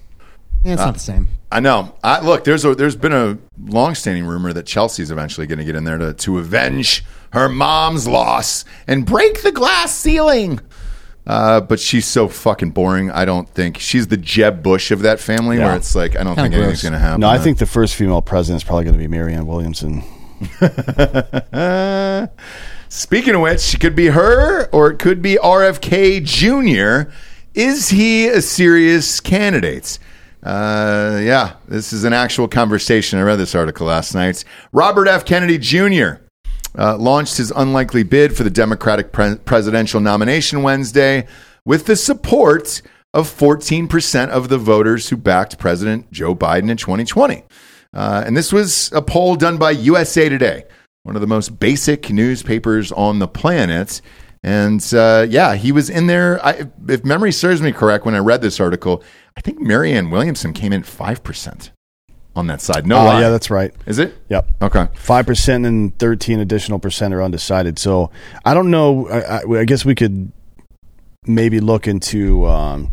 [0.63, 1.27] Yeah, it's not the same.
[1.51, 1.95] I know.
[2.03, 5.75] I, look, there's a there's been a long-standing rumor that Chelsea's eventually going to get
[5.75, 10.59] in there to to avenge her mom's loss and break the glass ceiling.
[11.25, 13.11] Uh, but she's so fucking boring.
[13.11, 15.57] I don't think she's the Jeb Bush of that family.
[15.57, 15.67] Yeah.
[15.67, 17.21] Where it's like I don't Kinda think anything's going to happen.
[17.21, 20.03] No, I think the first female president is probably going to be Marianne Williamson.
[20.61, 22.27] Uh,
[22.89, 27.11] speaking of which, it could be her or it could be RFK Jr.
[27.53, 29.99] Is he a serious candidate?
[30.43, 33.19] Uh, yeah, this is an actual conversation.
[33.19, 34.43] I read this article last night.
[34.72, 35.26] Robert F.
[35.26, 36.23] Kennedy Jr.
[36.77, 41.27] Uh, launched his unlikely bid for the Democratic pre- presidential nomination Wednesday
[41.65, 42.81] with the support
[43.13, 47.43] of 14% of the voters who backed President Joe Biden in 2020.
[47.93, 50.63] Uh, and this was a poll done by USA Today,
[51.03, 54.01] one of the most basic newspapers on the planet.
[54.43, 56.43] And uh, yeah, he was in there.
[56.45, 59.03] I, if memory serves me correct, when I read this article,
[59.38, 61.69] I think Marianne Williamson came in 5%
[62.35, 62.88] on that side.
[62.88, 63.22] No Oh, lie.
[63.22, 63.72] yeah, that's right.
[63.85, 64.15] Is it?
[64.30, 64.49] Yep.
[64.63, 64.88] Okay.
[64.95, 67.77] Five percent and thirteen additional percent are undecided.
[67.77, 68.09] So
[68.45, 69.07] I don't know.
[69.09, 70.31] I, I, I guess we could
[71.27, 72.89] maybe look into um,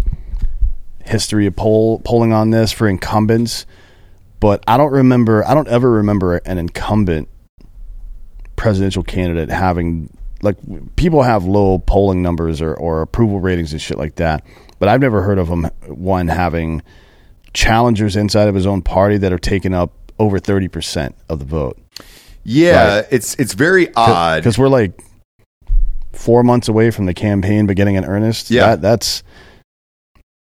[1.04, 3.64] history of poll polling on this for incumbents,
[4.40, 5.46] but I don't remember.
[5.46, 7.28] I don't ever remember an incumbent
[8.56, 10.10] presidential candidate having
[10.42, 10.56] like
[10.96, 14.44] people have low polling numbers or, or approval ratings and shit like that,
[14.78, 16.82] but I've never heard of them one having
[17.54, 21.78] challengers inside of his own party that are taking up over 30% of the vote.
[22.44, 23.06] Yeah, Right.
[23.10, 24.38] it's it's very odd.
[24.40, 25.02] Because we're like
[26.12, 28.50] four months away from the campaign beginning in earnest.
[28.50, 28.70] Yeah.
[28.76, 29.22] That, that's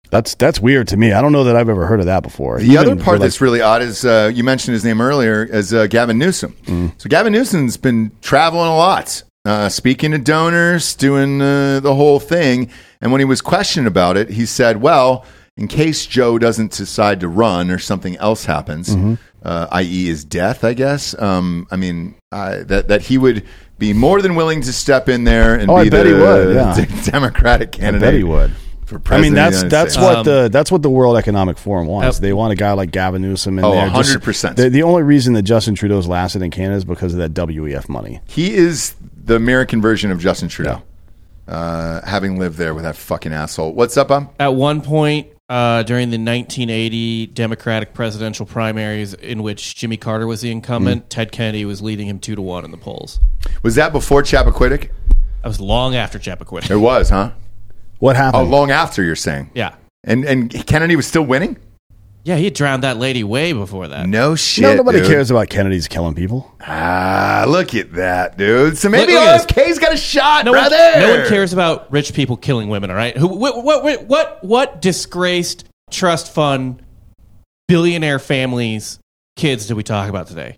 [0.09, 1.13] that's that's weird to me.
[1.13, 2.59] I don't know that I've ever heard of that before.
[2.59, 5.47] The Even other part like, that's really odd is uh, you mentioned his name earlier
[5.51, 6.53] as uh, Gavin Newsom.
[6.65, 6.91] Mm.
[7.01, 12.19] So Gavin Newsom's been traveling a lot, uh, speaking to donors, doing uh, the whole
[12.19, 12.69] thing.
[13.01, 15.25] And when he was questioned about it, he said, "Well,
[15.57, 19.15] in case Joe doesn't decide to run or something else happens, Mm-hmm.
[19.43, 21.19] uh, i.e., his death, I guess.
[21.19, 23.43] Um, I mean, uh, that that he would."
[23.79, 26.21] Be more than willing to step in there and Oh, I be bet the he
[26.21, 27.01] would, yeah.
[27.05, 28.01] Democratic I candidate.
[28.01, 28.51] bet he would.
[28.85, 29.97] For I mean, that's that's States.
[29.97, 32.19] what Um, the that's what the World Economic Forum wants.
[32.19, 33.89] Uh, they want a guy like Gavin Newsom in Oh, there.
[33.89, 34.55] 100%.
[34.55, 37.89] The, the only reason that Justin Trudeau's lasted in Canada is because of that WEF
[37.89, 38.19] money.
[38.27, 38.93] He is
[39.23, 40.81] the American version of Justin Trudeau.
[41.47, 43.73] Uh, having lived there with that fucking asshole.
[43.73, 44.33] What's up, Bob?
[44.39, 50.39] At one point uh, during the 1980 Democratic presidential primaries, in which Jimmy Carter was
[50.41, 53.19] the incumbent, Ted Kennedy was leading him two to one in the polls.
[53.63, 54.91] Was that before Chappaquiddick?
[55.41, 56.69] That was long after Chappaquiddick.
[56.71, 57.31] It was, huh?
[57.99, 58.49] What Oh, happened?
[58.51, 59.49] long after you're saying.
[59.53, 59.75] Yeah.
[60.03, 61.57] And and Kennedy was still winning.
[62.23, 64.07] Yeah, he had drowned that lady way before that.
[64.07, 64.61] No shit.
[64.61, 65.07] no, nobody dude.
[65.07, 66.53] cares about Kennedy's killing people.
[66.61, 68.77] Ah, look at that, dude.
[68.77, 71.91] So maybe Look- look at RFK's got a shot, No one, no one cares about
[71.91, 72.91] rich people killing women.
[72.91, 76.83] All right, who what what what what, what disgraced trust fund
[77.67, 78.99] billionaire families
[79.35, 80.57] kids did we talk about today?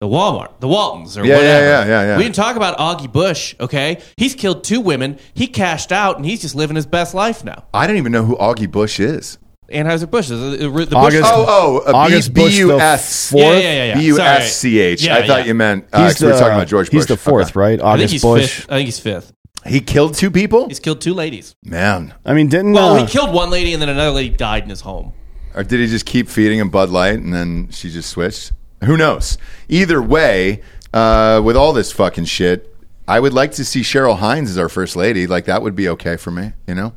[0.00, 1.64] The Walmart, the Waltons, or Yeah, yeah, whatever.
[1.66, 2.16] yeah, yeah, yeah.
[2.18, 3.54] We didn't talk about Augie Busch.
[3.58, 5.18] Okay, he's killed two women.
[5.34, 7.64] He cashed out, and he's just living his best life now.
[7.74, 9.38] I don't even know who Augie Busch is.
[9.70, 13.30] Anheuser Busch, the, the, the Busch Oh, oh, uh, August B- Busch the B-U-S.
[13.30, 13.42] fourth?
[13.44, 13.94] Yeah, yeah, yeah, yeah.
[13.98, 15.00] B U S C H.
[15.04, 15.22] Sorry.
[15.22, 15.44] I thought yeah.
[15.46, 17.58] you meant uh, 'cause we were talking about George He's the fourth, Okay.
[17.60, 17.72] right?
[17.74, 18.54] I think August he's Busch.
[18.56, 18.72] fifth.
[18.72, 19.32] I think he's fifth.
[19.66, 20.68] He killed two people?
[20.68, 21.54] He's killed two ladies.
[21.62, 22.14] Man.
[22.24, 24.70] I mean, didn't Well, uh, he killed one lady, and then another lady died in
[24.70, 25.12] his home.
[25.54, 28.52] Or did he just keep feeding him Bud Light and then she just switched?
[28.84, 29.36] Who knows?
[29.68, 30.62] Either way,
[30.94, 32.74] uh, with all this fucking shit,
[33.08, 35.26] I would like to see Cheryl Hines as our first lady.
[35.26, 36.94] Like, that would be okay for me, you know?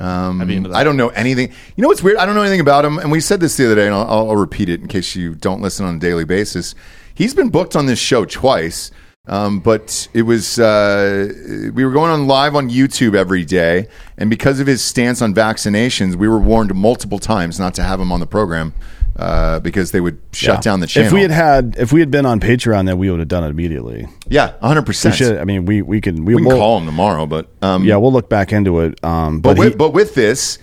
[0.00, 0.76] Um, I'd be into that.
[0.76, 1.52] I don't know anything.
[1.76, 2.16] You know what's weird?
[2.16, 2.98] I don't know anything about him.
[2.98, 5.14] And we said this the other day, and I'll, I'll, I'll repeat it in case
[5.14, 6.74] you don't listen on a daily basis.
[7.14, 8.90] He's been booked on this show twice,
[9.26, 14.30] um, but it was uh, we were going on live on YouTube every day, and
[14.30, 18.10] because of his stance on vaccinations, we were warned multiple times not to have him
[18.10, 18.72] on the program
[19.20, 20.60] uh, because they would shut yeah.
[20.60, 21.08] down the channel.
[21.08, 23.44] If we had had, if we had been on Patreon, then we would have done
[23.44, 24.08] it immediately.
[24.28, 25.20] yeah, hundred percent.
[25.38, 26.18] I mean, we we could.
[26.18, 29.02] We, We can will call him tomorrow, but um, Yeah, we'll look back into it.
[29.04, 30.58] Um, But but with, he- but with this,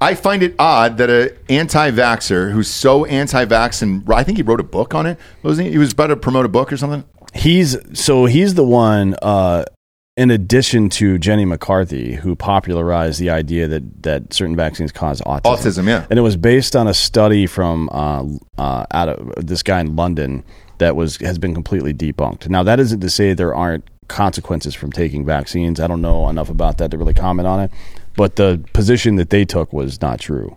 [0.00, 4.58] I find it odd that a anti-vaxxer who's so anti-vax and I think he wrote
[4.60, 5.16] a book on it.
[5.44, 5.72] Wasn't he?
[5.72, 7.04] He was about to promote a book or something.
[7.34, 9.14] he's so he's the one.
[9.22, 9.64] Uh,
[10.16, 15.56] in addition to Jenny McCarthy, who popularized the idea that that certain vaccines cause autism.
[15.56, 16.06] Autism, yeah.
[16.10, 18.24] and it was based on a study from uh,
[18.58, 20.44] uh, out of this guy in London
[20.78, 22.48] that was has been completely debunked.
[22.48, 25.80] Now, that isn't to say there aren't consequences from taking vaccines.
[25.80, 27.70] I don't know enough about that to really comment on it,
[28.16, 30.56] but the position that they took was not true.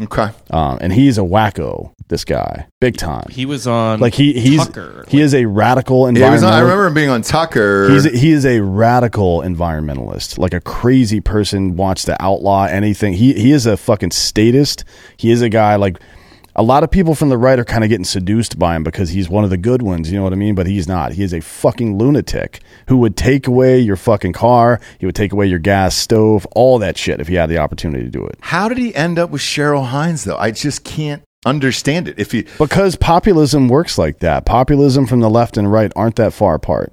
[0.00, 0.28] Okay.
[0.50, 1.92] Um, and he's a wacko.
[2.08, 3.26] This guy, big time.
[3.30, 5.04] He was on like he he's Tucker.
[5.08, 6.62] he is a radical Yeah, he was on, I environmentalist.
[6.62, 7.88] remember him being on Tucker.
[7.90, 13.14] He's a, he is a radical environmentalist, like a crazy person wants to outlaw anything.
[13.14, 14.84] He he is a fucking statist.
[15.16, 15.98] He is a guy like
[16.56, 19.10] a lot of people from the right are kind of getting seduced by him because
[19.10, 20.10] he's one of the good ones.
[20.10, 20.54] You know what I mean?
[20.54, 21.12] But he's not.
[21.12, 24.80] He is a fucking lunatic who would take away your fucking car.
[24.98, 28.04] He would take away your gas stove, all that shit if he had the opportunity
[28.04, 28.38] to do it.
[28.40, 30.38] How did he end up with Cheryl Hines though?
[30.38, 32.18] I just can't understand it.
[32.18, 34.46] If he Because populism works like that.
[34.46, 36.92] Populism from the left and right aren't that far apart.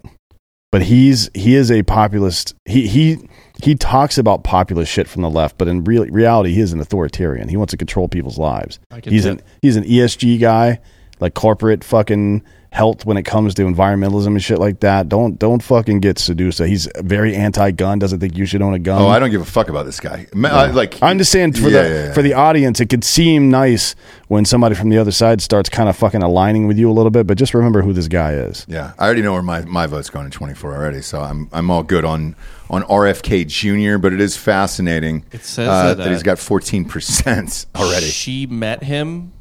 [0.72, 2.56] But he's he is a populist.
[2.66, 3.18] He he
[3.62, 6.80] he talks about populist shit from the left, but in real, reality, he is an
[6.80, 7.48] authoritarian.
[7.50, 8.80] He wants to control people's lives.
[9.04, 10.80] He's an he's an ESG guy,
[11.20, 12.44] like corporate fucking
[12.74, 15.10] health when it comes to environmentalism and shit like that.
[15.10, 16.60] Don't don't fucking get seduced.
[16.60, 18.00] He's very anti-gun.
[18.00, 19.02] Doesn't think you should own a gun.
[19.02, 20.26] oh, I don't give a fuck about this guy.
[20.34, 22.14] Ma- I- like I'm just saying for Yeah, the yeah, yeah.
[22.14, 23.94] for the audience, it could seem nice
[24.30, 27.12] when somebody from the other side starts kind of fucking aligning with you a little
[27.12, 28.66] bit, but just remember who this guy is.
[28.70, 31.70] Yeah, I already know where my, my vote's going in 24 already, so I'm I'm
[31.70, 32.38] all good on
[32.72, 34.00] on RFK Jr.
[34.00, 38.08] But it is fascinating It says uh, that, that, uh, he's got 14 percent already.
[38.08, 39.34] She met him.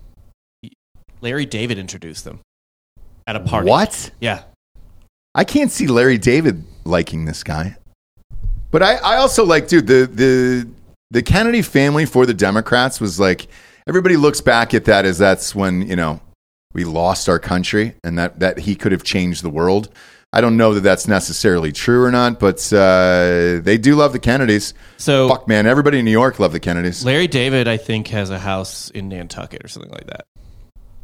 [1.23, 2.41] Larry David introduced them
[3.27, 3.71] at a party.
[3.71, 4.11] What?
[4.21, 4.43] Yeah.
[5.35, 7.77] I can't see Larry David liking this guy.
[8.71, 10.69] But I, I also like, dude, the the
[11.11, 13.49] the Kennedy family for the Democrats was like
[13.87, 16.21] everybody looks back at that as that's when, you know,
[16.73, 19.89] we lost our country and that, that he could have changed the world.
[20.33, 24.21] I don't know that that's necessarily true or not, but uh, they do love the
[24.21, 24.75] Kennedys.
[24.97, 27.05] So Fuck, man, everybody in New York love the Kennedys.
[27.05, 30.27] Larry David, I think, has a house in Nantucket or something like that.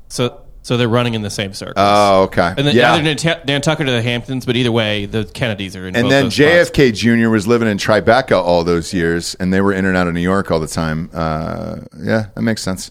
[0.08, 1.74] So so they're running in the same circles.
[1.76, 2.52] Oh, okay.
[2.56, 2.94] and then yeah.
[2.94, 5.94] either Nant- Nantucket or the Hamptons, but either way, the Kennedys are in.
[5.94, 6.70] And then those spots.
[6.70, 7.28] JFK Jr.
[7.28, 10.20] was living in Tribeca all those years, and they were in and out of New
[10.20, 11.08] York all the time.
[11.14, 12.90] Uh, yeah, that makes sense.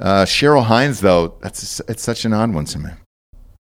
[0.00, 2.90] Uh, Cheryl Hines, though, that's it's such an odd one to me.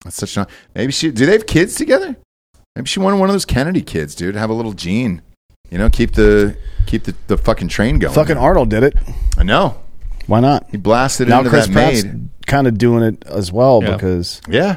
[0.05, 1.11] That's such an odd, maybe she.
[1.11, 2.17] Do they have kids together?
[2.77, 4.35] Maybe she wanted one of those Kennedy kids, dude.
[4.37, 5.23] Have a little gene,
[5.71, 6.57] you know, keep the
[6.87, 8.15] keep the, the fucking train going.
[8.15, 8.95] Fucking Arnold did it.
[9.39, 9.77] I know
[10.27, 10.67] Why not?
[10.71, 12.29] he blasted Now into Chris that Pratt's maid.
[12.47, 13.95] kind of doing it as well Yeah.
[13.95, 14.77] because, Yeah,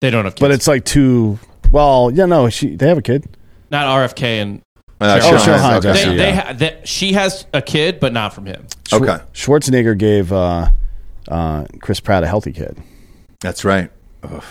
[0.00, 0.40] they don't have kids.
[0.40, 1.38] but it's like too.
[1.72, 3.24] Well, yeah, no, she they have a kid.
[3.70, 4.60] not RFK and
[5.00, 6.04] Uh, Cheryl Cheryl Hines, okay.
[6.04, 6.16] They, yeah.
[6.16, 8.66] they ha- that she has a kid, but not from him.
[8.84, 9.24] Schwar- Okay.
[9.32, 10.68] Schwarzenegger gave uh,
[11.28, 12.76] uh, Chris Pratt a healthy kid,
[13.40, 13.90] That's right.
[14.24, 14.44] Ugh,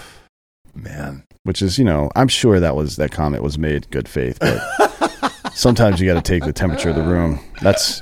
[0.76, 1.24] man.
[1.44, 5.32] which is you know I'm sure that was that comment was made good faith, but
[5.54, 7.40] sometimes you got to take the temperature of the room.
[7.62, 8.02] That's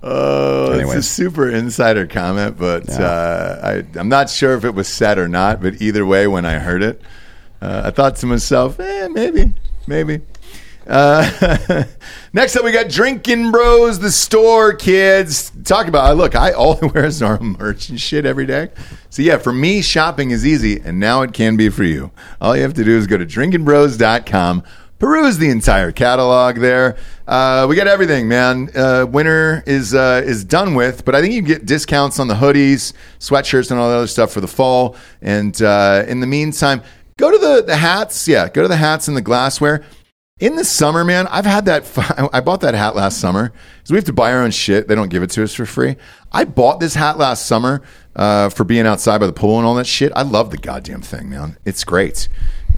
[0.00, 3.00] Oh, it's a super insider comment, but Yeah.
[3.04, 3.60] uh,
[3.94, 5.60] I, I'm not sure if it was said or not.
[5.60, 7.02] But either way, when I heard it,
[7.60, 9.54] uh, I thought to myself, eh, maybe,
[9.88, 10.20] maybe.
[10.88, 11.84] Uh,
[12.32, 15.52] next up, we got Drinkin' Bros, the store, kids.
[15.64, 18.70] Talk about, look, I I wear our merch and shit every day.
[19.10, 22.10] So, yeah, for me, shopping is easy, and now it can be for you.
[22.40, 24.62] All you have to do is go to drinkinbros.com,
[24.98, 26.96] peruse the entire catalog there.
[27.26, 28.70] Uh, we got everything, man.
[28.74, 32.28] Uh, winter is uh, is done with, but I think you can get discounts on
[32.28, 34.96] the hoodies, sweatshirts, and all the other stuff for the fall.
[35.20, 36.82] And uh, in the meantime,
[37.18, 38.26] go to the, the hats.
[38.26, 39.84] Yeah, go to the hats and the glassware.
[40.40, 42.30] In the summer, man, I've had that.
[42.32, 44.86] I bought that hat last summer because we have to buy our own shit.
[44.86, 45.96] They don't give it to us for free.
[46.30, 47.82] I bought this hat last summer
[48.14, 50.12] uh, for being outside by the pool and all that shit.
[50.14, 51.56] I love the goddamn thing, man.
[51.64, 52.28] It's great.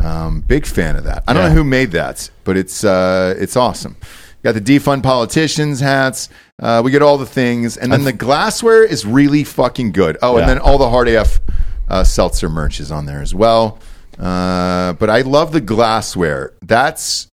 [0.03, 1.25] Um, big fan of that.
[1.29, 1.49] I don't Yeah.
[1.51, 3.97] know who made that, but it's uh, it's awesome.
[4.43, 6.31] Got the defund politicians hats.
[6.59, 10.17] Uh, we get all the things, and then the glassware is really fucking good.
[10.23, 11.41] Oh, and then all the hard AF
[11.89, 13.79] uh, seltzer merch is on there as well.
[14.19, 16.55] Uh, but I love the glassware.
[16.63, 17.27] That's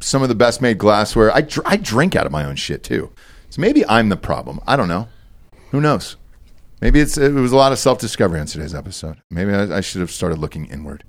[0.00, 1.34] some of the best made glassware.
[1.34, 3.10] I, dr- I drink out of my own shit too.
[3.50, 4.60] So maybe I'm the problem.
[4.66, 5.08] I don't know.
[5.70, 6.16] Who knows?
[6.80, 9.16] Maybe it's it was a lot of self discovery on today's episode.
[9.30, 11.04] Maybe I, I should have started looking inward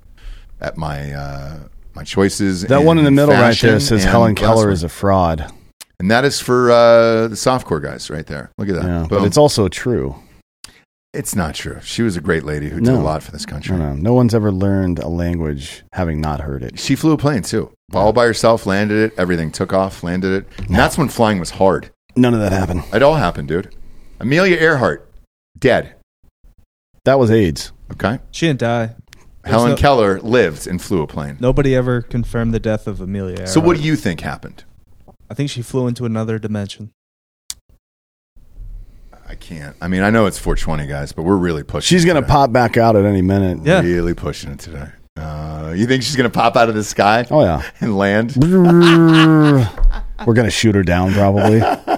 [0.60, 1.58] at my uh,
[1.94, 2.62] my choices.
[2.62, 5.52] That one in the middle right there says Helen Keller is a fraud.
[6.00, 8.50] and that is for uh, the softcore guys right there.
[8.56, 8.84] Look at that.
[8.84, 10.14] Yeah, but it's also true.
[11.12, 11.78] It's not true.
[11.82, 13.76] She was a great lady who did a lot for this country.
[13.76, 16.78] No, no, no one's ever learned a language having not heard it.
[16.78, 18.66] She flew a plane too, all by herself.
[18.66, 19.18] Landed it.
[19.18, 20.02] Everything took off.
[20.02, 20.66] Landed it.
[20.66, 21.90] And that's when flying was hard.
[22.16, 22.82] None of that happened.
[22.92, 23.74] It all happened, dude.
[24.20, 25.10] Amelia Earhart,
[25.58, 25.94] dead.
[27.04, 27.72] That was AIDS.
[27.92, 28.18] Okay.
[28.30, 28.94] She didn't die.
[29.44, 31.38] Helen no- Keller lived and flew a plane.
[31.40, 33.46] Nobody ever confirmed the death of Amelia.
[33.46, 34.64] So what do you think happened?
[35.30, 36.90] I think she flew into another dimension.
[39.28, 39.76] I can't.
[39.80, 41.94] I mean, I know it's 420, guys, but we're really pushing.
[41.94, 43.66] She's gonna pop back out at any minute.
[43.66, 43.80] Yeah.
[43.82, 44.88] Really pushing it today.
[45.16, 47.62] Uh, you think she's gonna pop out of the sky Oh yeah.
[47.80, 48.34] and land?
[48.40, 51.60] We're gonna shoot her down probably.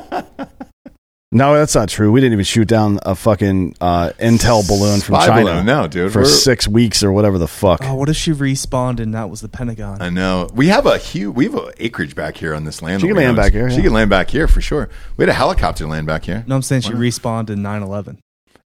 [1.33, 2.11] No, that's not true.
[2.11, 5.87] We didn't even shoot down a fucking uh, Intel balloon from Spy China balloon, no,
[5.87, 6.13] dude.
[6.13, 7.83] for We're- six weeks or whatever the fuck.
[7.85, 10.03] Oh, what if she respawned and that was the Pentagon?
[10.03, 10.49] I know.
[10.53, 11.37] We have a huge.
[11.37, 13.01] We have a acreage back here on this land.
[13.01, 13.45] She that can we land own.
[13.45, 13.83] back here, She yeah.
[13.85, 14.89] can land back here for sure.
[15.17, 16.43] We had a helicopter land back here.
[16.49, 18.19] no, I'm saying she Why respawned in 9/11.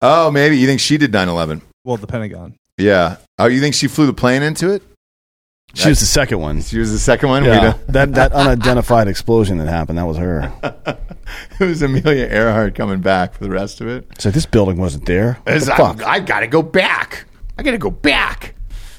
[0.03, 1.61] Oh, maybe you think she did 9/11?
[1.83, 2.53] Well, the Pentagon.
[2.77, 3.17] Yeah.
[3.39, 4.83] Oh, you think she flew the plane into it?
[5.73, 6.61] She was the second one.
[6.61, 7.45] She was the second one.
[7.45, 9.97] Yeah, that that unidentified explosion that happened.
[9.97, 10.51] That was her.
[11.59, 14.05] it was Amelia Earhart coming back for the rest of it.
[14.19, 15.39] So this building wasn't there.
[15.43, 16.03] What the I, fuck?
[16.03, 17.25] I gotta go back.
[17.57, 18.55] I gotta go back.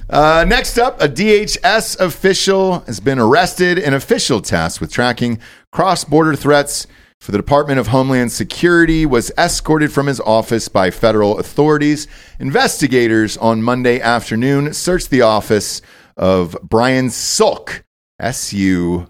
[0.09, 5.39] Uh, next up, a DHS official has been arrested in official task with tracking
[5.71, 6.87] cross-border threats
[7.19, 9.07] for the Department of Homeland Security.
[9.07, 12.09] Was escorted from his office by federal authorities.
[12.39, 15.83] Investigators on Monday afternoon searched the office
[16.17, 17.83] of Brian Sulc,
[18.19, 19.09] S U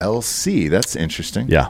[0.00, 0.68] L C.
[0.68, 1.68] That's interesting yeah.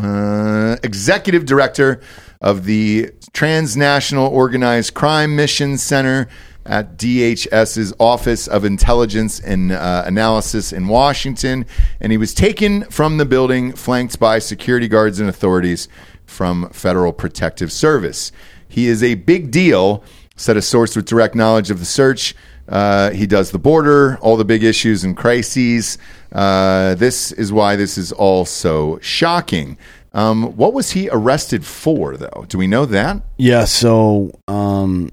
[0.00, 2.00] uh, executive director
[2.40, 6.28] of the Transnational Organized Crime Mission Center
[6.66, 11.66] at DHS's Office of Intelligence and uh, Analysis in Washington.
[12.00, 15.88] And he was taken from the building, flanked by security guards and authorities
[16.24, 18.30] from Federal Protective Service.
[18.68, 20.04] He is a big deal,
[20.40, 22.34] said a source with direct knowledge of the search.
[22.68, 25.98] Uh, he does the border, all the big issues and crises.
[26.32, 29.76] Uh, this is why this is all so shocking.
[30.12, 32.46] Um, what was he arrested for, though?
[32.48, 33.22] Do we know that?
[33.36, 35.10] Yeah, so um,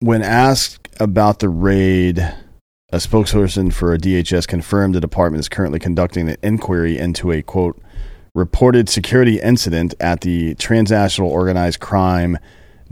[0.00, 5.78] when asked about the raid, a spokesperson for a DHS confirmed the department is currently
[5.78, 7.80] conducting an inquiry into a quote
[8.34, 12.38] reported security incident at the Transnational Organized Crime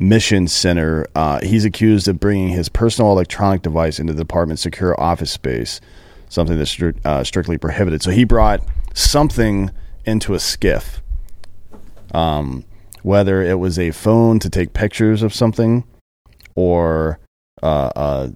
[0.01, 1.07] Mission Center.
[1.15, 5.81] Uh, he's accused of bringing his personal electronic device into the department's secure office space,
[6.29, 8.03] something that's stri- uh, strictly prohibited.
[8.03, 8.61] So he brought
[8.95, 9.71] something
[10.05, 11.01] into a SCIF
[12.13, 12.65] um,
[13.03, 15.85] whether it was a phone to take pictures of something
[16.55, 17.19] or
[17.63, 18.29] uh, uh,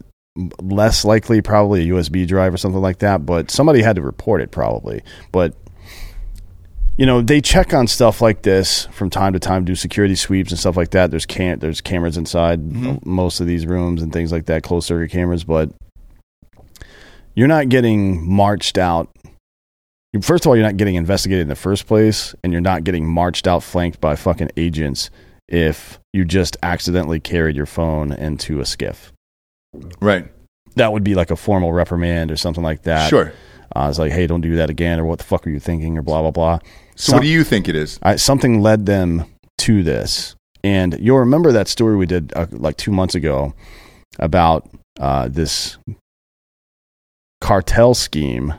[0.60, 3.26] less likely probably a USB drive or something like that.
[3.26, 5.02] But somebody had to report it probably.
[5.32, 5.54] But
[6.96, 10.50] you know they check on stuff like this from time to time, do security sweeps
[10.50, 11.10] and stuff like that.
[11.10, 13.08] There's can there's cameras inside mm-hmm.
[13.08, 15.44] most of these rooms and things like that, closed circuit cameras.
[15.44, 15.70] But
[17.34, 19.10] you're not getting marched out
[20.22, 23.06] First of all, you're not getting investigated in the first place, and you're not getting
[23.06, 25.10] marched out flanked by fucking agents
[25.48, 29.10] if you just accidentally carried your phone into a SCIF.
[30.00, 30.28] Right.
[30.76, 33.08] That would be like a formal reprimand or something like that.
[33.08, 33.32] Sure.
[33.74, 35.96] Uh, it's like, hey, don't do that again, or what the fuck are you thinking,
[35.98, 36.58] or blah blah blah.
[36.96, 37.98] So, Some- what do you think it is?
[38.02, 39.24] I, something led them
[39.58, 43.54] to this, and you'll remember that story we did uh, like two months ago
[44.18, 44.68] about
[45.00, 45.76] uh, this
[47.40, 48.54] cartel scheme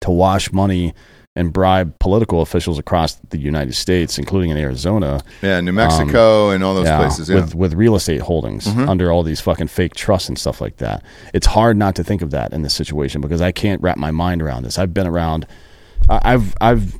[0.00, 0.94] to wash money
[1.36, 6.64] and bribe political officials across the United States, including in Arizona, Yeah, New Mexico and
[6.64, 7.28] all those yeah, places.
[7.28, 7.36] Yeah.
[7.36, 7.44] Mm-hmm.
[7.44, 11.04] with with real estate holdings under all these fucking fake trusts and stuff like that.
[11.34, 14.10] It's hard not to think of that in this situation because I can't wrap my
[14.10, 14.78] mind around this.
[14.78, 15.46] I've been around.
[16.08, 16.98] I've I've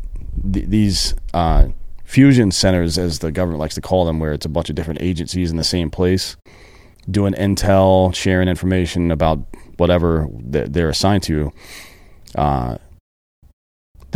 [0.52, 1.68] th- these uh,
[2.04, 5.00] fusion centers, as the government likes to call them, where it's a bunch of different
[5.02, 6.36] agencies in the same place
[7.10, 9.38] doing intel, sharing information about
[9.76, 11.52] whatever that they're assigned to.
[12.34, 12.76] Uh,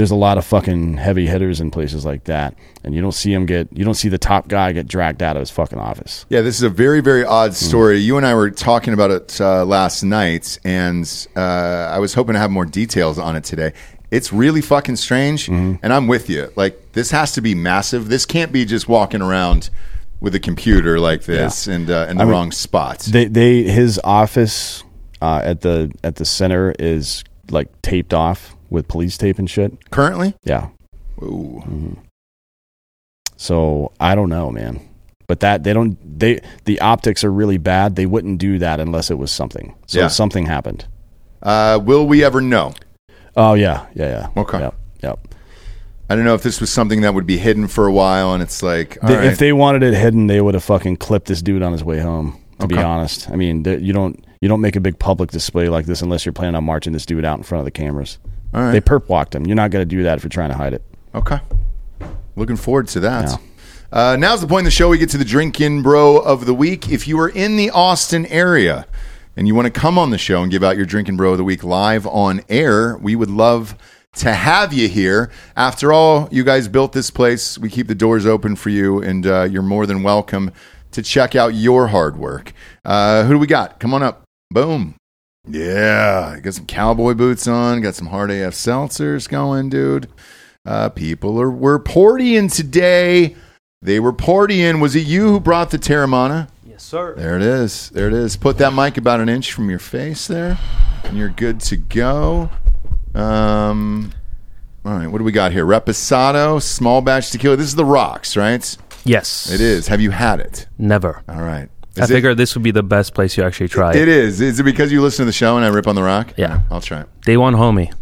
[0.01, 2.55] there's a lot of fucking heavy hitters in places like that,
[2.85, 3.69] and you don't see them get.
[3.77, 6.25] You don't see the top guy get dragged out of his fucking office.
[6.31, 7.55] Yeah, this is a very, very odd Hmm.
[7.55, 7.99] story.
[7.99, 11.05] You and I were talking about it uh, last night, and
[11.37, 13.75] uh, I was hoping to have more details on it today.
[14.11, 15.75] It's really fucking strange, Mm-hmm.
[15.83, 16.51] and I'm with you.
[16.57, 18.09] Like, this has to be massive.
[18.09, 19.69] This can't be just walking around
[20.19, 23.05] with a computer like this and uh, in the I mean, wrong spots.
[23.07, 24.83] They they his office
[25.21, 29.91] uh, at the at the center is like taped off with police tape and shit.
[29.91, 30.69] Currently, Yeah.
[31.23, 31.97] Ooh.
[33.37, 34.81] So I don't know, man.
[35.27, 37.97] But that they don't they the optics are really bad.
[37.97, 39.75] They wouldn't do that unless it was something.
[39.87, 40.09] So Yeah.
[40.09, 40.87] something happened.
[41.43, 42.73] Uh, will we ever know?
[43.37, 44.41] Oh yeah, yeah, yeah.
[44.43, 44.59] Okay.
[44.59, 44.75] Yep.
[45.03, 45.35] Yep.
[46.11, 48.43] I don't know if this was something that would be hidden for a while, and
[48.43, 49.25] it's like, They- right.
[49.27, 52.01] If they wanted it hidden, they would have fucking clipped this dude on his way
[52.01, 52.37] home.
[52.59, 55.69] To be honest, I mean, th- you don't you don't make a big public display
[55.71, 58.19] like this unless you're planning on marching this dude out in front of the cameras.
[58.53, 58.73] All right.
[58.73, 59.47] They perp walked him.
[59.47, 60.83] You're not going to do that if you're trying to hide it.
[61.15, 61.39] Okay.
[62.37, 63.41] Looking forward to that.
[63.93, 66.55] Uh, now's the point in the show we get to the Drinkin' Bro of the
[66.55, 66.91] week.
[66.91, 68.87] If you are in the Austin area
[69.37, 71.39] and you want to come on the show and give out your Drinkin' Bro of
[71.39, 73.77] the week live on air, we would love
[74.17, 75.31] to have you here.
[75.57, 77.59] After all, you guys built this place.
[77.59, 80.53] We keep the doors open for you, and uh, you're more than welcome
[80.93, 82.53] to check out your hard work.
[82.85, 83.81] Uh, who do we got?
[83.81, 84.23] Come on up.
[84.51, 84.97] Boom.
[85.49, 87.81] Yeah, got some cowboy boots on.
[87.81, 90.09] Got some hard AF seltzers going, dude.
[90.67, 93.35] Uh, people are were partying today.
[93.83, 94.81] They were partying.
[94.81, 96.49] Was it you who brought the Teremana?
[96.67, 97.15] Yes, sir.
[97.15, 97.89] There it is.
[97.91, 98.37] There it is.
[98.37, 100.59] Put that mic about an inch from your face there,
[101.05, 102.51] and you're good to go.
[103.15, 104.13] Um,
[104.85, 105.07] all right.
[105.07, 105.65] What do we got here?
[105.65, 107.57] Reposado, small batch tequila.
[107.57, 108.77] This is the rocks, right?
[109.05, 109.51] Yes.
[109.51, 109.89] It is.
[109.89, 110.67] Have you had it?
[110.79, 111.23] Never.
[111.27, 111.71] All right.
[111.97, 114.09] I Is it- figured this would be the best place you actually try it it.
[114.09, 114.41] is.
[114.41, 116.33] Is it because you listen to the show and I rip on the rock?
[116.37, 116.61] Yeah.
[116.71, 117.09] I'll try it.
[117.23, 117.93] Day one homie.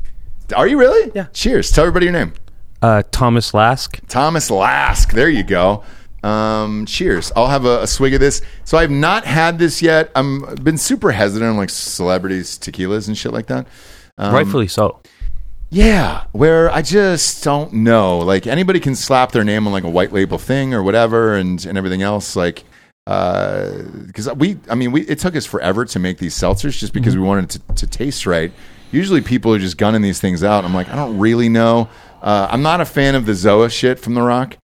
[0.54, 1.10] Are you really?
[1.14, 1.26] Yeah.
[1.32, 1.70] Cheers.
[1.70, 2.32] Tell everybody your name.
[2.82, 3.98] Uh, Thomas Lask.
[4.08, 5.12] Thomas Lask.
[5.12, 5.82] There you go.
[6.22, 7.32] Um, cheers.
[7.36, 8.42] I'll have a, a swig of this.
[8.64, 10.10] So I've not had this yet.
[10.14, 13.66] I'm I've been super hesitant on like celebrities tequilas and shit like that.
[14.18, 15.00] Um, Rightfully so.
[15.70, 18.18] Yeah, where I just don't know.
[18.18, 21.64] Like anybody can slap their name on like a white label thing or whatever, and
[21.66, 22.34] and everything else.
[22.36, 22.64] Like,
[23.08, 27.16] because we, I mean, we it took us forever to make these seltzers just because
[27.16, 28.52] we wanted it to, to taste right.
[28.92, 30.64] Usually, people are just gunning these things out.
[30.64, 31.88] I'm like, I don't really know.
[32.22, 34.56] Uh, I'm not a fan of the Zoa shit from The Rock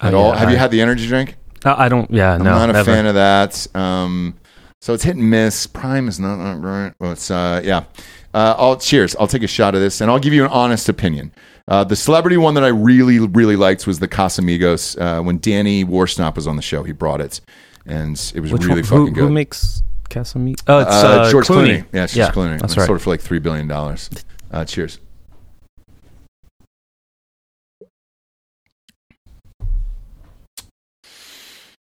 [0.00, 0.32] at Uh, all.
[0.32, 1.36] yeah, Have you had the energy drink?
[1.64, 2.10] I I don't.
[2.10, 2.38] Yeah, no.
[2.38, 2.50] I'm no.
[2.58, 2.92] not a never.
[2.92, 3.66] fan of that.
[3.76, 4.34] Um,
[4.80, 5.66] so it's hit and miss.
[5.66, 6.92] Prime is not, not right.
[7.00, 7.84] Well, it's uh, yeah.
[8.34, 9.14] Uh, I'll cheers.
[9.18, 11.32] I'll take a shot of this, and I'll give you an honest opinion.
[11.66, 15.00] Uh, the celebrity one that I really, really liked was the Casamigos.
[15.00, 17.40] Uh, when Danny Worsnop was on the show, he brought it,
[17.86, 18.84] and it was Which really one?
[18.84, 19.20] fucking who, good.
[19.20, 20.62] Who makes Casamigos?
[20.66, 21.78] Oh, it's uh, uh, George Clooney.
[21.78, 21.86] Clooney.
[21.92, 22.60] Yeah, it's George Clooney.
[22.60, 22.86] That's right.
[22.86, 24.10] Sold it for like three billion dollars.
[24.50, 24.98] Uh, cheers.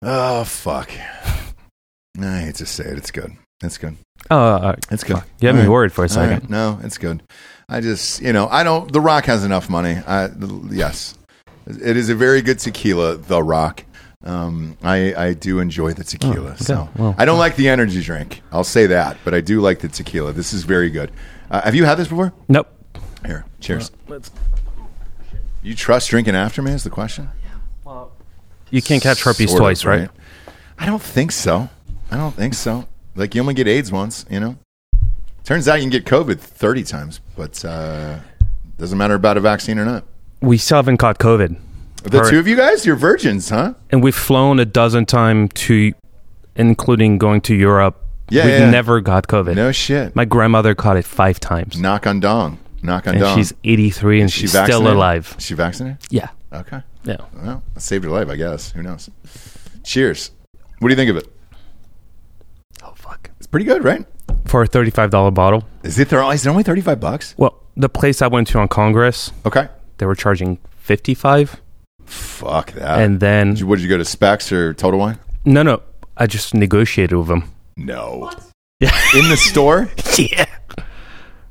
[0.03, 0.91] Oh fuck!
[2.21, 2.99] I hate to say it.
[2.99, 3.33] It's good.
[3.63, 3.97] It's good.
[4.31, 5.23] Oh, uh, It's good.
[5.41, 5.71] you had All me right.
[5.73, 6.41] worried for a second.
[6.43, 6.51] right.
[6.51, 7.23] No, it's good.
[7.69, 8.93] I just, you know, I don't.
[8.93, 9.97] The Rock has enough money.
[10.07, 11.17] I, the, yes,
[11.67, 13.17] it is a very good tequila.
[13.17, 13.85] The Rock.
[14.25, 16.35] Um, I I do enjoy the tequila.
[16.37, 16.57] Oh, okay.
[16.65, 18.43] So Well- I don't like the energy drink.
[18.53, 20.33] I'll say that, but I do like the tequila.
[20.33, 21.11] This is very good.
[21.51, 22.33] Uh, have you had this before?
[22.49, 22.69] Nope.
[23.25, 23.91] Here, cheers.
[24.09, 24.31] let's-
[25.63, 26.71] You trust drinking after me?
[26.73, 27.29] Is the question?
[27.45, 27.51] Yeah.
[27.85, 28.13] Well,
[28.71, 30.09] you can't catch herpes Sort of, twice, right?
[30.79, 31.69] I don't think so.
[32.11, 32.87] I don't think so.
[33.17, 34.57] Like you only get AIDS once, you know.
[35.47, 38.19] Turns out you can get COVID thirty times, but uh,
[38.79, 40.05] doesn't matter about a vaccine or not.
[40.43, 41.57] We still haven't caught COVID,
[42.03, 43.75] The two of you guys, you're virgins, huh?
[43.91, 45.93] and we've flown a dozen times to,
[46.57, 47.97] including going to Europe.
[48.29, 48.71] Yeah, we've yeah.
[48.71, 49.55] never got COVID.
[49.55, 50.17] No shit.
[50.17, 52.59] My grandmother caught it five times, Knock on dong.
[52.83, 53.39] Knock on and dong.
[53.39, 55.33] she's 83 and Is she she's still alive.
[55.39, 55.99] Is she vaccinated?
[56.11, 56.83] Yeah, Okay.
[57.05, 57.19] yeah.
[57.35, 58.73] Well, saved her life, I guess.
[58.73, 59.09] Who knows?
[59.85, 60.33] Cheers.
[60.81, 61.29] What do you think of it?
[62.83, 63.31] Oh fuck!
[63.39, 64.05] It's pretty good, right?
[64.47, 65.65] For a thirty-five dollar bottle.
[65.83, 66.09] Is it?
[66.09, 67.35] There, is it only thirty-five bucks?
[67.37, 69.69] Well, the place I went to on Congress, Okay.
[69.99, 71.61] they were charging fifty-five,
[72.05, 73.01] Fuck that.
[73.01, 75.19] and then Did you, what did you go to Specs or Total Wine?
[75.45, 75.83] no, no,
[76.17, 77.51] I just negotiated with them.
[77.77, 78.31] No.
[78.81, 79.89] In the store?
[80.19, 80.47] yeah.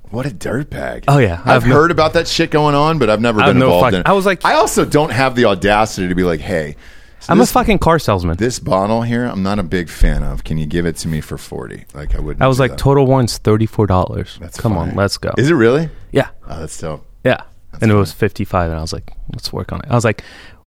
[0.09, 1.05] What a dirtbag.
[1.07, 1.41] Oh, yeah.
[1.43, 3.59] I've I've no- heard about that shit going on, but I've never I have been
[3.59, 4.07] no involved fucking- in it.
[4.07, 6.75] I was like- I also don't have the audacity to be like, hey,
[7.19, 8.37] so I'm this, a fucking car salesman.
[8.37, 10.43] this bottle here, I'm not a big fan of.
[10.43, 11.85] Can you give it to me for 40?
[11.93, 12.41] Like, I wouldn't.
[12.43, 12.79] I was like, that.
[12.79, 14.37] Total Wine's thirty four dollars.
[14.39, 14.91] That's Come funny.
[14.91, 15.31] on, let's go.
[15.37, 15.89] Is it really?
[16.11, 17.05] yeah, Oh, that's dope.
[17.23, 17.41] yeah.
[17.81, 19.85] and it was fifty five, and I was like, let's work on it.
[19.89, 20.23] I was like,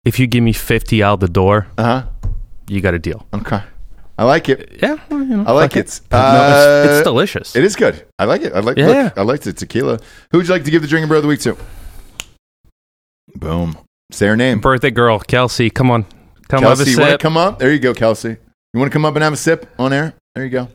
[0.06, 2.30] if you give me fifty out the door, Uh huh.
[2.68, 3.26] you got a deal.
[3.34, 3.62] Okay.
[4.20, 4.80] I like it.
[4.82, 6.02] Yeah, well, you know, I like fuck it.
[6.12, 7.56] No, Uh, it's, it's delicious.
[7.56, 8.04] It is good.
[8.18, 8.52] I like it.
[8.54, 8.76] I like.
[8.78, 8.88] Yeah.
[9.04, 10.00] Look, I like the tequila.
[10.32, 11.56] Who would you like to give the Drinkin' Bro of the week to?
[13.36, 13.78] Boom.
[14.12, 14.60] Say her name.
[14.60, 15.70] Birthday girl, Kelsey.
[15.70, 16.06] Come on,
[16.50, 17.60] come have a Kelsey, you want to come up?
[17.60, 18.30] There you go, Kelsey.
[18.74, 20.14] You want to come up and have a sip on air?
[20.36, 20.68] There you go.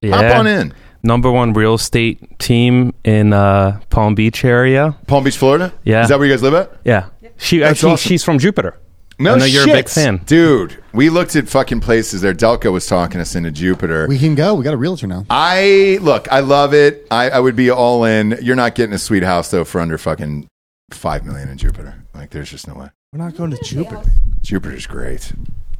[0.00, 0.72] yeah, Hop on in.
[1.02, 4.96] number one real estate team in uh, Palm Beach area.
[5.06, 5.72] Palm Beach, Florida.
[5.84, 6.02] Yeah.
[6.02, 6.72] Is that where you guys live at?
[6.84, 8.08] Yeah, she That's actually awesome.
[8.08, 8.78] she's from Jupiter.
[9.18, 10.22] No I know you're a big fan.
[10.24, 10.82] dude.
[10.94, 12.32] We looked at fucking places there.
[12.32, 14.06] Delco was talking us into Jupiter.
[14.08, 14.54] We can go.
[14.54, 15.26] We got a realtor now.
[15.28, 16.26] I look.
[16.32, 17.06] I love it.
[17.10, 18.38] I, I would be all in.
[18.40, 20.48] You're not getting a sweet house though for under fucking
[20.90, 22.02] five million in Jupiter.
[22.14, 22.88] Like, there's just no way.
[23.12, 24.02] We're not going to Jupiter.
[24.40, 25.32] Jupiter's great.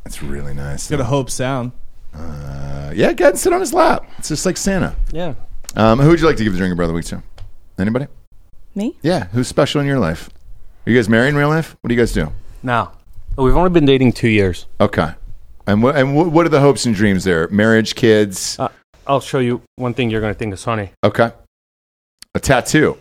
[0.05, 0.91] It's really nice.
[0.91, 1.71] Go a Hobe Sound.
[2.13, 4.05] Uh, yeah, go ahead and sit on his lap.
[4.19, 4.97] It's just like Santa.
[5.13, 5.35] Yeah,
[5.77, 7.23] Um, who would you like to give the drinking brother week to?
[7.79, 8.09] Anybody?
[8.75, 8.97] Me?
[9.03, 9.27] Yeah.
[9.29, 10.29] Who's special in your life?
[10.85, 11.77] Are you guys married in real life?
[11.83, 12.33] What do you guys do?
[12.65, 12.91] now
[13.39, 14.67] we've only been dating two years.
[14.81, 15.13] Okay.
[15.69, 17.47] And what and what what are the hopes and dreams there?
[17.49, 18.59] Marriage, kids.
[18.59, 18.69] Uh,
[19.07, 20.91] I'll show you one thing you're going to think is funny.
[21.05, 21.31] Okay.
[22.35, 22.99] A tattoo.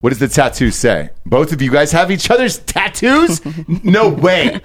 [0.00, 1.10] What does the tattoo say?
[1.24, 3.40] Both of you guys have each other's tattoos?
[3.84, 4.60] no way.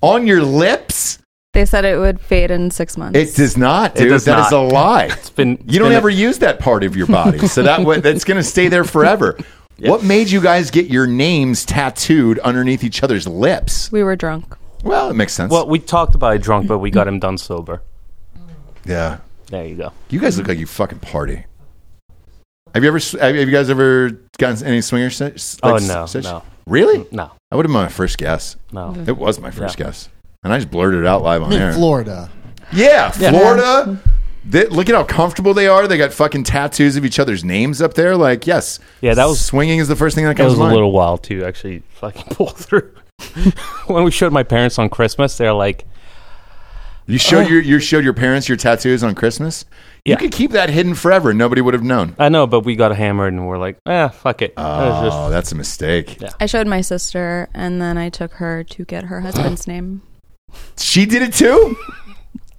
[0.00, 1.18] On your lips?
[1.52, 3.18] They said it would fade in six months.
[3.18, 4.08] It does not, It dude.
[4.10, 4.58] does That is not.
[4.58, 5.04] a lie.
[5.06, 7.80] It's been You don't been a- ever use that part of your body, so that
[7.82, 9.38] way, that's going to stay there forever.
[9.78, 13.92] What made you guys get your names tattooed underneath each other's lips?
[13.92, 14.56] we were drunk.
[14.82, 15.52] Well, it makes sense.
[15.52, 17.82] Well, we talked about it drunk, but we got him done sober.
[18.86, 19.18] yeah,
[19.50, 19.92] There you go.
[20.08, 21.44] you guys look like you fucking party.
[22.76, 22.98] Have you ever?
[23.20, 25.10] Have you guys ever gotten any swinger?
[25.10, 26.30] se- Oh, like, no, session?
[26.30, 26.42] no.
[26.66, 26.98] Really?
[26.98, 28.56] Mm, no, That would have been my first guess.
[28.72, 28.94] no.
[29.06, 29.86] It was my first Yeah.
[29.86, 30.08] guess,
[30.44, 31.72] and I just blurted it out live on air.
[31.72, 32.30] Florida.
[32.72, 33.98] Yeah, Florida.
[34.44, 35.88] They, look at how comfortable they are.
[35.88, 38.16] They got fucking tattoos of each other's names up there.
[38.16, 40.54] Like, yes, Yeah, that was- swinging is the first thing that comes out.
[40.54, 42.92] It comes was to a little while to actually fucking pull through.
[43.86, 45.84] when we showed my parents on Christmas, they're like,
[47.06, 49.64] You showed your you showed your parents your tattoos on Christmas.
[50.10, 51.30] You could keep that hidden forever.
[51.30, 52.14] and Nobody would have known.
[52.18, 54.52] I know, but we got hammered and we're like, eh, fuck it.
[54.52, 56.20] It was just- Oh, that's a mistake.
[56.20, 56.30] Yeah.
[56.40, 60.02] I showed my sister, and then I took her to get her husband's name.
[60.78, 61.76] She did it too.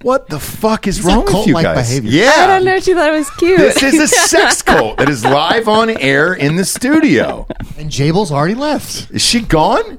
[0.04, 1.88] What the fuck is It's wrong a with you cult-like guys?
[1.90, 2.12] behavior.
[2.24, 2.80] Yeah, I don't know.
[2.80, 3.58] She thought it was cute.
[3.58, 7.48] This is a sex cult that is live on air in the studio.
[7.80, 9.10] And Jabel's already left.
[9.10, 9.98] Is she gone?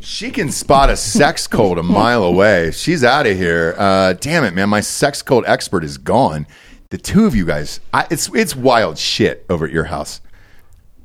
[0.00, 2.70] She can spot a sex cult a mile away.
[2.70, 3.74] She's out of here.
[3.78, 4.68] Uh, damn it, man!
[4.68, 6.46] My sex cult expert is gone.
[6.90, 10.20] The two of you guys, I, it's it's wild shit over at your house.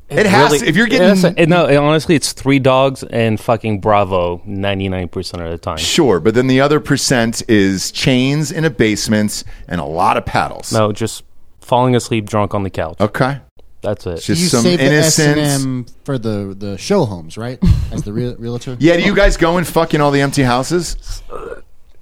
[0.09, 3.81] It has really- to, if you're getting that's- no, honestly, it's three dogs and fucking
[3.81, 5.75] Bravo 99% of the time.
[5.77, 10.25] sure, but then the other percent is chains in a basement and a lot of
[10.25, 10.71] paddles.
[10.71, 11.23] No, just
[11.59, 12.95] falling asleep drunk on the couch.
[13.01, 13.39] Okay,
[13.87, 14.15] That's it.
[14.21, 14.85] just you some save the.
[14.85, 17.57] S&M for the, the show homes, right?
[17.91, 18.75] As the real, realtor?
[18.79, 21.21] Yeah, do you guys go and fuck in all the empty houses?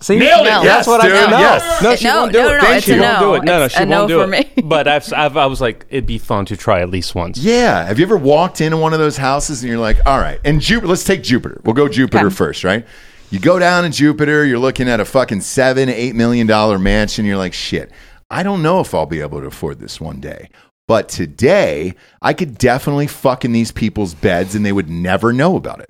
[0.02, 0.49] See, Nailed it.
[0.49, 1.40] no, Yes, that's what dude, I know.
[1.40, 1.82] yes.
[1.84, 2.52] No, she No, won't do no, it.
[2.62, 3.20] no, no, she won't no.
[3.20, 3.44] do it.
[3.44, 4.56] No, no, she won't no do for it.
[4.57, 4.62] me.
[4.64, 7.38] But I've, I've, I was like, it'd be fun to try at least once.
[7.38, 7.86] Yeah.
[7.86, 10.60] Have you ever walked into one of those houses and you're like, all right, and
[10.60, 11.62] Jupiter, let's take Jupiter.
[11.64, 12.36] We'll go Jupiter Okay.
[12.36, 12.86] first, right?
[13.32, 17.26] You go down to Jupiter, you're looking at a fucking seven, eight million dollar mansion.
[17.26, 17.90] You're like, shit,
[18.30, 20.49] I don't know if I'll be able to afford this one day.
[20.88, 25.56] But today, I could definitely fuck in these people's beds and they would never know
[25.56, 25.90] about it.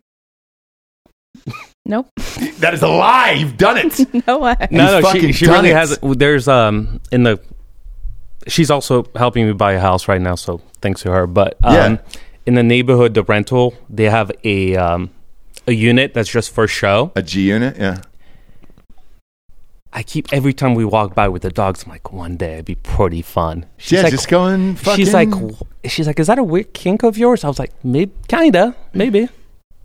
[1.85, 2.09] nope.
[2.59, 3.31] That is a lie.
[3.31, 4.25] You've done it.
[4.27, 4.55] No way.
[4.71, 5.75] No, no, she, fucking she done really it.
[5.75, 5.99] has.
[6.01, 7.39] There's um in the.
[8.47, 11.27] She's also helping me buy a house right now, so thanks to her.
[11.27, 11.97] But um, Yeah.
[12.45, 15.09] in the neighborhood, the rental they have a um
[15.67, 17.11] a unit that's just for show.
[17.15, 17.75] A G unit?
[17.77, 18.01] Yeah.
[19.95, 21.83] I keep every time we walk by with the dogs.
[21.83, 23.65] I'm like, one day it'd be pretty fun.
[23.77, 24.97] She's yeah, like, just going fucking.
[24.97, 25.29] she's like,
[25.85, 27.45] she's like, is that a weird kink of yours?
[27.45, 29.29] I was like, maybe, kinda, maybe.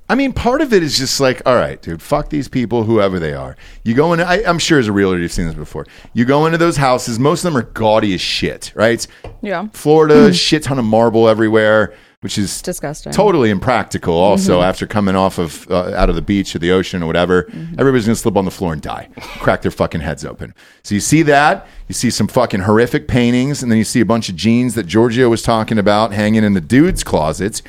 [0.08, 3.20] I mean, part of it is just like, all right, dude, fuck these people, whoever
[3.20, 3.56] they are.
[3.84, 5.86] You go in, I, I'm sure as a realtor, you've seen this before.
[6.12, 9.06] You go into those houses, most of them are gaudy as shit, right?
[9.42, 9.68] Yeah.
[9.72, 10.32] Florida, mm-hmm.
[10.32, 13.12] shit ton of marble everywhere, which is Disgusting.
[13.12, 14.14] totally impractical.
[14.14, 17.48] Also, after coming off of uh, out of the beach or the ocean or whatever,
[17.78, 20.54] everybody's gonna slip on the floor and die, crack their fucking heads open.
[20.82, 24.04] So you see that, you see some fucking horrific paintings, and then you see a
[24.06, 27.62] bunch of jeans that Giorgio was talking about hanging in the dudes' closets.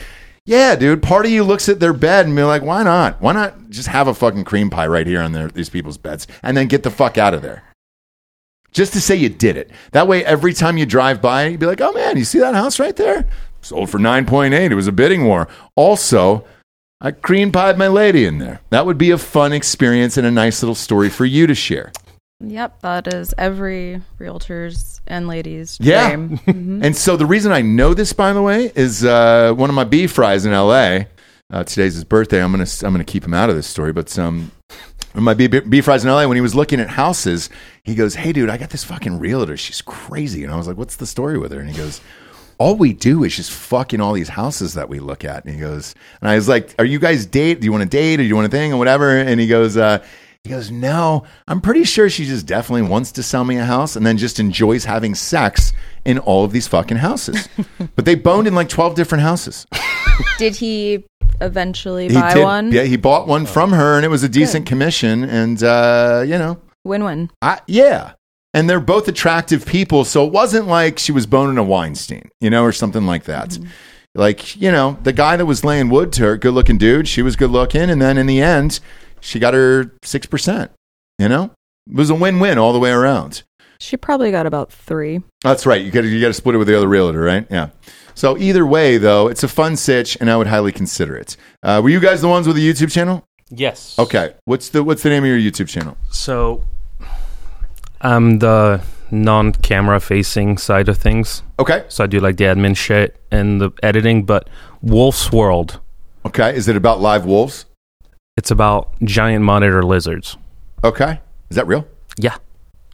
[0.46, 1.02] Yeah, dude.
[1.04, 3.22] Part of you looks at their bed and be like, "Why not?
[3.22, 6.28] Why not just have a fucking cream pie right here on their, these people's beds,
[6.44, 7.64] and then get the fuck out of there?"
[8.74, 9.70] just to say you did it.
[9.92, 12.56] That way, every time you drive by, you'd be like, oh man, you see that
[12.56, 13.28] house right there?
[13.62, 14.54] Sold for 9.8.
[14.72, 15.48] It was a bidding war.
[15.76, 16.44] Also,
[17.00, 18.62] I cream pied my lady in there.
[18.70, 21.92] That would be a fun experience and a nice little story for you to share.
[22.44, 26.08] Yep, that is every realtor's and ladies' Yeah.
[26.16, 26.38] dream.
[26.48, 26.84] Mhm.
[26.84, 29.84] And so the reason I know this, by the way, is uh, one of my
[29.84, 31.08] beef fries in L.A.
[31.54, 32.42] Uh, today's his birthday.
[32.44, 34.52] I'm gonna I'm gonna keep him out of this story, but um,
[35.14, 36.28] my beef, beef fries in L.A.
[36.28, 37.50] When he was looking at houses,
[37.84, 39.56] he goes, "Hey, dude, I got this fucking realtor.
[39.58, 42.02] She's crazy." And I was like, "What's the story with her?" And he goes.
[42.62, 45.44] All we do is just fucking all these houses that we look at.
[45.46, 47.60] And he goes, and I was like, "Are you guys date?
[47.60, 49.48] Do you want to date, or do you want a thing, or whatever?" And he
[49.48, 49.98] goes, uh,
[50.44, 53.96] "He goes, no, I'm pretty sure she just definitely wants to sell me a house,
[53.96, 55.74] and then just enjoys having sex
[56.06, 57.50] in all of these fucking houses."
[57.96, 59.66] but they boned in like twelve different houses.
[60.38, 61.04] Did he
[61.42, 62.72] eventually He buy did- one?
[62.72, 65.24] Yeah, he bought one from her, and it was a decent commission.
[65.24, 67.32] And uh, you know, Win win.
[67.42, 68.14] I, yeah.
[68.54, 72.50] And they're both attractive people, so it wasn't like she was boning a Weinstein, you
[72.50, 73.58] know, or something like that.
[74.14, 77.22] Like, you know, the guy that was laying wood to her, good looking dude, she
[77.22, 78.82] was good looking, and then in the end,
[79.22, 80.72] she got her six percent.
[81.18, 81.52] You know,
[81.90, 83.44] it was a win win all the way around.
[83.80, 85.24] She probably got about three.
[85.44, 85.82] That's right.
[85.82, 87.48] You got to you got to split it with the other realtor, right?
[87.50, 87.70] Yeah.
[88.16, 91.38] So either way, though, it's a fun sitch, and I would highly consider it.
[91.64, 93.24] Uh, were you guys the ones with the YouTube channel?
[93.50, 93.98] Yes.
[93.98, 94.36] Okay.
[94.46, 95.98] What's the What's the name of your YouTube channel?
[96.10, 96.64] So
[98.02, 101.44] I'm the non-camera facing side of things.
[101.60, 101.84] Okay.
[101.90, 104.50] So I do like the admin shit and the editing, but
[104.82, 105.80] Wolf's World,
[106.26, 106.56] Okay.
[106.56, 107.66] Is it about live wolves?
[108.38, 110.38] it's about giant monitor lizards.
[110.84, 111.20] Okay.
[111.50, 111.86] Is that real?
[112.18, 112.36] Yeah.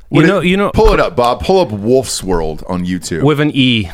[0.10, 1.42] What you it- know, you know, Pull it up, Bob.
[1.44, 3.24] Pull up Wolf's World on YouTube.
[3.24, 3.90] with an E.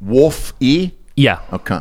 [0.00, 0.90] Wolf E.
[1.16, 1.40] Yeah.
[1.52, 1.80] Okay.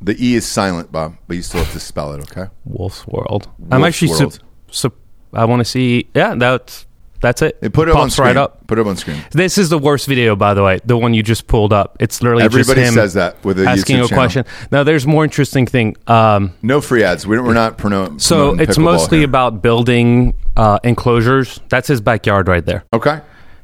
[0.00, 2.20] The E is silent, Bob, but you still have to spell it.
[2.30, 2.50] Okay.
[2.64, 3.48] Wolf's World.
[3.70, 4.34] I'm actually, World.
[4.34, 4.94] sup- sup-
[5.32, 6.08] I want to see.
[6.14, 6.86] Yeah, that's
[7.26, 7.58] that's it.
[7.60, 8.26] Hey, put it up on Pops screen.
[8.28, 8.64] right up.
[8.68, 9.20] Put it on screen.
[9.32, 10.78] This is the worst video, by the way.
[10.84, 11.96] The one you just pulled up.
[11.98, 14.16] It's literally Everybody just him says that with a asking YouTube a channel.
[14.22, 14.44] question.
[14.70, 15.96] Now, there's more interesting thing.
[16.06, 17.26] Um, No free ads.
[17.26, 18.20] We, we're not promoting.
[18.20, 21.60] so it's mostly about building uh, enclosures.
[21.68, 22.84] That's his backyard right there.
[22.92, 23.20] Okay.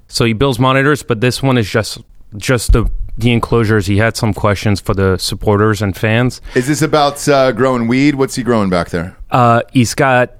[0.09, 1.99] So he builds monitors, but this one is just
[2.37, 3.87] just the the enclosures.
[3.87, 6.41] He had some questions for the supporters and fans.
[6.57, 8.17] Is this about uh, growing weed?
[8.17, 9.17] What's he growing back there?
[9.31, 10.33] Uh, he's got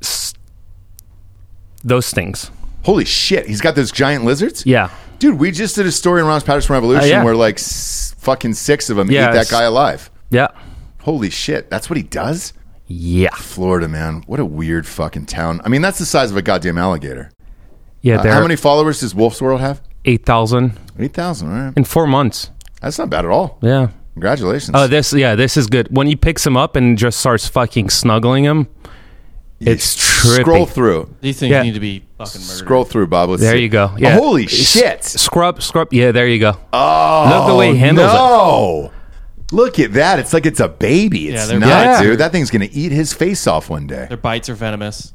[0.00, 0.32] s-
[1.84, 2.50] those things.
[2.88, 3.46] Holy shit!
[3.46, 4.64] He's got those giant lizards.
[4.64, 4.88] Yeah.
[5.18, 7.22] Dude, we just did a story in Ross Patterson Revolution Uh, yeah.
[7.22, 10.10] where like s- fucking six of them Yeah, ate that guy alive.
[10.30, 10.48] Yeah.
[11.02, 11.68] Holy shit!
[11.68, 12.54] That's what he does.
[12.86, 13.34] Yeah.
[13.34, 15.60] Florida, man, what a weird fucking town.
[15.64, 17.30] I mean, that's the size of a goddamn alligator.
[18.00, 18.20] Yeah.
[18.20, 19.82] Uh, how many followers does Wolf's World have?
[20.06, 22.50] 8000 8000 all right in four months.
[22.80, 23.58] that's not bad at all.
[23.60, 23.88] Yeah.
[24.14, 24.70] Congratulations.
[24.74, 25.94] Oh, this yeah, this is good.
[25.94, 28.66] When he picks him up and just starts fucking snuggling him,
[29.60, 30.40] it's trippy.
[30.40, 31.14] Scroll through.
[31.20, 31.62] These things Yeah.
[31.62, 32.44] need to be fucking murdered.
[32.56, 33.30] Scroll through, Bob.
[33.30, 33.62] Let's there see.
[33.62, 33.90] you go.
[33.92, 34.14] Oh, Yeah.
[34.16, 35.04] holy S- shit!
[35.04, 35.92] Scrub, scrub.
[35.92, 36.56] Yeah, there you go.
[36.72, 38.14] Oh, Look the way he handles it.
[38.14, 38.90] no.
[39.50, 40.18] Look at that.
[40.18, 41.20] It's like it's a baby.
[41.20, 42.02] Yeah, It's they're- not, Yeah.
[42.02, 42.18] dude.
[42.18, 44.04] That thing's going to eat his face off one day.
[44.08, 45.14] Their bites are venomous.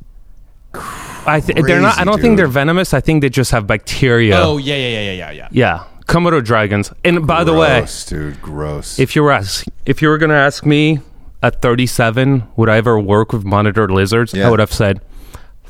[0.73, 1.99] I th- they're not.
[1.99, 2.93] I don't think they're venomous.
[2.95, 4.39] I think they just have bacteria.
[4.39, 5.47] Oh yeah, yeah, yeah, yeah, yeah, yeah.
[5.51, 6.91] Yeah, Komodo dragons.
[7.05, 8.41] And by the way, Gross, dude.
[8.41, 8.97] Gross.
[8.99, 10.99] if you were ask, if you were going to ask me
[11.43, 14.33] at 37, would I ever work with monitored lizards?
[14.33, 14.47] Yeah.
[14.47, 15.01] I would have said,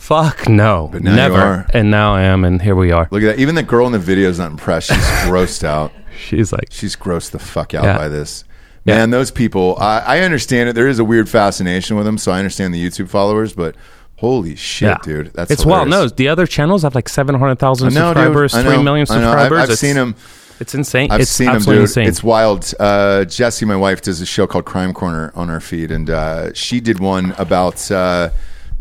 [0.04, 1.66] "Fuck no, But now you never." are.
[1.74, 3.08] And now I am, and here we are.
[3.12, 3.40] Look at that.
[3.40, 4.90] Even the girl in the video is not impressed.
[4.90, 4.98] She's
[5.28, 5.92] grossed out.
[6.28, 7.98] She's like, She's grossed the fuck out Yeah.
[7.98, 8.44] by this.
[8.86, 8.98] Yeah.
[8.98, 10.74] Man, those people, I, I understand it.
[10.74, 13.76] There is a weird fascination with them, so I understand the YouTube followers, but
[14.18, 15.34] holy shit, yeah, dude.
[15.34, 15.88] That's it's wild.
[15.88, 16.12] No, hilarious.
[16.14, 18.18] the other channels have like 700,000 I know, dude.
[18.24, 18.74] subscribers, I know.
[18.74, 19.30] three million I know.
[19.32, 19.58] I've- subscribers.
[19.60, 20.16] I've, It's- seen them.
[20.60, 21.12] It's insane.
[21.12, 21.90] I've it's seen them, absolutely dude.
[21.90, 22.08] insane.
[22.08, 22.74] It's wild.
[22.80, 26.54] Uh, Jessie, my wife, does a show called Crime Corner on our feed, and uh,
[26.54, 28.30] she did one about uh,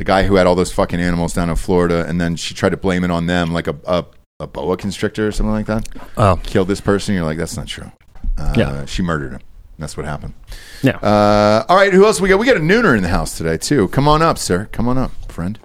[0.03, 2.71] the guy who had all those fucking animals down in Florida, and then she tried
[2.71, 4.05] to blame it on them, like a, a,
[4.41, 5.89] a boa constrictor or something like that.
[6.17, 7.15] oh, Killed this person.
[7.15, 7.93] You're like, that's not true.
[8.37, 8.85] Uh, Yeah.
[8.87, 9.41] she murdered him.
[9.79, 10.35] That's what happened.
[10.83, 10.97] yeah.
[10.97, 12.41] Uh, all right, who else we got?
[12.41, 13.87] We got a nooner in the house today too.
[13.89, 14.69] Come on up, sir.
[14.73, 15.57] Come on up, friend.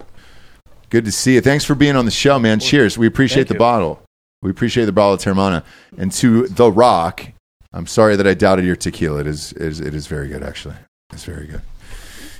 [0.91, 1.41] Good to see you.
[1.41, 2.59] Thanks for being on the show, man.
[2.59, 2.95] Cheers.
[2.97, 3.59] We appreciate Thank the you.
[3.59, 4.01] bottle.
[4.43, 5.63] We appreciate the bottle of Teremana.
[5.97, 7.25] And to The Rock,
[7.73, 9.19] I'm sorry that I doubted your tequila.
[9.21, 10.75] It is, it is, it is very good, actually.
[11.11, 11.61] It's very good.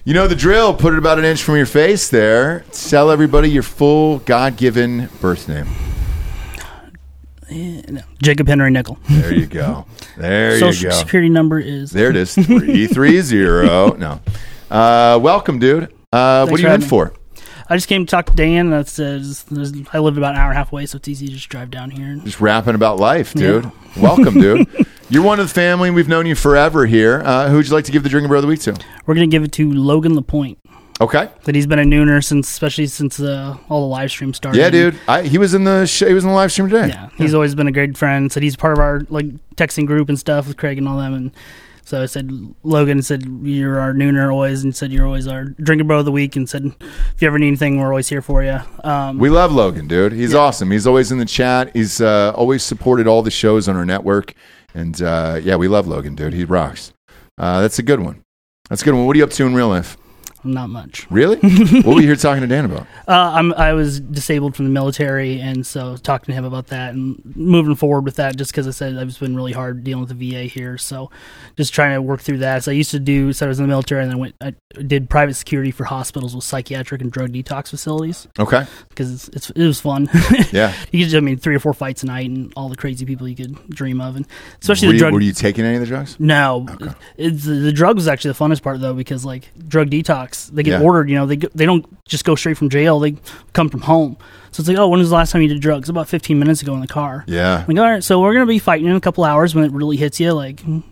[0.07, 0.73] You know the drill.
[0.73, 2.61] Put it about an inch from your face there.
[2.71, 5.67] Tell everybody your full God given birth name.
[7.51, 7.99] No.
[8.23, 8.97] Jacob Henry Nickel.
[9.09, 9.85] There you go.
[10.15, 10.71] There you go.
[10.71, 11.91] Social security number is.
[11.91, 12.35] There it is.
[12.35, 13.97] 330.
[13.99, 14.21] no.
[14.71, 15.93] Uh, welcome, dude.
[16.13, 17.11] Uh, what are you in for?
[17.69, 18.69] I just came to talk to Dan.
[18.69, 21.09] That's uh, just- there's- I live about an hour and a half away, so it's
[21.09, 22.15] easy to just drive down here.
[22.23, 23.69] Just rapping about life, dude.
[23.97, 24.87] Welcome, dude.
[25.09, 25.89] You're one of the family.
[25.89, 27.21] We've known you forever here.
[27.23, 28.77] Uh, who'd you like to give the Drinkin' Bro of the week to?
[29.05, 30.59] We're gonna give it to Logan Lapointe.
[30.99, 31.29] Okay.
[31.43, 34.59] That he's been a nooner since, especially since uh, all the live stream started.
[34.59, 34.99] Yeah, dude.
[35.07, 36.89] I, he was in the sh- he was in the live stream today.
[36.89, 38.29] Yeah, he's always been a great friend.
[38.31, 41.13] Said he's part of our like texting group and stuff with Craig and all them.
[41.13, 41.31] And
[41.85, 42.29] so I said,
[42.63, 46.11] Logan said you're our nooner always, and said you're always our Drinkin' Bro of the
[46.11, 46.35] week.
[46.35, 48.59] And said if you ever need anything, we're always here for you.
[48.83, 50.11] Um, We love Logan, dude.
[50.11, 50.71] He's awesome.
[50.71, 51.71] He's always in the chat.
[51.73, 54.33] He's uh, always supported all the shows on our network.
[54.77, 56.33] And uh, yeah, we love Logan, dude.
[56.33, 56.93] He rocks.
[57.35, 58.21] Uh, that's a good one.
[58.69, 59.07] That's a good one.
[59.07, 59.97] What are you up to in real life?
[60.53, 61.09] Not much.
[61.09, 61.37] Really?
[61.81, 62.81] what were you here talking to Dan about?
[63.07, 66.93] Uh, I'm I was disabled from the military, and so talking to him about that
[66.93, 70.17] and moving forward with that, just because I said I've been really hard dealing with
[70.17, 70.77] the VA here.
[70.77, 71.11] So
[71.55, 72.63] just trying to work through that.
[72.63, 73.33] So I used to do.
[73.33, 74.35] So I was in the military, and then went.
[74.41, 74.55] I
[74.85, 78.65] did private security for hospitals with psychiatric and drug detox facilities Okay.
[78.89, 80.09] because it's, it's it was fun.
[80.51, 80.73] Yeah.
[80.91, 83.27] you could I mean three or four fights a night and all the crazy people
[83.27, 84.25] you could dream of, and
[84.61, 85.13] especially were, the you, drug.
[85.13, 86.15] were you taking any of the drugs?
[86.19, 86.67] No,
[87.17, 90.63] it's, the, the drug was actually the funnest part though because like drug detox, they
[90.63, 90.85] get Yeah.
[90.85, 91.09] ordered.
[91.09, 93.15] You know, they go, they don't just go straight from jail; they
[93.53, 94.15] come from home.
[94.51, 95.89] So it's like, oh, when was the last time you did drugs?
[95.89, 97.23] About fifteen minutes ago in the car.
[97.27, 97.65] Yeah.
[97.67, 99.97] Like, all right, so we're gonna be fighting in a couple hours when it really
[99.97, 100.31] hits you.
[100.33, 100.83] Like, and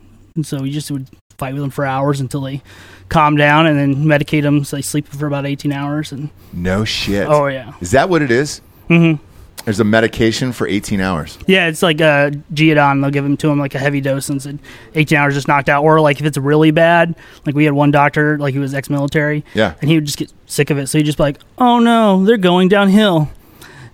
[0.44, 1.08] so we just would
[1.38, 2.62] fight with them for hours until they
[3.10, 6.12] calm down, and then medicate them so they sleep for about eighteen hours.
[6.12, 7.28] And No shit.
[7.28, 8.62] oh yeah, Is that what it is?
[8.90, 9.20] Mhm.
[9.66, 11.38] There's a medication for 18 hours.
[11.48, 13.02] Yeah, it's like uh, Geodon.
[13.02, 14.60] They'll give him to him like a heavy dose and said
[14.94, 15.84] 18 hours just knocked out.
[15.84, 17.16] Or like if it's really bad,
[17.46, 19.74] like we had one doctor, like he was ex-military, Yeah.
[19.82, 20.88] and he would just get sick of it.
[20.88, 23.30] So he'd just be like, "Oh no, they're going downhill."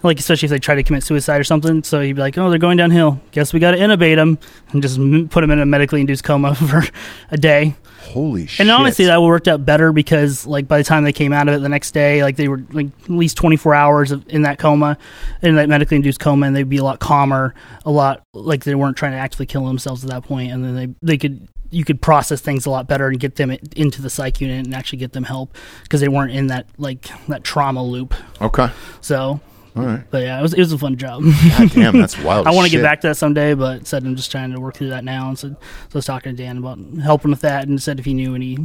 [0.03, 1.83] Like especially if they try to commit suicide or something.
[1.83, 3.19] So he'd be like, "Oh, they're going downhill.
[3.31, 4.39] Guess we got to intubate them
[4.71, 4.97] and just
[5.29, 6.83] put them in a medically induced coma for
[7.29, 8.61] a day." Holy shit.
[8.61, 11.53] And honestly, that worked out better because, like, by the time they came out of
[11.53, 14.41] it the next day, like they were like at least twenty four hours of, in
[14.41, 14.97] that coma,
[15.41, 17.53] in that medically induced coma, and they'd be a lot calmer,
[17.85, 20.75] a lot like they weren't trying to actively kill themselves at that point, and then
[20.75, 24.09] they they could you could process things a lot better and get them into the
[24.09, 27.83] psych unit and actually get them help because they weren't in that like that trauma
[27.83, 28.13] loop.
[28.41, 28.69] Okay.
[28.99, 29.39] So,
[29.75, 30.03] All right.
[30.11, 31.23] but yeah, it was it was a fun job.
[31.23, 32.45] God damn, that's wild.
[32.47, 34.75] I want to get back to that someday, but said I'm just trying to work
[34.75, 35.29] through that now.
[35.29, 38.05] And said so I was talking to Dan about helping with that, and said if
[38.05, 38.57] he knew any.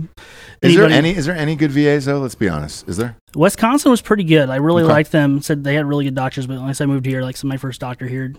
[0.63, 2.19] Is there any is there any good VAs though?
[2.19, 2.89] Let's be honest.
[2.89, 3.17] Is there?
[3.37, 4.49] Wisconsin was pretty good.
[4.51, 4.93] I really Okay.
[4.93, 5.41] liked them.
[5.43, 7.81] Said they had really good doctors, but once I moved here, like so my first
[7.81, 8.35] doctor here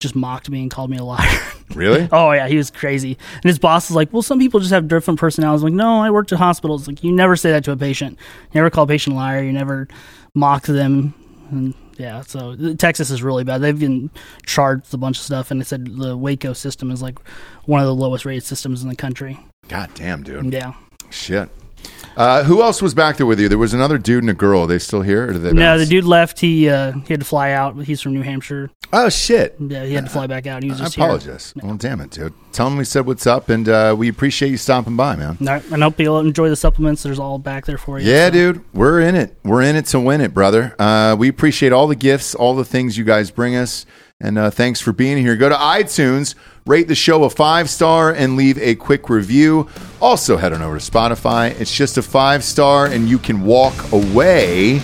[0.00, 1.20] just mocked me and called me a liar.
[1.74, 2.06] Really?
[2.12, 3.16] oh yeah, he was crazy.
[3.36, 6.02] And his boss was like, "Well, some people just have different personalities." I'm like, no,
[6.02, 6.86] I worked at hospitals.
[6.86, 8.18] Like, you never say that to a patient.
[8.52, 9.42] You never call a patient a liar.
[9.42, 9.88] You never
[10.34, 11.14] mock them.
[11.50, 13.60] And yeah, so Texas is really bad.
[13.60, 14.10] They've been
[14.46, 17.18] charged a bunch of stuff, and they said the Waco system is like
[17.64, 19.38] one of the lowest rated systems in the country.
[19.68, 20.52] God damn, dude.
[20.52, 20.74] Yeah.
[21.10, 21.48] Shit.
[22.16, 23.48] Uh, who else was back there with you?
[23.48, 24.62] There was another dude and a girl.
[24.62, 25.28] Are they still here?
[25.28, 25.82] Or did they No, bounce?
[25.82, 26.40] the dude left.
[26.40, 27.76] He uh, he had to fly out.
[27.84, 28.70] He's from New Hampshire.
[28.92, 29.56] Oh shit!
[29.58, 30.62] Yeah, he had to fly back out.
[30.62, 31.04] He was I just here.
[31.04, 31.52] apologize.
[31.60, 32.32] Well, damn it, dude.
[32.52, 35.36] Tell him we said what's up, and uh, we appreciate you stopping by, man.
[35.40, 37.02] No, and I hope you'll enjoy the supplements.
[37.02, 38.08] There's all back there for you.
[38.08, 38.32] Yeah, so.
[38.32, 39.36] dude, we're in it.
[39.42, 40.76] We're in it to win it, brother.
[40.78, 43.84] Uh, we appreciate all the gifts, all the things you guys bring us,
[44.24, 45.36] and uh, thanks for being here.
[45.36, 46.34] Go to iTunes,
[46.66, 49.68] rate the show a five star, and leave a quick review.
[50.00, 51.58] Also, head on over to Spotify.
[51.60, 54.80] It's just a five star, and you can walk away.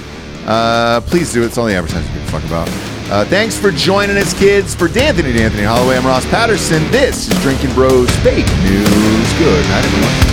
[0.46, 1.42] Uh, please do.
[1.42, 2.68] It's all the advertising you fuck about.
[3.10, 4.74] Uh, thanks for joining us, kids.
[4.74, 6.82] For D'Anthony, D'Anthony Holloway, I'm Ross Patterson.
[6.90, 9.38] This is Drinkin' Bros Fake News.
[9.38, 10.29] Good night, everyone.